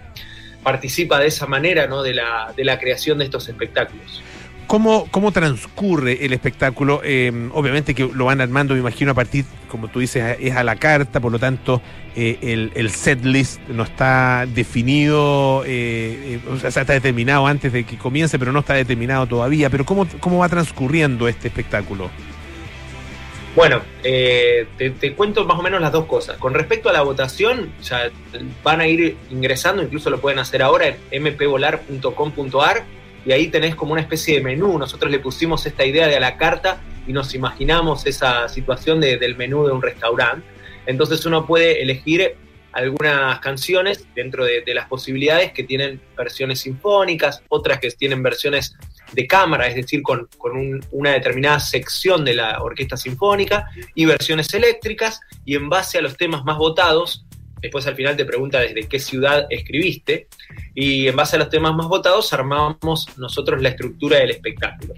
participa 0.63 1.19
de 1.19 1.27
esa 1.27 1.47
manera 1.47 1.87
de, 1.87 2.15
la, 2.15 2.53
de 2.57 2.65
la 2.65 2.79
creación 2.79 3.19
de 3.19 3.25
estos 3.25 3.49
espectáculos. 3.49 4.23
¿Cómo, 4.67 5.07
¿Cómo 5.11 5.31
transcurre 5.31 6.25
el 6.25 6.33
espectáculo? 6.33 7.03
Eh, 7.05 7.51
obviamente 7.53 7.95
que 7.95 8.09
lo 8.13 8.25
van 8.25 8.41
armando, 8.41 8.73
me 8.73 8.81
imagino, 8.81 9.11
a 9.13 9.15
partir, 9.15 9.45
como 9.69 9.89
tú 9.89 10.01
dices, 10.01 10.39
es 10.41 10.57
a 10.57 10.65
la 10.65 10.77
carta, 10.77 11.21
por 11.21 11.31
lo 11.31 11.39
tanto, 11.39 11.83
eh, 12.17 12.39
el, 12.41 12.73
el 12.75 12.91
set 12.91 13.23
list 13.25 13.61
no 13.69 13.83
está 13.83 14.47
definido, 14.47 15.63
eh, 15.67 16.41
o 16.51 16.57
sea, 16.57 16.69
está 16.69 16.95
determinado 16.95 17.47
antes 17.47 17.75
de 17.75 17.85
que 17.85 17.99
comience, 17.99 18.39
pero 18.39 18.53
no 18.53 18.61
está 18.61 18.73
determinado 18.73 19.27
todavía. 19.27 19.69
Pero 19.69 19.85
¿cómo, 19.85 20.09
cómo 20.19 20.39
va 20.39 20.49
transcurriendo 20.49 21.29
este 21.29 21.49
espectáculo? 21.49 22.11
Bueno, 23.55 23.83
eh, 24.03 24.67
te, 24.77 25.15
cuento 25.15 25.45
más 25.45 25.59
o 25.59 25.63
menos 25.63 25.81
las 25.81 25.93
dos 25.93 26.07
cosas. 26.07 26.39
Con 26.39 26.55
respecto 26.55 26.89
a 26.89 26.93
la 26.93 27.03
votación, 27.03 27.73
sea, 27.81 28.11
van 28.65 28.81
a 28.81 28.89
ir 28.89 29.17
ingresando, 29.31 29.83
incluso 29.83 30.11
lo 30.11 30.21
pueden 30.21 30.41
hacer 30.41 30.61
ahora 30.61 30.97
en 31.11 31.23
mpvolar.com.ar 31.23 32.85
y 33.25 33.31
ahí 33.33 33.49
tenés 33.49 33.77
como 33.77 33.93
una 33.93 34.01
especie 34.03 34.35
de 34.35 34.41
menú. 34.43 34.77
Nosotros 34.77 35.11
le 35.11 35.21
pusimos 35.21 35.65
esta 35.67 35.85
idea 35.85 36.09
de 36.09 36.17
a 36.17 36.21
la 36.21 36.37
carta 36.37 36.81
y 37.07 37.13
nos 37.13 37.33
imaginamos 37.35 38.07
esa 38.07 38.49
situación 38.49 39.01
de- 39.01 39.19
del 39.19 39.37
menú 39.37 39.65
de 39.67 39.73
un 39.73 39.83
restaurante. 39.83 40.45
Entonces 40.87 41.25
uno 41.25 41.47
puede 41.47 41.81
elegir 41.81 42.35
algunas 42.73 43.39
canciones 43.39 44.05
dentro 44.17 44.45
de, 44.45 44.63
de 44.63 44.75
las 44.75 44.89
posibilidades 44.89 45.53
que 45.53 45.63
tienen 45.63 46.01
versiones 46.17 46.59
sinfónicas, 46.61 47.41
otras 47.49 47.79
que 47.79 47.89
tienen 47.93 48.21
versiones 48.21 48.75
de 49.15 49.27
cámara, 49.27 49.67
es 49.67 49.75
decir, 49.77 50.03
con, 50.03 50.29
con 50.39 50.57
un- 50.57 50.85
una 50.91 51.13
determinada 51.13 51.61
sección 51.61 52.25
de 52.25 52.35
la 52.35 52.63
orquesta 52.63 52.97
sinfónica, 52.97 53.69
y 53.95 54.05
versiones 54.05 54.53
eléctricas, 54.55 55.21
y 55.45 55.55
en 55.55 55.69
base 55.69 55.99
a 55.99 56.03
los 56.03 56.17
temas 56.17 56.45
más 56.45 56.59
votados, 56.59 57.25
después 57.61 57.87
al 57.87 57.95
final 57.97 58.17
te 58.17 58.25
pregunta 58.25 58.61
desde 58.61 58.87
qué 58.89 58.99
ciudad 58.99 59.47
escribiste, 59.49 60.29
y 60.75 61.09
en 61.09 61.17
base 61.17 61.37
a 61.37 61.39
los 61.39 61.49
temas 61.49 61.75
más 61.75 61.89
votados 61.89 62.33
armamos 62.33 63.07
nosotros 63.17 63.63
la 63.63 63.71
estructura 63.71 64.19
del 64.19 64.31
espectáculo. 64.33 64.95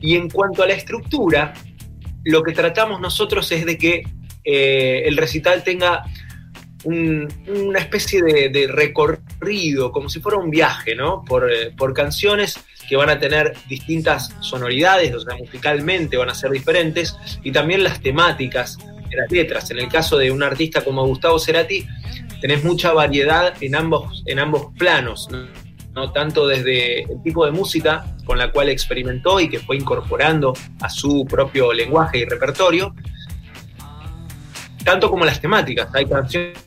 Y 0.00 0.16
en 0.16 0.28
cuanto 0.28 0.62
a 0.62 0.66
la 0.66 0.74
estructura, 0.74 1.54
lo 2.24 2.42
que 2.42 2.52
tratamos 2.52 3.00
nosotros 3.00 3.50
es 3.52 3.64
de 3.64 3.78
que 3.78 4.02
eh, 4.44 5.04
el 5.06 5.16
recital 5.16 5.62
tenga 5.62 6.02
un- 6.84 7.28
una 7.46 7.78
especie 7.78 8.22
de, 8.22 8.66
recorrido, 8.68 9.92
como 9.92 10.08
si 10.08 10.20
fuera 10.20 10.38
un 10.38 10.50
viaje, 10.50 10.94
¿no? 10.94 11.24
Por, 11.24 11.50
eh, 11.50 11.70
por 11.76 11.94
canciones 11.94 12.58
que 12.88 12.96
van 12.96 13.10
a 13.10 13.18
tener 13.18 13.54
distintas 13.68 14.34
sonoridades, 14.40 15.14
o 15.14 15.20
sea, 15.20 15.36
musicalmente 15.36 16.16
van 16.16 16.30
a 16.30 16.34
ser 16.34 16.50
diferentes, 16.50 17.16
y 17.42 17.52
también 17.52 17.84
las 17.84 18.00
temáticas 18.00 18.78
de 19.08 19.16
las 19.16 19.30
letras. 19.30 19.70
En 19.70 19.78
el 19.78 19.88
caso 19.88 20.18
de 20.18 20.30
un 20.30 20.42
artista 20.42 20.82
como 20.82 21.06
Gustavo 21.06 21.38
Cerati, 21.38 21.86
tenés 22.40 22.64
mucha 22.64 22.92
variedad 22.92 23.54
en 23.60 23.74
ambos, 23.76 24.22
en 24.26 24.38
ambos 24.40 24.68
planos, 24.76 25.28
¿no? 25.30 25.46
¿no? 25.94 26.10
tanto 26.10 26.46
desde 26.46 27.02
el 27.02 27.22
tipo 27.22 27.44
de 27.44 27.52
música 27.52 28.16
con 28.24 28.38
la 28.38 28.50
cual 28.50 28.70
experimentó 28.70 29.38
y 29.38 29.48
que 29.50 29.60
fue 29.60 29.76
incorporando 29.76 30.54
a 30.80 30.88
su 30.88 31.26
propio 31.28 31.72
lenguaje 31.72 32.18
y 32.18 32.24
repertorio, 32.24 32.94
tanto 34.84 35.10
como 35.10 35.24
las 35.24 35.40
temáticas. 35.40 35.88
Hay 35.94 36.06
canciones 36.06 36.58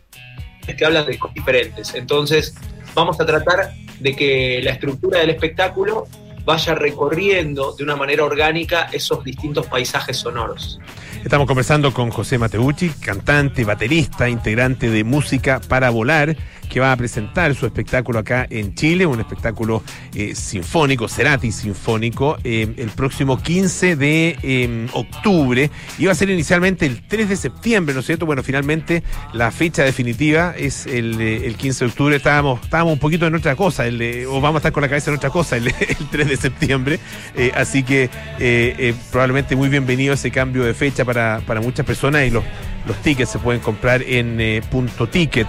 que 0.73 0.85
hablan 0.85 1.05
de 1.05 1.17
cosas 1.17 1.35
diferentes. 1.35 1.93
Entonces, 1.93 2.55
vamos 2.93 3.19
a 3.19 3.25
tratar 3.25 3.73
de 3.99 4.15
que 4.15 4.61
la 4.63 4.71
estructura 4.71 5.19
del 5.19 5.29
espectáculo 5.29 6.07
vaya 6.45 6.75
recorriendo 6.75 7.75
de 7.75 7.83
una 7.83 7.95
manera 7.95 8.23
orgánica 8.23 8.87
esos 8.91 9.23
distintos 9.23 9.67
paisajes 9.67 10.17
sonoros. 10.17 10.79
Estamos 11.23 11.47
conversando 11.47 11.91
con 11.91 12.11
José 12.11 12.37
Mateucci, 12.37 12.89
cantante, 12.89 13.65
baterista, 13.65 14.29
integrante 14.29 14.91
de 14.91 15.03
Música 15.03 15.59
para 15.67 15.89
Volar, 15.89 16.37
que 16.67 16.79
va 16.79 16.91
a 16.91 16.97
presentar 16.97 17.53
su 17.55 17.65
espectáculo 17.65 18.19
acá 18.19 18.45
en 18.49 18.75
Chile, 18.75 19.05
un 19.05 19.19
espectáculo 19.19 19.83
eh, 20.13 20.35
sinfónico, 20.35 21.07
Cerati 21.07 21.51
sinfónico, 21.51 22.37
eh, 22.43 22.73
el 22.77 22.89
próximo 22.89 23.41
15 23.41 23.95
de 23.95 24.37
eh, 24.41 24.87
octubre. 24.93 25.69
Iba 25.97 26.11
a 26.11 26.15
ser 26.15 26.29
inicialmente 26.29 26.85
el 26.85 27.01
3 27.07 27.29
de 27.29 27.35
septiembre, 27.35 27.93
¿no 27.93 28.01
es 28.01 28.05
cierto? 28.05 28.25
Bueno, 28.25 28.43
finalmente 28.43 29.03
la 29.33 29.51
fecha 29.51 29.83
definitiva 29.83 30.53
es 30.57 30.85
el, 30.85 31.19
eh, 31.19 31.45
el 31.45 31.55
15 31.55 31.85
de 31.85 31.91
octubre. 31.91 32.15
Estábamos, 32.15 32.61
estábamos 32.63 32.93
un 32.93 32.99
poquito 32.99 33.27
en 33.27 33.35
otra 33.35 33.55
cosa, 33.55 33.85
el, 33.85 34.01
eh, 34.01 34.25
o 34.25 34.41
vamos 34.41 34.55
a 34.55 34.59
estar 34.59 34.71
con 34.71 34.81
la 34.81 34.89
cabeza 34.89 35.11
en 35.11 35.17
otra 35.17 35.29
cosa 35.29 35.57
el, 35.57 35.67
el 35.79 36.09
3 36.11 36.27
de 36.27 36.37
septiembre. 36.37 36.99
Eh, 37.35 37.51
así 37.55 37.83
que 37.83 38.09
eh, 38.39 38.75
eh, 38.77 38.93
probablemente 39.11 39.55
muy 39.55 39.69
bienvenido 39.69 40.13
ese 40.13 40.31
cambio 40.31 40.63
de 40.63 40.73
fecha 40.73 41.05
para, 41.05 41.41
para 41.45 41.61
muchas 41.61 41.85
personas 41.85 42.25
y 42.25 42.29
los, 42.29 42.43
los 42.85 42.97
tickets 42.97 43.29
se 43.29 43.39
pueden 43.39 43.61
comprar 43.61 44.01
en 44.01 44.39
eh, 44.39 44.61
punto 44.69 45.07
ticket. 45.07 45.47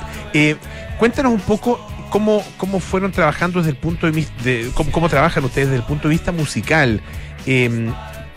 Cuéntanos 0.99 1.33
un 1.33 1.41
poco 1.41 1.81
cómo, 2.11 2.45
cómo 2.57 2.81
fueron 2.81 3.13
trabajando 3.13 3.59
desde 3.61 3.71
el 3.71 3.77
punto 3.77 4.07
de 4.07 4.13
vista, 4.13 4.43
de, 4.43 4.71
cómo, 4.75 4.93
cómo 4.93 5.09
trabajan 5.09 5.45
ustedes 5.45 5.69
desde 5.69 5.81
el 5.81 5.87
punto 5.87 6.09
de 6.09 6.15
vista 6.15 6.33
musical. 6.33 7.01
Eh, 7.47 7.91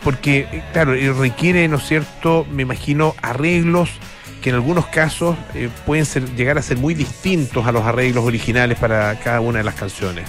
porque, 0.04 0.48
eh, 0.52 0.64
claro, 0.72 0.94
eh, 0.94 1.12
requiere, 1.12 1.68
¿no 1.68 1.78
es 1.78 1.88
cierto?, 1.88 2.46
me 2.50 2.62
imagino, 2.62 3.16
arreglos 3.22 3.90
que 4.42 4.50
en 4.50 4.56
algunos 4.56 4.88
casos 4.88 5.36
eh, 5.54 5.70
pueden 5.86 6.06
ser, 6.06 6.36
llegar 6.36 6.58
a 6.58 6.62
ser 6.62 6.78
muy 6.78 6.94
distintos 6.94 7.66
a 7.66 7.72
los 7.72 7.84
arreglos 7.84 8.24
originales 8.26 8.78
para 8.78 9.20
cada 9.20 9.42
una 9.42 9.60
de 9.60 9.64
las 9.64 9.76
canciones. 9.76 10.28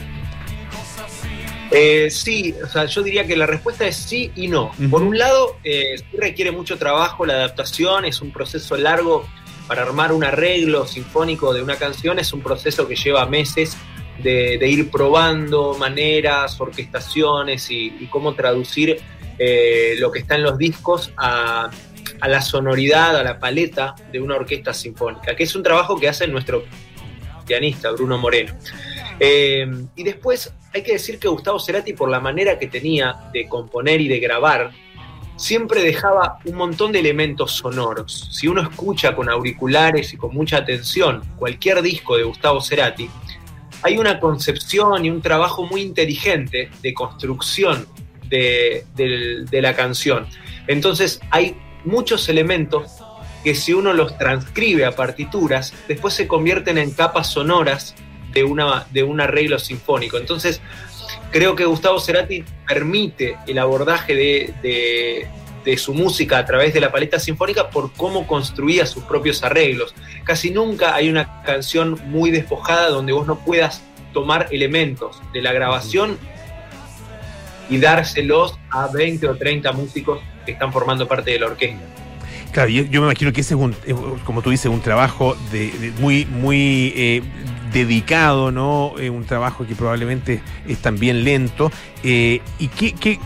Eh, 1.70 2.11
sí, 2.11 2.55
o 2.64 2.68
sea, 2.68 2.87
yo 2.87 3.03
diría 3.03 3.26
que 3.26 3.37
la 3.37 3.47
respuesta 3.47 3.87
es 3.87 3.97
sí 3.97 4.33
y 4.35 4.49
no. 4.49 4.72
Por 4.91 5.03
un 5.03 5.16
lado, 5.16 5.57
eh, 5.62 5.99
sí 5.99 6.16
requiere 6.16 6.51
mucho 6.51 6.76
trabajo 6.78 7.24
la 7.24 7.35
adaptación, 7.35 8.05
es 8.05 8.20
un 8.20 8.33
proceso 8.33 8.76
largo 8.76 9.24
para 9.71 9.83
armar 9.83 10.12
un 10.12 10.25
arreglo 10.25 10.85
sinfónico 10.85 11.55
de 11.55 11.62
una 11.62 11.77
canción, 11.77 12.18
es 12.18 12.33
un 12.33 12.43
proceso 12.43 12.89
que 12.89 12.97
lleva 12.97 13.25
meses 13.27 13.77
de, 14.21 14.59
ir 14.68 14.91
probando 14.91 15.75
maneras, 15.79 16.61
orquestaciones 16.61 17.71
y, 17.71 18.09
cómo 18.11 18.35
traducir 18.35 19.01
eh, 19.39 19.95
lo 20.01 20.11
que 20.11 20.18
está 20.18 20.35
en 20.35 20.43
los 20.43 20.59
discos 20.59 21.12
a, 21.16 21.71
a 22.21 22.29
la 22.29 22.43
sonoridad, 22.43 23.16
a 23.16 23.23
la 23.23 23.39
paleta 23.39 23.95
de 24.11 24.21
una 24.21 24.35
orquesta 24.35 24.75
sinfónica, 24.75 25.37
que 25.37 25.45
es 25.45 25.55
un 25.55 25.62
trabajo 25.62 26.01
que 26.01 26.09
hace 26.09 26.27
nuestro 26.27 26.64
pianista 27.47 27.93
Bruno 27.93 28.18
Moreno. 28.18 28.53
Eh, 29.21 29.71
y 29.95 30.03
después 30.03 30.53
hay 30.75 30.83
que 30.83 30.95
decir 30.95 31.21
que 31.21 31.29
Gustavo 31.29 31.61
Cerati, 31.61 31.93
por 31.93 32.11
la 32.11 32.18
manera 32.18 32.59
que 32.59 32.66
tenía 32.66 33.31
de 33.33 33.47
componer 33.47 34.01
y 34.01 34.09
de 34.09 34.18
grabar, 34.18 34.73
siempre 35.41 35.82
dejaba 35.82 36.38
un 36.45 36.55
montón 36.55 36.93
de 36.93 37.01
elementos 37.01 37.53
sonoros. 37.53 38.28
Si 38.30 38.47
uno 38.47 38.61
escucha 38.61 39.16
con 39.16 39.30
auriculares 39.30 40.12
y 40.12 40.18
con 40.18 40.34
mucha 40.34 40.59
atención 40.59 41.22
cualquier 41.36 41.80
disco 41.80 42.16
de 42.18 42.24
Gustavo 42.24 42.61
Cerati, 42.61 43.09
hay 43.82 43.97
una 43.97 44.20
concepción 44.20 45.03
y 45.07 45.09
un 45.09 45.22
trabajo 45.22 45.64
muy 45.64 45.80
inteligente 45.80 46.70
de 46.82 46.93
construcción 46.93 47.86
de, 48.28 48.84
la 49.51 49.74
canción. 49.74 50.26
Entonces 50.66 51.20
hay 51.30 51.57
muchos 51.86 52.28
elementos 52.28 52.93
que 53.43 53.55
si 53.55 53.72
uno 53.72 53.95
los 53.95 54.18
transcribe 54.18 54.84
a 54.84 54.93
partituras, 54.93 55.72
después 55.88 56.12
se 56.12 56.28
convierten 56.28 56.76
en 56.76 56.91
capas 56.91 57.32
sonoras 57.32 57.95
de, 58.34 58.43
de 58.91 59.03
un 59.03 59.20
arreglo 59.22 59.59
sinfónico. 59.59 60.18
Entonces, 60.18 60.61
creo 61.31 61.55
que 61.55 61.64
Gustavo 61.64 62.01
Cerati 62.01 62.45
permite 62.66 63.37
el 63.47 63.59
abordaje 63.59 64.14
de, 64.14 65.28
su 65.76 65.95
música 65.95 66.39
a 66.39 66.45
través 66.45 66.74
de 66.74 66.81
la 66.81 66.91
paleta 66.91 67.20
sinfónica 67.20 67.70
por 67.70 67.93
cómo 67.93 68.26
construía 68.26 68.87
sus 68.87 69.05
propios 69.05 69.43
arreglos. 69.45 69.95
Casi 70.24 70.51
nunca 70.51 70.95
hay 70.95 71.09
una 71.09 71.43
canción 71.43 72.01
muy 72.07 72.31
despojada 72.31 72.89
donde 72.89 73.12
vos 73.12 73.26
no 73.26 73.39
puedas 73.39 73.83
tomar 74.12 74.49
elementos 74.51 75.20
de 75.33 75.43
la 75.43 75.53
grabación 75.53 76.18
y 77.68 77.78
dárselos 77.78 78.59
a 78.70 78.89
20 78.89 79.28
o 79.28 79.37
30 79.37 79.70
músicos 79.72 80.20
que 80.45 80.53
están 80.53 80.72
formando 80.72 81.07
parte 81.07 81.31
de 81.31 81.39
la 81.39 81.47
orquesta. 81.47 81.78
Claro, 82.53 82.68
yo, 82.68 82.83
me 82.85 83.07
imagino 83.07 83.33
que 83.33 83.43
ese 83.43 83.55
es 83.55 83.61
un, 83.61 83.76
como 84.24 84.43
tú 84.43 84.51
dices, 84.51 84.66
un 84.66 84.81
trabajo 84.81 85.37
de, 85.53 85.93
muy, 86.01 86.24
muy 86.24 86.93
eh, 86.97 87.22
dedicado, 87.73 88.51
¿no? 88.51 88.95
Eh, 88.99 89.11
un 89.11 89.25
trabajo 89.25 89.66
que 89.66 89.75
probablemente 89.75 90.43
es 90.66 90.79
también 90.79 91.25
lento. 91.25 91.71
Eh, 92.03 92.41
¿Y 92.59 92.68
qué, 92.68 93.18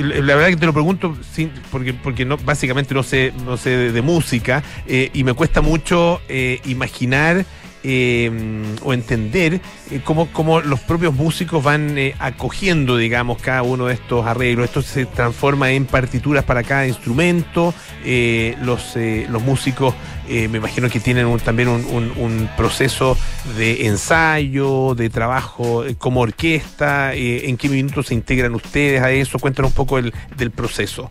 la 0.00 0.34
verdad 0.34 0.48
que 0.48 0.56
te 0.56 0.66
lo 0.66 0.72
pregunto 0.72 1.16
sin, 1.30 1.50
porque, 1.70 1.92
porque 1.94 2.24
no, 2.24 2.36
básicamente 2.38 2.94
no 2.94 3.02
sé, 3.02 3.32
no 3.44 3.56
sé 3.56 3.92
de, 3.92 4.02
música 4.02 4.62
y 4.86 5.24
me 5.24 5.34
cuesta 5.34 5.60
mucho 5.60 6.20
imaginar 6.64 7.44
Em, 7.84 8.76
o 8.82 8.92
entender 8.92 9.60
eh, 9.90 10.00
cómo, 10.04 10.28
cómo, 10.32 10.60
los 10.60 10.78
propios 10.78 11.12
músicos 11.14 11.64
van 11.64 11.98
eh, 11.98 12.14
acogiendo, 12.20 12.96
digamos, 12.96 13.42
cada 13.42 13.64
uno 13.64 13.86
de 13.86 13.94
estos 13.94 14.24
arreglos. 14.24 14.66
Esto 14.66 14.82
se 14.82 15.04
transforma 15.04 15.72
en 15.72 15.86
partituras 15.86 16.44
para 16.44 16.62
cada 16.62 16.86
instrumento. 16.86 17.74
Eh, 18.04 18.56
los, 18.62 18.96
los 19.28 19.42
músicos, 19.42 19.94
me 20.28 20.58
imagino 20.58 20.88
que 20.88 21.00
tienen 21.00 21.36
también 21.40 21.68
un, 21.68 22.48
proceso 22.56 23.18
de 23.56 23.86
ensayo, 23.86 24.94
de 24.94 25.10
trabajo 25.10 25.84
como 25.98 26.20
orquesta. 26.20 27.14
¿En 27.14 27.56
qué 27.56 27.68
minutos 27.68 28.06
se 28.06 28.14
integran 28.14 28.54
ustedes 28.54 29.02
a 29.02 29.10
eso? 29.10 29.38
Cuéntanos 29.38 29.72
un 29.72 29.74
poco 29.74 30.00
del 30.00 30.50
proceso. 30.50 31.10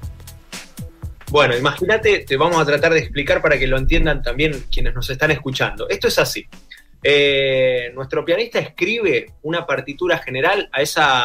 Bueno, 1.32 1.58
imagínate, 1.58 2.26
te 2.28 2.36
vamos 2.36 2.62
a 2.62 2.66
tratar 2.66 2.92
de 2.92 3.00
explicar 3.00 3.42
para 3.42 3.58
que 3.58 3.66
lo 3.66 3.78
entiendan 3.78 4.22
también 4.22 4.66
quienes 4.70 4.94
nos 4.94 5.10
están 5.10 5.32
escuchando. 5.32 5.88
Esto 5.88 6.10
es 6.10 6.20
así. 6.20 6.46
Eh, 7.02 7.90
nuestro 7.96 8.26
pianista 8.26 8.60
escribe 8.60 9.32
una 9.42 9.66
partitura 9.66 10.18
general, 10.18 10.68
a 10.74 10.82
esa, 10.82 11.24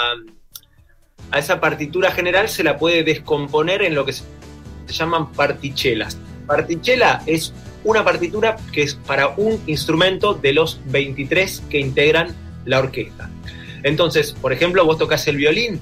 a 1.33 1.39
esa 1.41 1.61
partitura 1.61 2.13
general 2.13 2.49
se 2.49 2.63
la 2.63 2.79
puede 2.79 3.03
descomponer 3.03 3.83
en 3.83 3.97
lo 3.97 4.05
que 4.05 4.13
se, 4.13 4.23
llaman 4.87 5.33
partichelas. 5.33 6.17
Partichela 6.47 7.25
es 7.27 7.53
una 7.83 8.05
partitura 8.05 8.55
que 8.73 8.83
es 8.83 8.95
para 8.95 9.31
un 9.31 9.61
instrumento 9.67 10.35
de 10.35 10.53
los 10.53 10.81
23 10.85 11.65
que 11.69 11.81
integran 11.81 12.29
la 12.65 12.79
orquesta. 12.79 13.29
Entonces, 13.83 14.35
por 14.41 14.53
ejemplo, 14.53 14.85
vos 14.85 14.99
tocas 14.99 15.27
el 15.27 15.37
violín, 15.37 15.81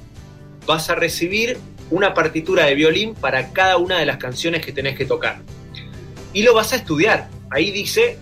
vas 0.65 0.89
a 0.89 0.95
recibir 0.95 1.59
una 1.91 2.15
partitura 2.15 2.65
de 2.67 2.75
violín 2.75 3.15
para 3.15 3.53
cada 3.53 3.77
una 3.77 3.99
de 3.99 4.07
las 4.07 4.17
canciones 4.17 4.65
que 4.65 4.73
tenés 4.73 4.97
que 4.97 5.05
tocar. 5.05 5.41
Y 6.33 6.43
lo 6.43 6.55
vas 6.55 6.73
a 6.73 6.77
estudiar. 6.77 7.29
Ahí 7.51 7.71
dice 7.71 8.19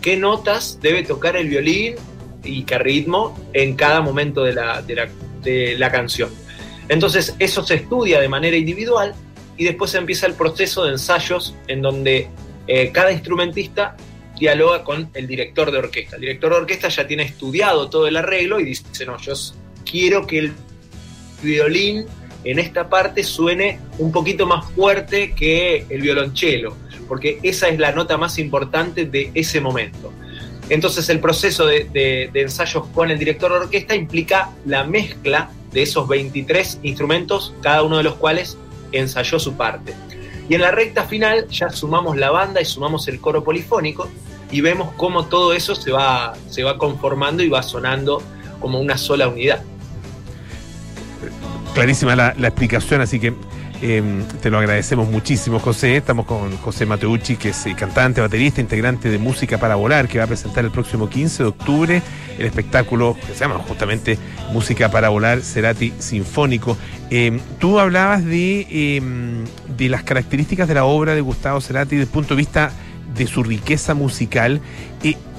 qué 0.00 0.16
notas 0.16 0.78
debe 0.80 1.02
tocar 1.02 1.36
el 1.36 1.48
violín 1.48 1.94
y 2.42 2.64
qué 2.64 2.78
ritmo 2.78 3.38
en 3.52 3.74
cada 3.74 4.00
momento 4.00 4.42
de 4.42 4.54
la, 4.54 4.82
de 4.82 5.76
la, 5.78 5.90
canción. 5.92 6.30
Entonces 6.88 7.36
eso 7.38 7.62
se 7.64 7.74
estudia 7.74 8.20
de 8.20 8.28
manera 8.28 8.56
individual 8.56 9.14
y 9.56 9.64
después 9.64 9.94
empieza 9.94 10.26
el 10.26 10.34
proceso 10.34 10.84
de 10.84 10.92
ensayos 10.92 11.54
en 11.68 11.82
donde 11.82 12.28
eh, 12.66 12.90
cada 12.92 13.12
instrumentista 13.12 13.96
dialoga 14.38 14.82
con 14.82 15.10
el 15.14 15.26
director 15.26 15.70
de 15.70 15.78
orquesta. 15.78 16.16
El 16.16 16.22
director 16.22 16.52
de 16.52 16.58
orquesta 16.58 16.88
ya 16.88 17.06
tiene 17.06 17.22
estudiado 17.24 17.88
todo 17.88 18.08
el 18.08 18.16
arreglo 18.16 18.58
y 18.58 18.64
dice, 18.64 19.06
no, 19.06 19.18
yo 19.18 19.34
quiero 19.88 20.26
que 20.26 20.38
el 20.38 20.52
violín 21.42 22.06
en 22.44 22.58
esta 22.58 22.88
parte 22.88 23.24
suene 23.24 23.78
un 23.98 24.12
poquito 24.12 24.46
más 24.46 24.70
fuerte 24.72 25.32
que 25.32 25.86
el 25.88 26.02
violonchelo, 26.02 26.76
porque 27.08 27.38
esa 27.42 27.68
es 27.68 27.78
la 27.78 27.92
nota 27.92 28.16
más 28.16 28.38
importante 28.38 29.04
de 29.04 29.30
ese 29.34 29.60
momento. 29.60 30.12
Entonces 30.68 31.08
el 31.08 31.20
proceso 31.20 31.66
de, 31.66 32.30
ensayos 32.34 32.86
con 32.88 33.10
el 33.10 33.18
director 33.18 33.52
de 33.52 33.58
orquesta 33.58 33.94
implica 33.94 34.50
la 34.64 34.84
mezcla 34.84 35.50
de 35.72 35.82
esos 35.82 36.08
23 36.08 36.80
instrumentos, 36.82 37.54
cada 37.60 37.82
uno 37.82 37.98
de 37.98 38.02
los 38.02 38.14
cuales 38.14 38.56
ensayó 38.92 39.38
su 39.38 39.54
parte. 39.54 39.94
Y 40.48 40.54
en 40.54 40.62
la 40.62 40.70
recta 40.70 41.04
final 41.04 41.46
ya 41.48 41.70
sumamos 41.70 42.16
la 42.16 42.30
banda 42.30 42.60
y 42.60 42.64
sumamos 42.64 43.08
el 43.08 43.20
coro 43.20 43.44
polifónico 43.44 44.08
y 44.50 44.60
vemos 44.60 44.92
cómo 44.96 45.26
todo 45.26 45.52
eso 45.52 45.74
se 45.74 45.90
va, 45.92 46.34
conformando 46.78 47.42
y 47.42 47.48
va 47.48 47.62
sonando 47.62 48.22
como 48.60 48.80
una 48.80 48.98
sola 48.98 49.28
unidad 49.28 49.62
clarísima 51.74 52.16
la, 52.16 52.30
explicación, 52.30 53.00
así 53.00 53.18
que 53.18 53.34
em, 53.80 54.24
te 54.40 54.50
lo 54.50 54.58
agradecemos 54.58 55.08
muchísimo, 55.10 55.58
José. 55.58 55.96
Estamos 55.96 56.26
con 56.26 56.56
José 56.58 56.86
Mateucci, 56.86 57.36
que 57.36 57.50
es 57.50 57.66
eh, 57.66 57.74
cantante, 57.76 58.20
baterista, 58.20 58.60
integrante 58.60 59.08
de 59.08 59.18
Música 59.18 59.58
para 59.58 59.74
Volar, 59.74 60.08
que 60.08 60.18
va 60.18 60.24
a 60.24 60.26
presentar 60.26 60.64
el 60.64 60.70
próximo 60.70 61.08
15 61.08 61.42
de 61.42 61.48
octubre 61.48 62.02
el 62.38 62.46
espectáculo 62.46 63.16
que 63.26 63.34
se 63.34 63.40
llama 63.40 63.58
justamente 63.58 64.18
Música 64.52 64.90
para 64.90 65.08
Volar, 65.08 65.40
Cerati 65.40 65.92
Sinfónico. 65.98 66.76
Em, 67.10 67.40
tú 67.58 67.78
hablabas 67.78 68.24
de, 68.24 68.96
em, 68.96 69.44
de 69.76 69.88
las 69.88 70.02
características 70.02 70.68
de 70.68 70.74
la 70.74 70.84
obra 70.84 71.14
de 71.14 71.20
Gustavo 71.20 71.60
Cerati 71.60 71.96
desde 71.96 72.08
el 72.08 72.12
punto 72.12 72.34
de 72.34 72.38
vista 72.38 72.72
de 73.14 73.26
su 73.26 73.42
riqueza 73.42 73.94
musical. 73.94 74.60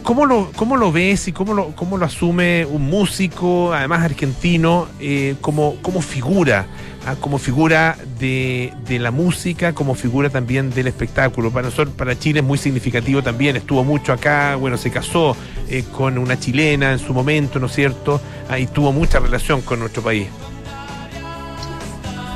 ¿Cómo 0.04 0.26
lo, 0.26 0.52
¿Cómo 0.56 0.76
lo 0.76 0.92
ves 0.92 1.30
y 1.30 1.32
cómo 1.32 1.54
lo, 1.54 1.68
cómo 1.76 1.98
lo 1.98 2.06
asume 2.06 2.66
un 2.66 2.84
músico, 2.84 3.74
además 3.74 4.02
argentino, 4.02 4.88
eh, 5.00 5.36
como, 5.40 5.78
como 5.82 6.02
figura? 6.02 6.68
Ah, 7.06 7.16
como 7.20 7.38
figura 7.38 7.98
de, 8.20 8.74
la 8.88 9.12
música, 9.12 9.74
como 9.74 9.96
figura 9.96 10.30
también 10.30 10.72
del 10.72 10.88
espectáculo. 10.88 11.52
Para 11.52 11.68
nosotros, 11.68 11.96
para 11.96 12.18
Chile 12.18 12.40
es 12.40 12.46
muy 12.46 12.58
significativo 12.58 13.22
también, 13.22 13.56
estuvo 13.56 13.84
mucho 13.84 14.14
acá, 14.14 14.56
bueno, 14.56 14.78
se 14.78 14.92
casó 14.92 15.38
eh, 15.70 15.84
con 15.92 16.18
una 16.18 16.40
chilena 16.40 16.92
en 16.92 17.00
su 17.00 17.14
momento, 17.14 17.60
¿no 17.60 17.68
es 17.68 17.74
cierto? 17.74 18.22
Ah, 18.50 18.60
y 18.60 18.68
tuvo 18.68 18.92
mucha 18.92 19.20
relación 19.20 19.62
con 19.62 19.80
nuestro 19.80 20.02
país. 20.02 20.28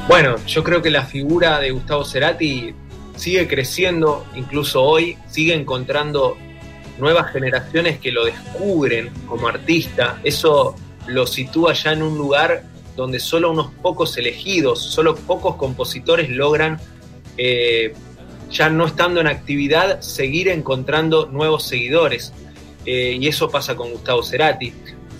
Bueno, 0.07 0.35
yo 0.45 0.63
creo 0.63 0.81
que 0.81 0.89
la 0.89 1.03
figura 1.03 1.59
de 1.59 1.71
Gustavo 1.71 2.05
Cerati 2.05 2.73
sigue 3.15 3.47
creciendo, 3.47 4.25
incluso 4.35 4.83
hoy, 4.83 5.17
sigue 5.27 5.53
encontrando 5.53 6.37
nuevas 6.99 7.31
generaciones 7.31 7.99
que 7.99 8.11
lo 8.11 8.25
descubren 8.25 9.11
como 9.27 9.47
artista, 9.47 10.19
eso 10.23 10.75
lo 11.07 11.25
sitúa 11.25 11.73
ya 11.73 11.93
en 11.93 12.03
un 12.03 12.17
lugar 12.17 12.63
donde 12.95 13.19
solo 13.19 13.51
unos 13.51 13.71
pocos 13.81 14.17
elegidos, 14.17 14.81
solo 14.81 15.15
pocos 15.15 15.55
compositores 15.55 16.29
logran, 16.29 16.79
eh, 17.37 17.93
ya 18.49 18.69
no 18.69 18.87
estando 18.87 19.21
en 19.21 19.27
actividad, 19.27 20.01
seguir 20.01 20.47
encontrando 20.49 21.27
nuevos 21.27 21.63
seguidores. 21.63 22.33
Eh, 22.85 23.17
y 23.19 23.27
eso 23.27 23.49
pasa 23.49 23.75
con 23.75 23.91
Gustavo 23.91 24.23
Cerati. 24.23 24.73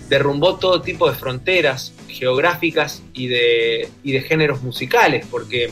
Derrumbó 0.09 0.55
todo 0.55 0.82
tipo 0.82 1.09
de 1.09 1.15
fronteras 1.15 1.93
geográficas 2.07 3.03
y 3.13 3.28
de, 3.28 3.89
y 4.03 4.13
de 4.13 4.21
géneros 4.21 4.63
musicales, 4.63 5.25
porque 5.30 5.69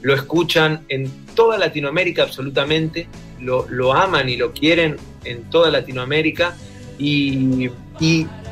lo 0.00 0.14
escuchan 0.14 0.84
en 0.88 1.21
toda 1.34 1.58
Latinoamérica 1.58 2.22
absolutamente, 2.22 3.08
lo, 3.40 3.92
aman 3.92 4.28
y 4.28 4.36
lo 4.36 4.52
quieren 4.52 4.96
en 5.24 5.44
toda 5.50 5.70
Latinoamérica 5.70 6.56
y, 6.98 7.70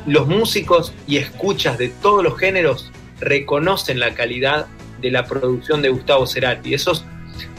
los 0.07 0.27
músicos 0.27 0.93
y 1.07 1.17
escuchas 1.17 1.77
de 1.77 1.89
todos 1.89 2.23
los 2.23 2.35
géneros 2.39 2.89
reconocen 3.19 3.99
la 3.99 4.15
calidad 4.15 4.65
de 4.99 5.11
la 5.11 5.25
producción 5.25 5.83
de 5.83 5.89
Gustavo 5.89 6.25
Cerati. 6.25 6.73
Eso, 6.73 7.03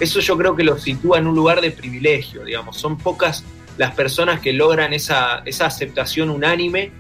yo 0.01 0.37
creo 0.37 0.57
que 0.57 0.64
lo 0.64 0.77
sitúa 0.79 1.18
en 1.18 1.29
un 1.29 1.37
lugar 1.37 1.61
de 1.61 1.70
privilegio, 1.70 2.45
digamos. 2.45 2.79
Son 2.79 2.99
pocas 2.99 3.45
las 3.79 3.95
personas 3.95 4.41
que 4.41 4.53
logran 4.53 4.93
esa, 4.93 5.43
esa 5.45 5.66
aceptación 5.66 6.31
unánime 6.31 6.91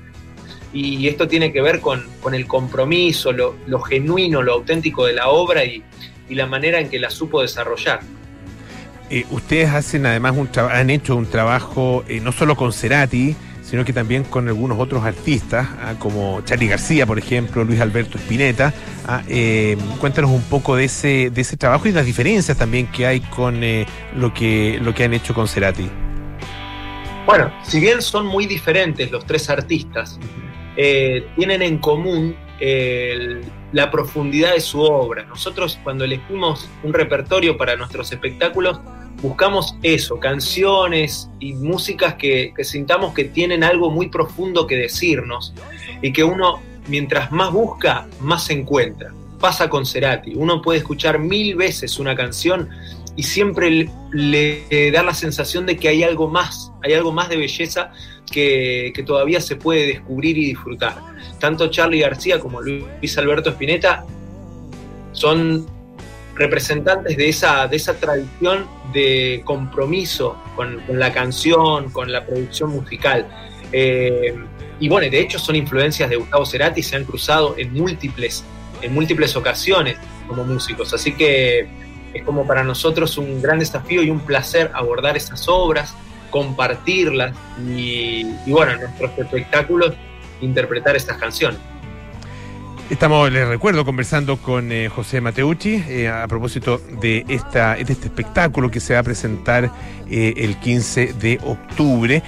y 0.72 1.06
esto 1.06 1.28
tiene 1.28 1.52
que 1.52 1.60
ver 1.60 1.80
con, 1.80 2.06
el 2.32 2.46
compromiso, 2.46 3.32
lo, 3.32 3.80
genuino, 3.80 4.42
lo 4.42 4.54
auténtico 4.54 5.04
de 5.04 5.12
la 5.12 5.28
obra 5.28 5.64
y, 5.64 5.82
y 6.32 6.34
la 6.34 6.46
manera 6.46 6.80
en 6.80 6.88
que 6.88 6.98
la 6.98 7.10
supo 7.10 7.42
desarrollar. 7.42 8.00
Eh, 9.10 9.26
ustedes 9.30 9.68
hacen 9.68 10.06
además 10.06 10.34
un 10.34 10.48
han 10.58 10.88
hecho 10.88 11.14
un 11.14 11.26
trabajo 11.26 12.04
eh, 12.08 12.20
no 12.20 12.32
solo 12.32 12.56
con 12.56 12.72
Cerati, 12.72 13.36
sino 13.62 13.84
que 13.84 13.92
también 13.92 14.24
con 14.24 14.48
algunos 14.48 14.78
otros 14.78 15.04
artistas, 15.04 15.68
ah, 15.82 15.94
como 15.98 16.40
Charlie 16.46 16.68
García, 16.68 17.04
por 17.04 17.18
ejemplo, 17.18 17.64
Luis 17.64 17.82
Alberto 17.82 18.16
Spinetta. 18.16 18.72
Ah, 19.06 19.22
eh, 19.28 19.76
cuéntanos 20.00 20.30
un 20.30 20.40
poco 20.44 20.74
de 20.74 20.84
ese, 20.84 21.28
de 21.28 21.42
ese 21.42 21.58
trabajo 21.58 21.86
y 21.86 21.92
las 21.92 22.06
diferencias 22.06 22.56
también 22.56 22.86
que 22.86 23.06
hay 23.06 23.20
con 23.20 23.60
lo, 24.16 24.32
que, 24.32 24.78
lo 24.80 24.94
que 24.94 25.04
han 25.04 25.12
hecho 25.12 25.34
con 25.34 25.46
Cerati. 25.46 25.90
Bueno, 27.26 27.52
si 27.62 27.78
bien 27.78 28.00
son 28.00 28.24
muy 28.24 28.46
diferentes 28.46 29.10
los 29.10 29.26
tres 29.26 29.50
artistas, 29.50 30.18
tienen 30.74 31.60
en 31.60 31.76
común 31.76 32.34
la 33.72 33.90
profundidad 33.90 34.54
de 34.54 34.60
su 34.60 34.80
obra. 34.80 35.24
Nosotros 35.24 35.78
cuando 35.82 36.04
elegimos 36.04 36.68
un 36.82 36.92
repertorio 36.92 37.56
para 37.56 37.76
nuestros 37.76 38.12
espectáculos, 38.12 38.80
buscamos 39.22 39.76
eso, 39.82 40.18
canciones 40.18 41.30
y 41.40 41.54
músicas 41.54 42.14
que, 42.14 42.52
sintamos 42.62 43.14
que 43.14 43.24
tienen 43.24 43.64
algo 43.64 43.90
muy 43.90 44.08
profundo 44.08 44.66
que 44.66 44.76
decirnos 44.76 45.54
y 46.02 46.12
que 46.12 46.24
uno, 46.24 46.60
mientras 46.88 47.30
más 47.32 47.52
busca, 47.52 48.08
más 48.20 48.44
se 48.44 48.54
encuentra. 48.54 49.12
Pasa 49.38 49.68
con 49.68 49.86
Cerati, 49.86 50.34
uno 50.34 50.62
puede 50.62 50.78
escuchar 50.78 51.18
mil 51.18 51.56
veces 51.56 51.98
una 51.98 52.14
canción 52.14 52.68
y 53.16 53.24
siempre 53.24 53.88
le, 54.12 54.90
da 54.92 55.02
la 55.02 55.14
sensación 55.14 55.66
de 55.66 55.76
que 55.76 55.88
hay 55.88 56.02
algo 56.02 56.28
más, 56.28 56.72
hay 56.82 56.94
algo 56.94 57.12
más 57.12 57.28
de 57.28 57.36
belleza 57.36 57.92
que, 58.32 58.92
todavía 59.06 59.40
se 59.40 59.54
puede 59.54 59.86
descubrir 59.86 60.36
y 60.36 60.46
disfrutar. 60.46 60.96
Tanto 61.38 61.68
Charlie 61.68 62.00
García 62.00 62.40
como 62.40 62.60
Luis 62.60 63.18
Alberto 63.18 63.50
Spinetta 63.50 64.04
son 65.12 65.66
representantes 66.34 67.16
de 67.16 67.28
esa, 67.28 67.68
de 67.68 67.76
esa 67.76 67.94
tradición 67.94 68.66
de 68.92 69.42
compromiso 69.44 70.36
con, 70.56 70.82
la 70.88 71.12
canción, 71.12 71.90
con 71.90 72.10
la 72.10 72.26
producción 72.26 72.70
musical. 72.70 73.28
Eh, 73.72 74.34
y 74.80 74.88
bueno, 74.88 75.08
de 75.10 75.20
hecho 75.20 75.38
son 75.38 75.56
influencias 75.56 76.10
de 76.10 76.16
Gustavo 76.16 76.44
Cerati, 76.44 76.82
se 76.82 76.96
han 76.96 77.04
cruzado 77.04 77.54
en 77.56 77.72
múltiples, 77.72 78.44
en 78.80 78.92
múltiples 78.94 79.36
ocasiones 79.36 79.96
como 80.26 80.44
músicos. 80.44 80.92
Así 80.92 81.12
que 81.12 81.68
es 82.12 82.24
como 82.24 82.46
para 82.46 82.64
nosotros 82.64 83.16
un 83.18 83.40
gran 83.40 83.58
desafío 83.58 84.02
y 84.02 84.10
un 84.10 84.20
placer 84.20 84.70
abordar 84.74 85.16
esas 85.16 85.48
obras, 85.48 85.94
compartirlas 86.32 87.36
y, 87.64 88.24
bueno, 88.46 88.72
en 88.72 88.80
nuestros 88.80 89.16
espectáculos 89.18 89.92
interpretar 90.40 90.96
estas 90.96 91.18
canciones. 91.18 91.60
Estamos, 92.90 93.30
les 93.30 93.46
recuerdo, 93.46 93.84
conversando 93.84 94.36
con 94.38 94.72
eh, 94.72 94.88
José 94.88 95.20
Mateucci 95.20 95.84
eh, 95.88 96.08
a 96.08 96.26
propósito 96.26 96.80
de, 97.00 97.24
esta, 97.28 97.74
de 97.76 97.92
este 97.92 98.06
espectáculo 98.06 98.70
que 98.70 98.80
se 98.80 98.94
va 98.94 99.00
a 99.00 99.02
presentar 99.02 99.70
eh, 100.10 100.34
el 100.36 100.56
15 100.56 101.14
de 101.14 101.38
octubre. 101.44 102.22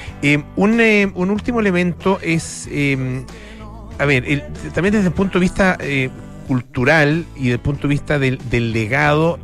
Un, 0.57 0.81
un, 1.15 1.31
último 1.31 1.61
elemento 1.61 2.19
es, 2.23 2.69
a 3.99 4.05
ver, 4.05 4.49
también 4.73 4.95
desde 4.95 5.09
el 5.09 5.13
punto 5.13 5.39
de 5.39 5.43
vista 5.43 5.79
cultural 6.47 7.25
y 7.37 7.45
desde 7.45 7.53
el 7.55 7.61
punto 7.61 7.83
de 7.83 7.89
vista 7.89 8.19
del, 8.19 8.39
del 8.49 8.73
legado, 8.73 9.39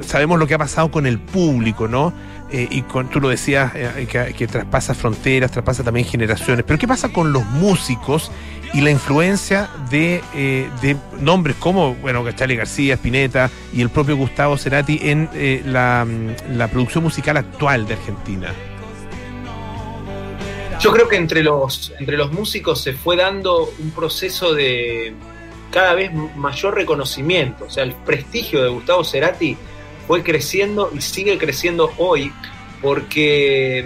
sabemos 0.00 0.38
lo 0.38 0.46
que 0.46 0.54
ha 0.54 0.58
pasado 0.58 0.90
con 0.90 1.06
el 1.06 1.18
público, 1.18 1.86
¿no? 1.86 2.12
Y 2.52 2.82
con, 2.82 3.08
tú 3.08 3.20
lo 3.20 3.28
decías, 3.28 3.72
que, 3.72 4.34
que, 4.36 4.46
traspasa 4.46 4.94
fronteras, 4.94 5.50
traspasa 5.50 5.84
también 5.84 6.06
generaciones. 6.06 6.64
Pero 6.66 6.78
¿qué 6.78 6.88
pasa 6.88 7.10
con 7.10 7.32
los 7.32 7.44
músicos 7.46 8.30
y 8.72 8.80
la 8.80 8.90
influencia 8.90 9.68
de, 9.90 10.22
eh, 10.34 10.96
nombres 11.20 11.56
como, 11.56 11.94
bueno, 11.96 12.22
García, 12.22 12.94
Spinetta 12.94 13.50
y 13.72 13.80
el 13.80 13.90
propio 13.90 14.16
Gustavo 14.16 14.56
Cerati 14.56 15.00
en 15.02 15.28
eh, 15.34 15.62
la, 15.64 16.06
la, 16.50 16.68
producción 16.68 17.04
musical 17.04 17.36
actual 17.36 17.86
de 17.86 17.94
Argentina? 17.94 18.52
Yo 20.80 20.92
creo 20.92 21.08
que 21.08 21.16
entre 21.16 21.42
los, 21.42 21.92
entre 21.98 22.16
los 22.16 22.32
músicos 22.32 22.80
se 22.80 22.92
fue 22.92 23.16
dando 23.16 23.70
un 23.78 23.90
proceso 23.90 24.54
de 24.54 25.14
cada 25.70 25.94
vez 25.94 26.10
mayor 26.36 26.74
reconocimiento. 26.74 27.66
O 27.66 27.70
sea, 27.70 27.84
el 27.84 27.92
prestigio 27.92 28.62
de 28.62 28.70
Gustavo 28.70 29.04
Cerati 29.04 29.56
fue 30.10 30.24
creciendo 30.24 30.90
y 30.92 31.00
sigue 31.00 31.38
creciendo 31.38 31.92
hoy 31.96 32.32
porque 32.82 33.84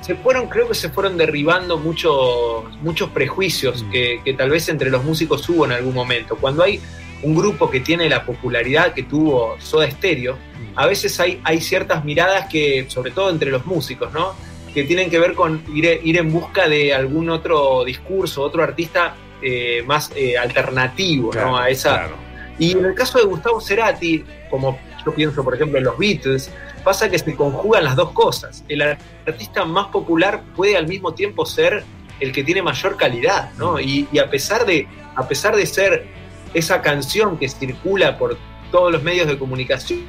se 0.00 0.14
fueron, 0.14 0.46
creo 0.46 0.68
que 0.68 0.76
se 0.76 0.90
fueron 0.90 1.16
derribando 1.16 1.76
muchos, 1.76 2.72
muchos 2.82 3.10
prejuicios 3.10 3.82
mm. 3.82 3.90
que, 3.90 4.20
que, 4.24 4.34
tal 4.34 4.50
vez 4.50 4.68
entre 4.68 4.90
los 4.90 5.02
músicos 5.02 5.48
hubo 5.48 5.64
en 5.64 5.72
algún 5.72 5.92
momento. 5.92 6.36
Cuando 6.36 6.62
hay 6.62 6.80
un 7.24 7.34
grupo 7.34 7.68
que 7.68 7.80
tiene 7.80 8.08
la 8.08 8.24
popularidad 8.24 8.94
que 8.94 9.02
tuvo 9.02 9.56
Soda 9.58 9.90
Stereo, 9.90 10.34
mm. 10.34 10.78
a 10.78 10.86
veces 10.86 11.18
hay, 11.18 11.40
hay 11.42 11.60
ciertas 11.60 12.04
miradas 12.04 12.46
que, 12.48 12.86
sobre 12.86 13.10
todo 13.10 13.28
entre 13.28 13.50
los 13.50 13.66
músicos, 13.66 14.12
¿no? 14.12 14.36
que 14.72 14.84
tienen 14.84 15.10
que 15.10 15.18
ver 15.18 15.34
con 15.34 15.64
ir, 15.74 16.00
ir 16.04 16.16
en 16.16 16.32
busca 16.32 16.68
de 16.68 16.94
algún 16.94 17.28
otro 17.28 17.82
discurso, 17.82 18.40
otro 18.40 18.62
artista 18.62 19.16
eh, 19.42 19.82
más 19.84 20.12
eh, 20.14 20.38
alternativo 20.38 21.30
claro, 21.30 21.50
¿no? 21.50 21.58
a 21.58 21.70
esa. 21.70 21.94
Claro. 21.96 22.24
Y 22.56 22.70
en 22.70 22.84
el 22.84 22.94
caso 22.94 23.18
de 23.18 23.24
Gustavo 23.24 23.60
Cerati, 23.60 24.24
como 24.48 24.78
yo 25.04 25.14
pienso, 25.14 25.44
por 25.44 25.54
ejemplo, 25.54 25.78
en 25.78 25.84
los 25.84 25.98
Beatles, 25.98 26.50
pasa 26.82 27.10
que 27.10 27.18
se 27.18 27.34
conjugan 27.34 27.84
las 27.84 27.96
dos 27.96 28.10
cosas. 28.12 28.64
El 28.68 28.82
artista 28.82 29.64
más 29.64 29.88
popular 29.88 30.42
puede 30.56 30.76
al 30.76 30.86
mismo 30.86 31.14
tiempo 31.14 31.44
ser 31.46 31.84
el 32.20 32.32
que 32.32 32.44
tiene 32.44 32.62
mayor 32.62 32.96
calidad, 32.96 33.52
¿no? 33.58 33.80
Y, 33.80 34.08
y, 34.12 34.18
a, 34.18 34.30
pesar 34.30 34.64
de, 34.64 34.86
a 35.16 35.26
pesar 35.26 35.56
de 35.56 35.66
ser 35.66 36.06
esa 36.54 36.80
canción 36.80 37.36
que 37.36 37.48
circula 37.48 38.16
por 38.16 38.38
todos 38.70 38.92
los 38.92 39.02
medios 39.02 39.26
de 39.26 39.38
comunicación 39.38 40.04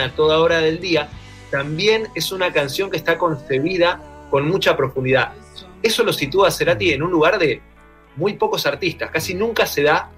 a 0.00 0.10
toda 0.14 0.40
hora 0.40 0.60
del 0.60 0.80
día, 0.80 1.10
también 1.50 2.08
es 2.14 2.32
una 2.32 2.52
canción 2.52 2.90
que 2.90 2.96
está 2.96 3.18
concebida 3.18 4.00
con 4.30 4.48
mucha 4.48 4.76
profundidad. 4.76 5.32
Eso 5.82 6.04
lo 6.04 6.12
sitúa 6.12 6.48
a 6.48 6.50
Cerati 6.50 6.92
en 6.92 7.02
un 7.02 7.10
lugar 7.10 7.38
de 7.38 7.60
muy 8.16 8.34
pocos 8.34 8.66
artistas. 8.66 9.10
Casi 9.10 9.34
nunca 9.34 9.66
se 9.66 9.82
da 9.82 10.10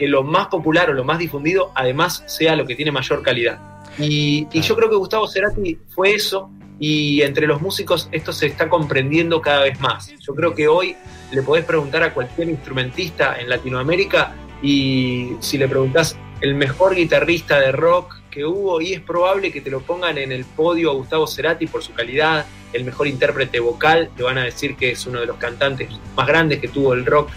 que 0.00 0.08
lo 0.08 0.22
más 0.22 0.46
popular 0.46 0.88
o 0.88 0.94
lo 0.94 1.04
más 1.04 1.18
difundido 1.18 1.72
además 1.74 2.24
sea 2.26 2.56
lo 2.56 2.64
que 2.64 2.74
tiene 2.74 2.90
mayor 2.90 3.20
calidad. 3.20 3.58
Y, 3.98 4.48
y, 4.50 4.62
yo 4.62 4.74
creo 4.74 4.88
que 4.88 4.96
Gustavo 4.96 5.28
Cerati 5.28 5.76
fue 5.90 6.14
eso 6.14 6.50
y 6.78 7.20
entre 7.20 7.46
los 7.46 7.60
músicos 7.60 8.08
esto 8.10 8.32
se 8.32 8.46
está 8.46 8.70
comprendiendo 8.70 9.42
cada 9.42 9.64
vez 9.64 9.78
más. 9.78 10.10
Yo 10.18 10.34
creo 10.34 10.54
que 10.54 10.68
hoy 10.68 10.96
le 11.32 11.42
podés 11.42 11.66
preguntar 11.66 12.02
a 12.02 12.14
cualquier 12.14 12.48
instrumentista 12.48 13.38
en 13.38 13.50
Latinoamérica 13.50 14.32
y 14.62 15.32
si 15.40 15.58
le 15.58 15.68
preguntás 15.68 16.16
el 16.40 16.54
mejor 16.54 16.94
guitarrista 16.94 17.60
de 17.60 17.70
rock 17.70 18.20
que 18.30 18.46
hubo 18.46 18.80
y 18.80 18.94
es 18.94 19.02
probable 19.02 19.52
que 19.52 19.60
te 19.60 19.68
lo 19.68 19.82
pongan 19.82 20.16
en 20.16 20.32
el 20.32 20.46
podio 20.46 20.92
a 20.92 20.94
Gustavo 20.94 21.26
Cerati 21.26 21.66
por 21.66 21.82
su 21.82 21.92
calidad, 21.92 22.46
el 22.72 22.84
mejor 22.84 23.06
intérprete 23.06 23.60
vocal, 23.60 24.08
te 24.16 24.22
van 24.22 24.38
a 24.38 24.44
decir 24.44 24.76
que 24.76 24.92
es 24.92 25.06
uno 25.06 25.20
de 25.20 25.26
los 25.26 25.36
cantantes 25.36 25.90
más 26.16 26.26
grandes 26.26 26.58
que 26.58 26.68
tuvo 26.68 26.94
el 26.94 27.04
rock 27.04 27.28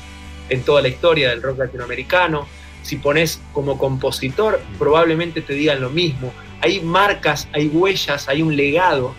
en 0.53 0.63
toda 0.63 0.81
la 0.81 0.87
historia 0.87 1.29
del 1.29 1.41
rock 1.41 1.59
latinoamericano 1.59 2.47
si 2.83 2.97
pones 2.97 3.41
como 3.53 3.77
compositor, 3.77 4.61
probablemente 4.77 5.41
te 5.41 5.53
digan 5.53 5.81
lo 5.81 5.89
mismo. 5.89 6.31
Hay 6.61 6.81
marcas, 6.81 7.47
hay 7.53 7.67
huellas, 7.67 8.27
hay 8.27 8.41
un 8.41 8.55
legado 8.55 9.15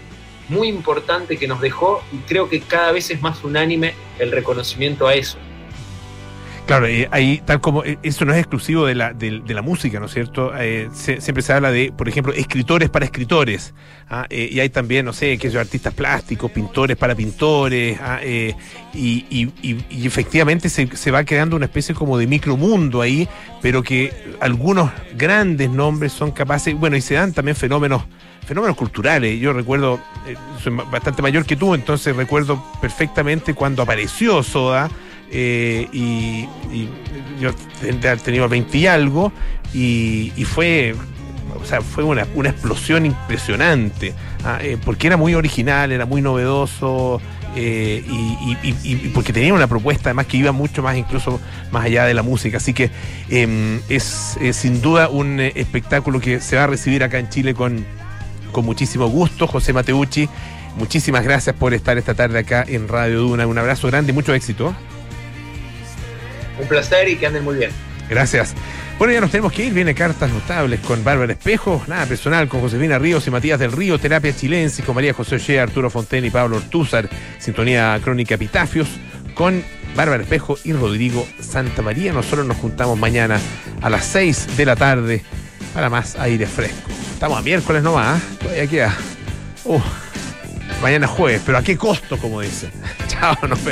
muy 0.49 0.69
importante 0.69 1.39
que 1.39 1.49
nos 1.49 1.61
dejó 1.61 2.03
y 2.13 2.19
creo 2.19 2.49
que 2.49 2.61
cada 2.61 2.93
vez 2.93 3.11
es 3.11 3.23
más 3.23 3.43
unánime 3.43 3.95
el 4.19 4.31
reconocimiento 4.31 5.09
a 5.09 5.15
eso. 5.15 5.39
Claro, 6.67 6.87
eh, 6.87 7.07
ahí 7.11 7.43
tal 7.45 7.61
como 7.61 7.85
eh, 7.85 7.99
eso 8.03 8.25
no 8.25 8.33
es 8.33 8.39
exclusivo 8.39 8.87
de 8.87 8.95
la, 8.95 9.13
de, 9.13 9.43
de 9.45 9.55
la 9.55 9.61
música, 9.61 10.01
¿no 10.01 10.07
es 10.07 10.13
cierto? 10.13 10.51
Eh, 10.59 10.89
se, 10.95 11.21
siempre 11.21 11.43
se 11.43 11.53
habla 11.53 11.71
de, 11.71 11.93
por 11.93 12.09
ejemplo, 12.09 12.33
escritores 12.33 12.89
para 12.89 13.05
escritores, 13.05 13.75
¿ah? 14.09 14.25
eh, 14.31 14.49
y 14.51 14.61
hay 14.61 14.71
también, 14.71 15.05
no 15.05 15.13
sé, 15.13 15.37
que 15.37 15.55
artistas 15.59 15.93
plásticos, 15.93 16.51
pintores 16.51 16.97
para 16.97 17.15
pintores, 17.15 17.99
¿ah? 18.01 18.19
y, 18.25 18.55
y, 18.95 19.53
y, 19.61 19.85
y, 19.91 20.07
efectivamente 20.07 20.71
se, 20.71 21.11
va 21.11 21.25
creando 21.25 21.55
una 21.55 21.67
especie 21.67 21.95
como 21.95 22.17
de 22.17 22.27
micromundo 22.27 23.03
ahí, 23.03 23.29
pero 23.61 23.83
que 23.83 24.15
algunos 24.41 24.91
grandes 25.19 25.69
nombres 25.69 26.13
son 26.13 26.31
capaces, 26.31 26.75
bueno, 26.75 26.97
y 26.97 27.03
se 27.03 27.15
dan 27.15 27.35
también 27.35 27.57
fenómenos 27.57 28.05
fenómenos 28.47 28.77
culturales. 28.77 29.41
Yo 29.41 29.55
recuerdo, 29.55 30.01
soy 30.63 30.75
bastante 30.91 31.23
mayor 31.23 31.47
que 31.47 31.57
tú, 31.57 31.75
entonces 31.75 32.15
recuerdo 32.15 32.63
perfectamente 32.81 33.55
cuando 33.55 33.83
apareció 33.83 34.43
Soda. 34.43 34.91
Eh, 35.37 35.89
y, 35.93 36.47
yo 37.41 37.51
tenido 38.23 38.49
20 38.49 38.79
y 38.79 38.87
algo 38.87 39.33
y, 39.75 40.31
fue 40.45 40.95
o 41.61 41.67
sea, 41.67 41.81
fue 41.81 42.05
una, 42.05 42.25
una 42.37 42.51
explosión 42.51 43.05
impresionante 43.05 44.15
¿ah? 44.45 44.59
eh, 44.63 44.79
porque 44.85 45.09
era 45.09 45.17
muy 45.17 45.35
original, 45.35 45.91
era 45.91 46.07
muy 46.07 46.23
novedoso 46.23 47.21
eh, 47.57 48.05
y, 48.07 49.09
porque 49.09 49.33
tenía 49.33 49.53
una 49.53 49.67
propuesta 49.67 50.11
además 50.11 50.27
que 50.27 50.37
iba 50.37 50.53
mucho 50.53 50.85
más 50.85 50.97
incluso 50.97 51.41
más 51.73 51.85
allá 51.85 52.05
de 52.05 52.15
la 52.15 52.23
música. 52.23 52.59
Así 52.59 52.73
que 52.73 52.91
es, 53.29 54.37
es, 54.41 54.57
sin 54.57 54.81
duda 54.81 55.09
un 55.09 55.41
espectáculo 55.41 56.21
que 56.21 56.41
se 56.41 56.55
va 56.55 56.65
a 56.65 56.67
recibir 56.69 57.03
acá 57.03 57.19
en 57.19 57.29
Chile 57.29 57.55
con, 57.55 57.85
con 58.53 58.65
muchísimo 58.65 59.09
gusto. 59.09 59.49
José 59.49 59.73
Mateucci 59.73 60.29
muchísimas 60.77 61.25
gracias 61.25 61.57
por 61.57 61.75
estar 61.75 61.99
esta 61.99 62.15
tarde 62.15 62.39
acá 62.39 62.65
en 62.69 62.87
Radio 62.87 63.23
Duna. 63.23 63.49
Un 63.49 63.59
abrazo 63.59 63.89
grande 63.89 64.13
y 64.13 64.15
mucho 64.15 64.33
éxito 64.33 64.73
un 66.61 66.69
placer 66.69 67.09
y 67.09 67.17
que 67.17 67.27
anden 67.27 67.45
muy 67.45 67.57
bien. 67.57 67.71
Gracias. 68.09 68.55
Bueno, 68.99 69.13
ya 69.13 69.21
nos 69.21 69.31
tenemos 69.31 69.53
que 69.53 69.65
ir. 69.65 69.73
Viene 69.73 69.95
Cartas 69.95 70.31
Notables 70.31 70.81
con 70.81 71.03
Bárbara 71.03 71.33
Espejo, 71.33 71.83
nada 71.89 72.07
personal 72.07 72.49
con 72.49 72.61
Josefina 72.61 72.99
Ríos 72.99 73.27
y 73.27 73.31
Matías 73.31 73.59
del 73.59 73.73
Río, 73.73 73.99
Terapia 73.99 74.35
Chilense 74.35 74.83
con 74.83 74.95
María 74.95 75.13
José 75.13 75.37
Ollea, 75.37 75.65
Arturo 75.65 75.91
Fonten 75.91 76.25
y 76.25 76.31
Pablo 76.31 76.57
Ortúzar, 76.59 77.09
Sintonía 77.39 77.99
Crónica 78.03 78.37
Epitafios 78.37 78.89
con 79.35 79.65
Bárbara 79.97 80.23
Espejo 80.23 80.59
y 80.65 80.73
Rodrigo 80.73 81.27
Santa 81.41 81.83
María. 81.83 82.13
Nosotros 82.13 82.47
nos 82.47 82.57
juntamos 82.57 82.99
mañana 82.99 83.41
a 83.83 83.91
las 83.91 84.05
6 84.07 84.57
de 84.57 84.65
la 84.65 84.77
tarde 84.77 85.23
para 85.75 85.91
más 85.91 86.17
aire 86.17 86.47
fresco. 86.47 86.91
Estamos 87.13 87.39
a 87.39 87.43
miércoles 87.43 87.83
nomás, 87.83 88.21
¿eh? 88.21 88.37
todavía 88.41 88.67
queda. 88.69 88.97
Uh, 89.65 89.81
mañana 90.83 91.07
jueves, 91.09 91.43
pero 91.45 91.59
a 91.59 91.63
qué 91.63 91.77
costo, 91.77 92.17
como 92.17 92.41
dicen. 92.41 92.71
Chao, 93.09 93.37
nos 93.49 93.61
vemos. 93.61 93.63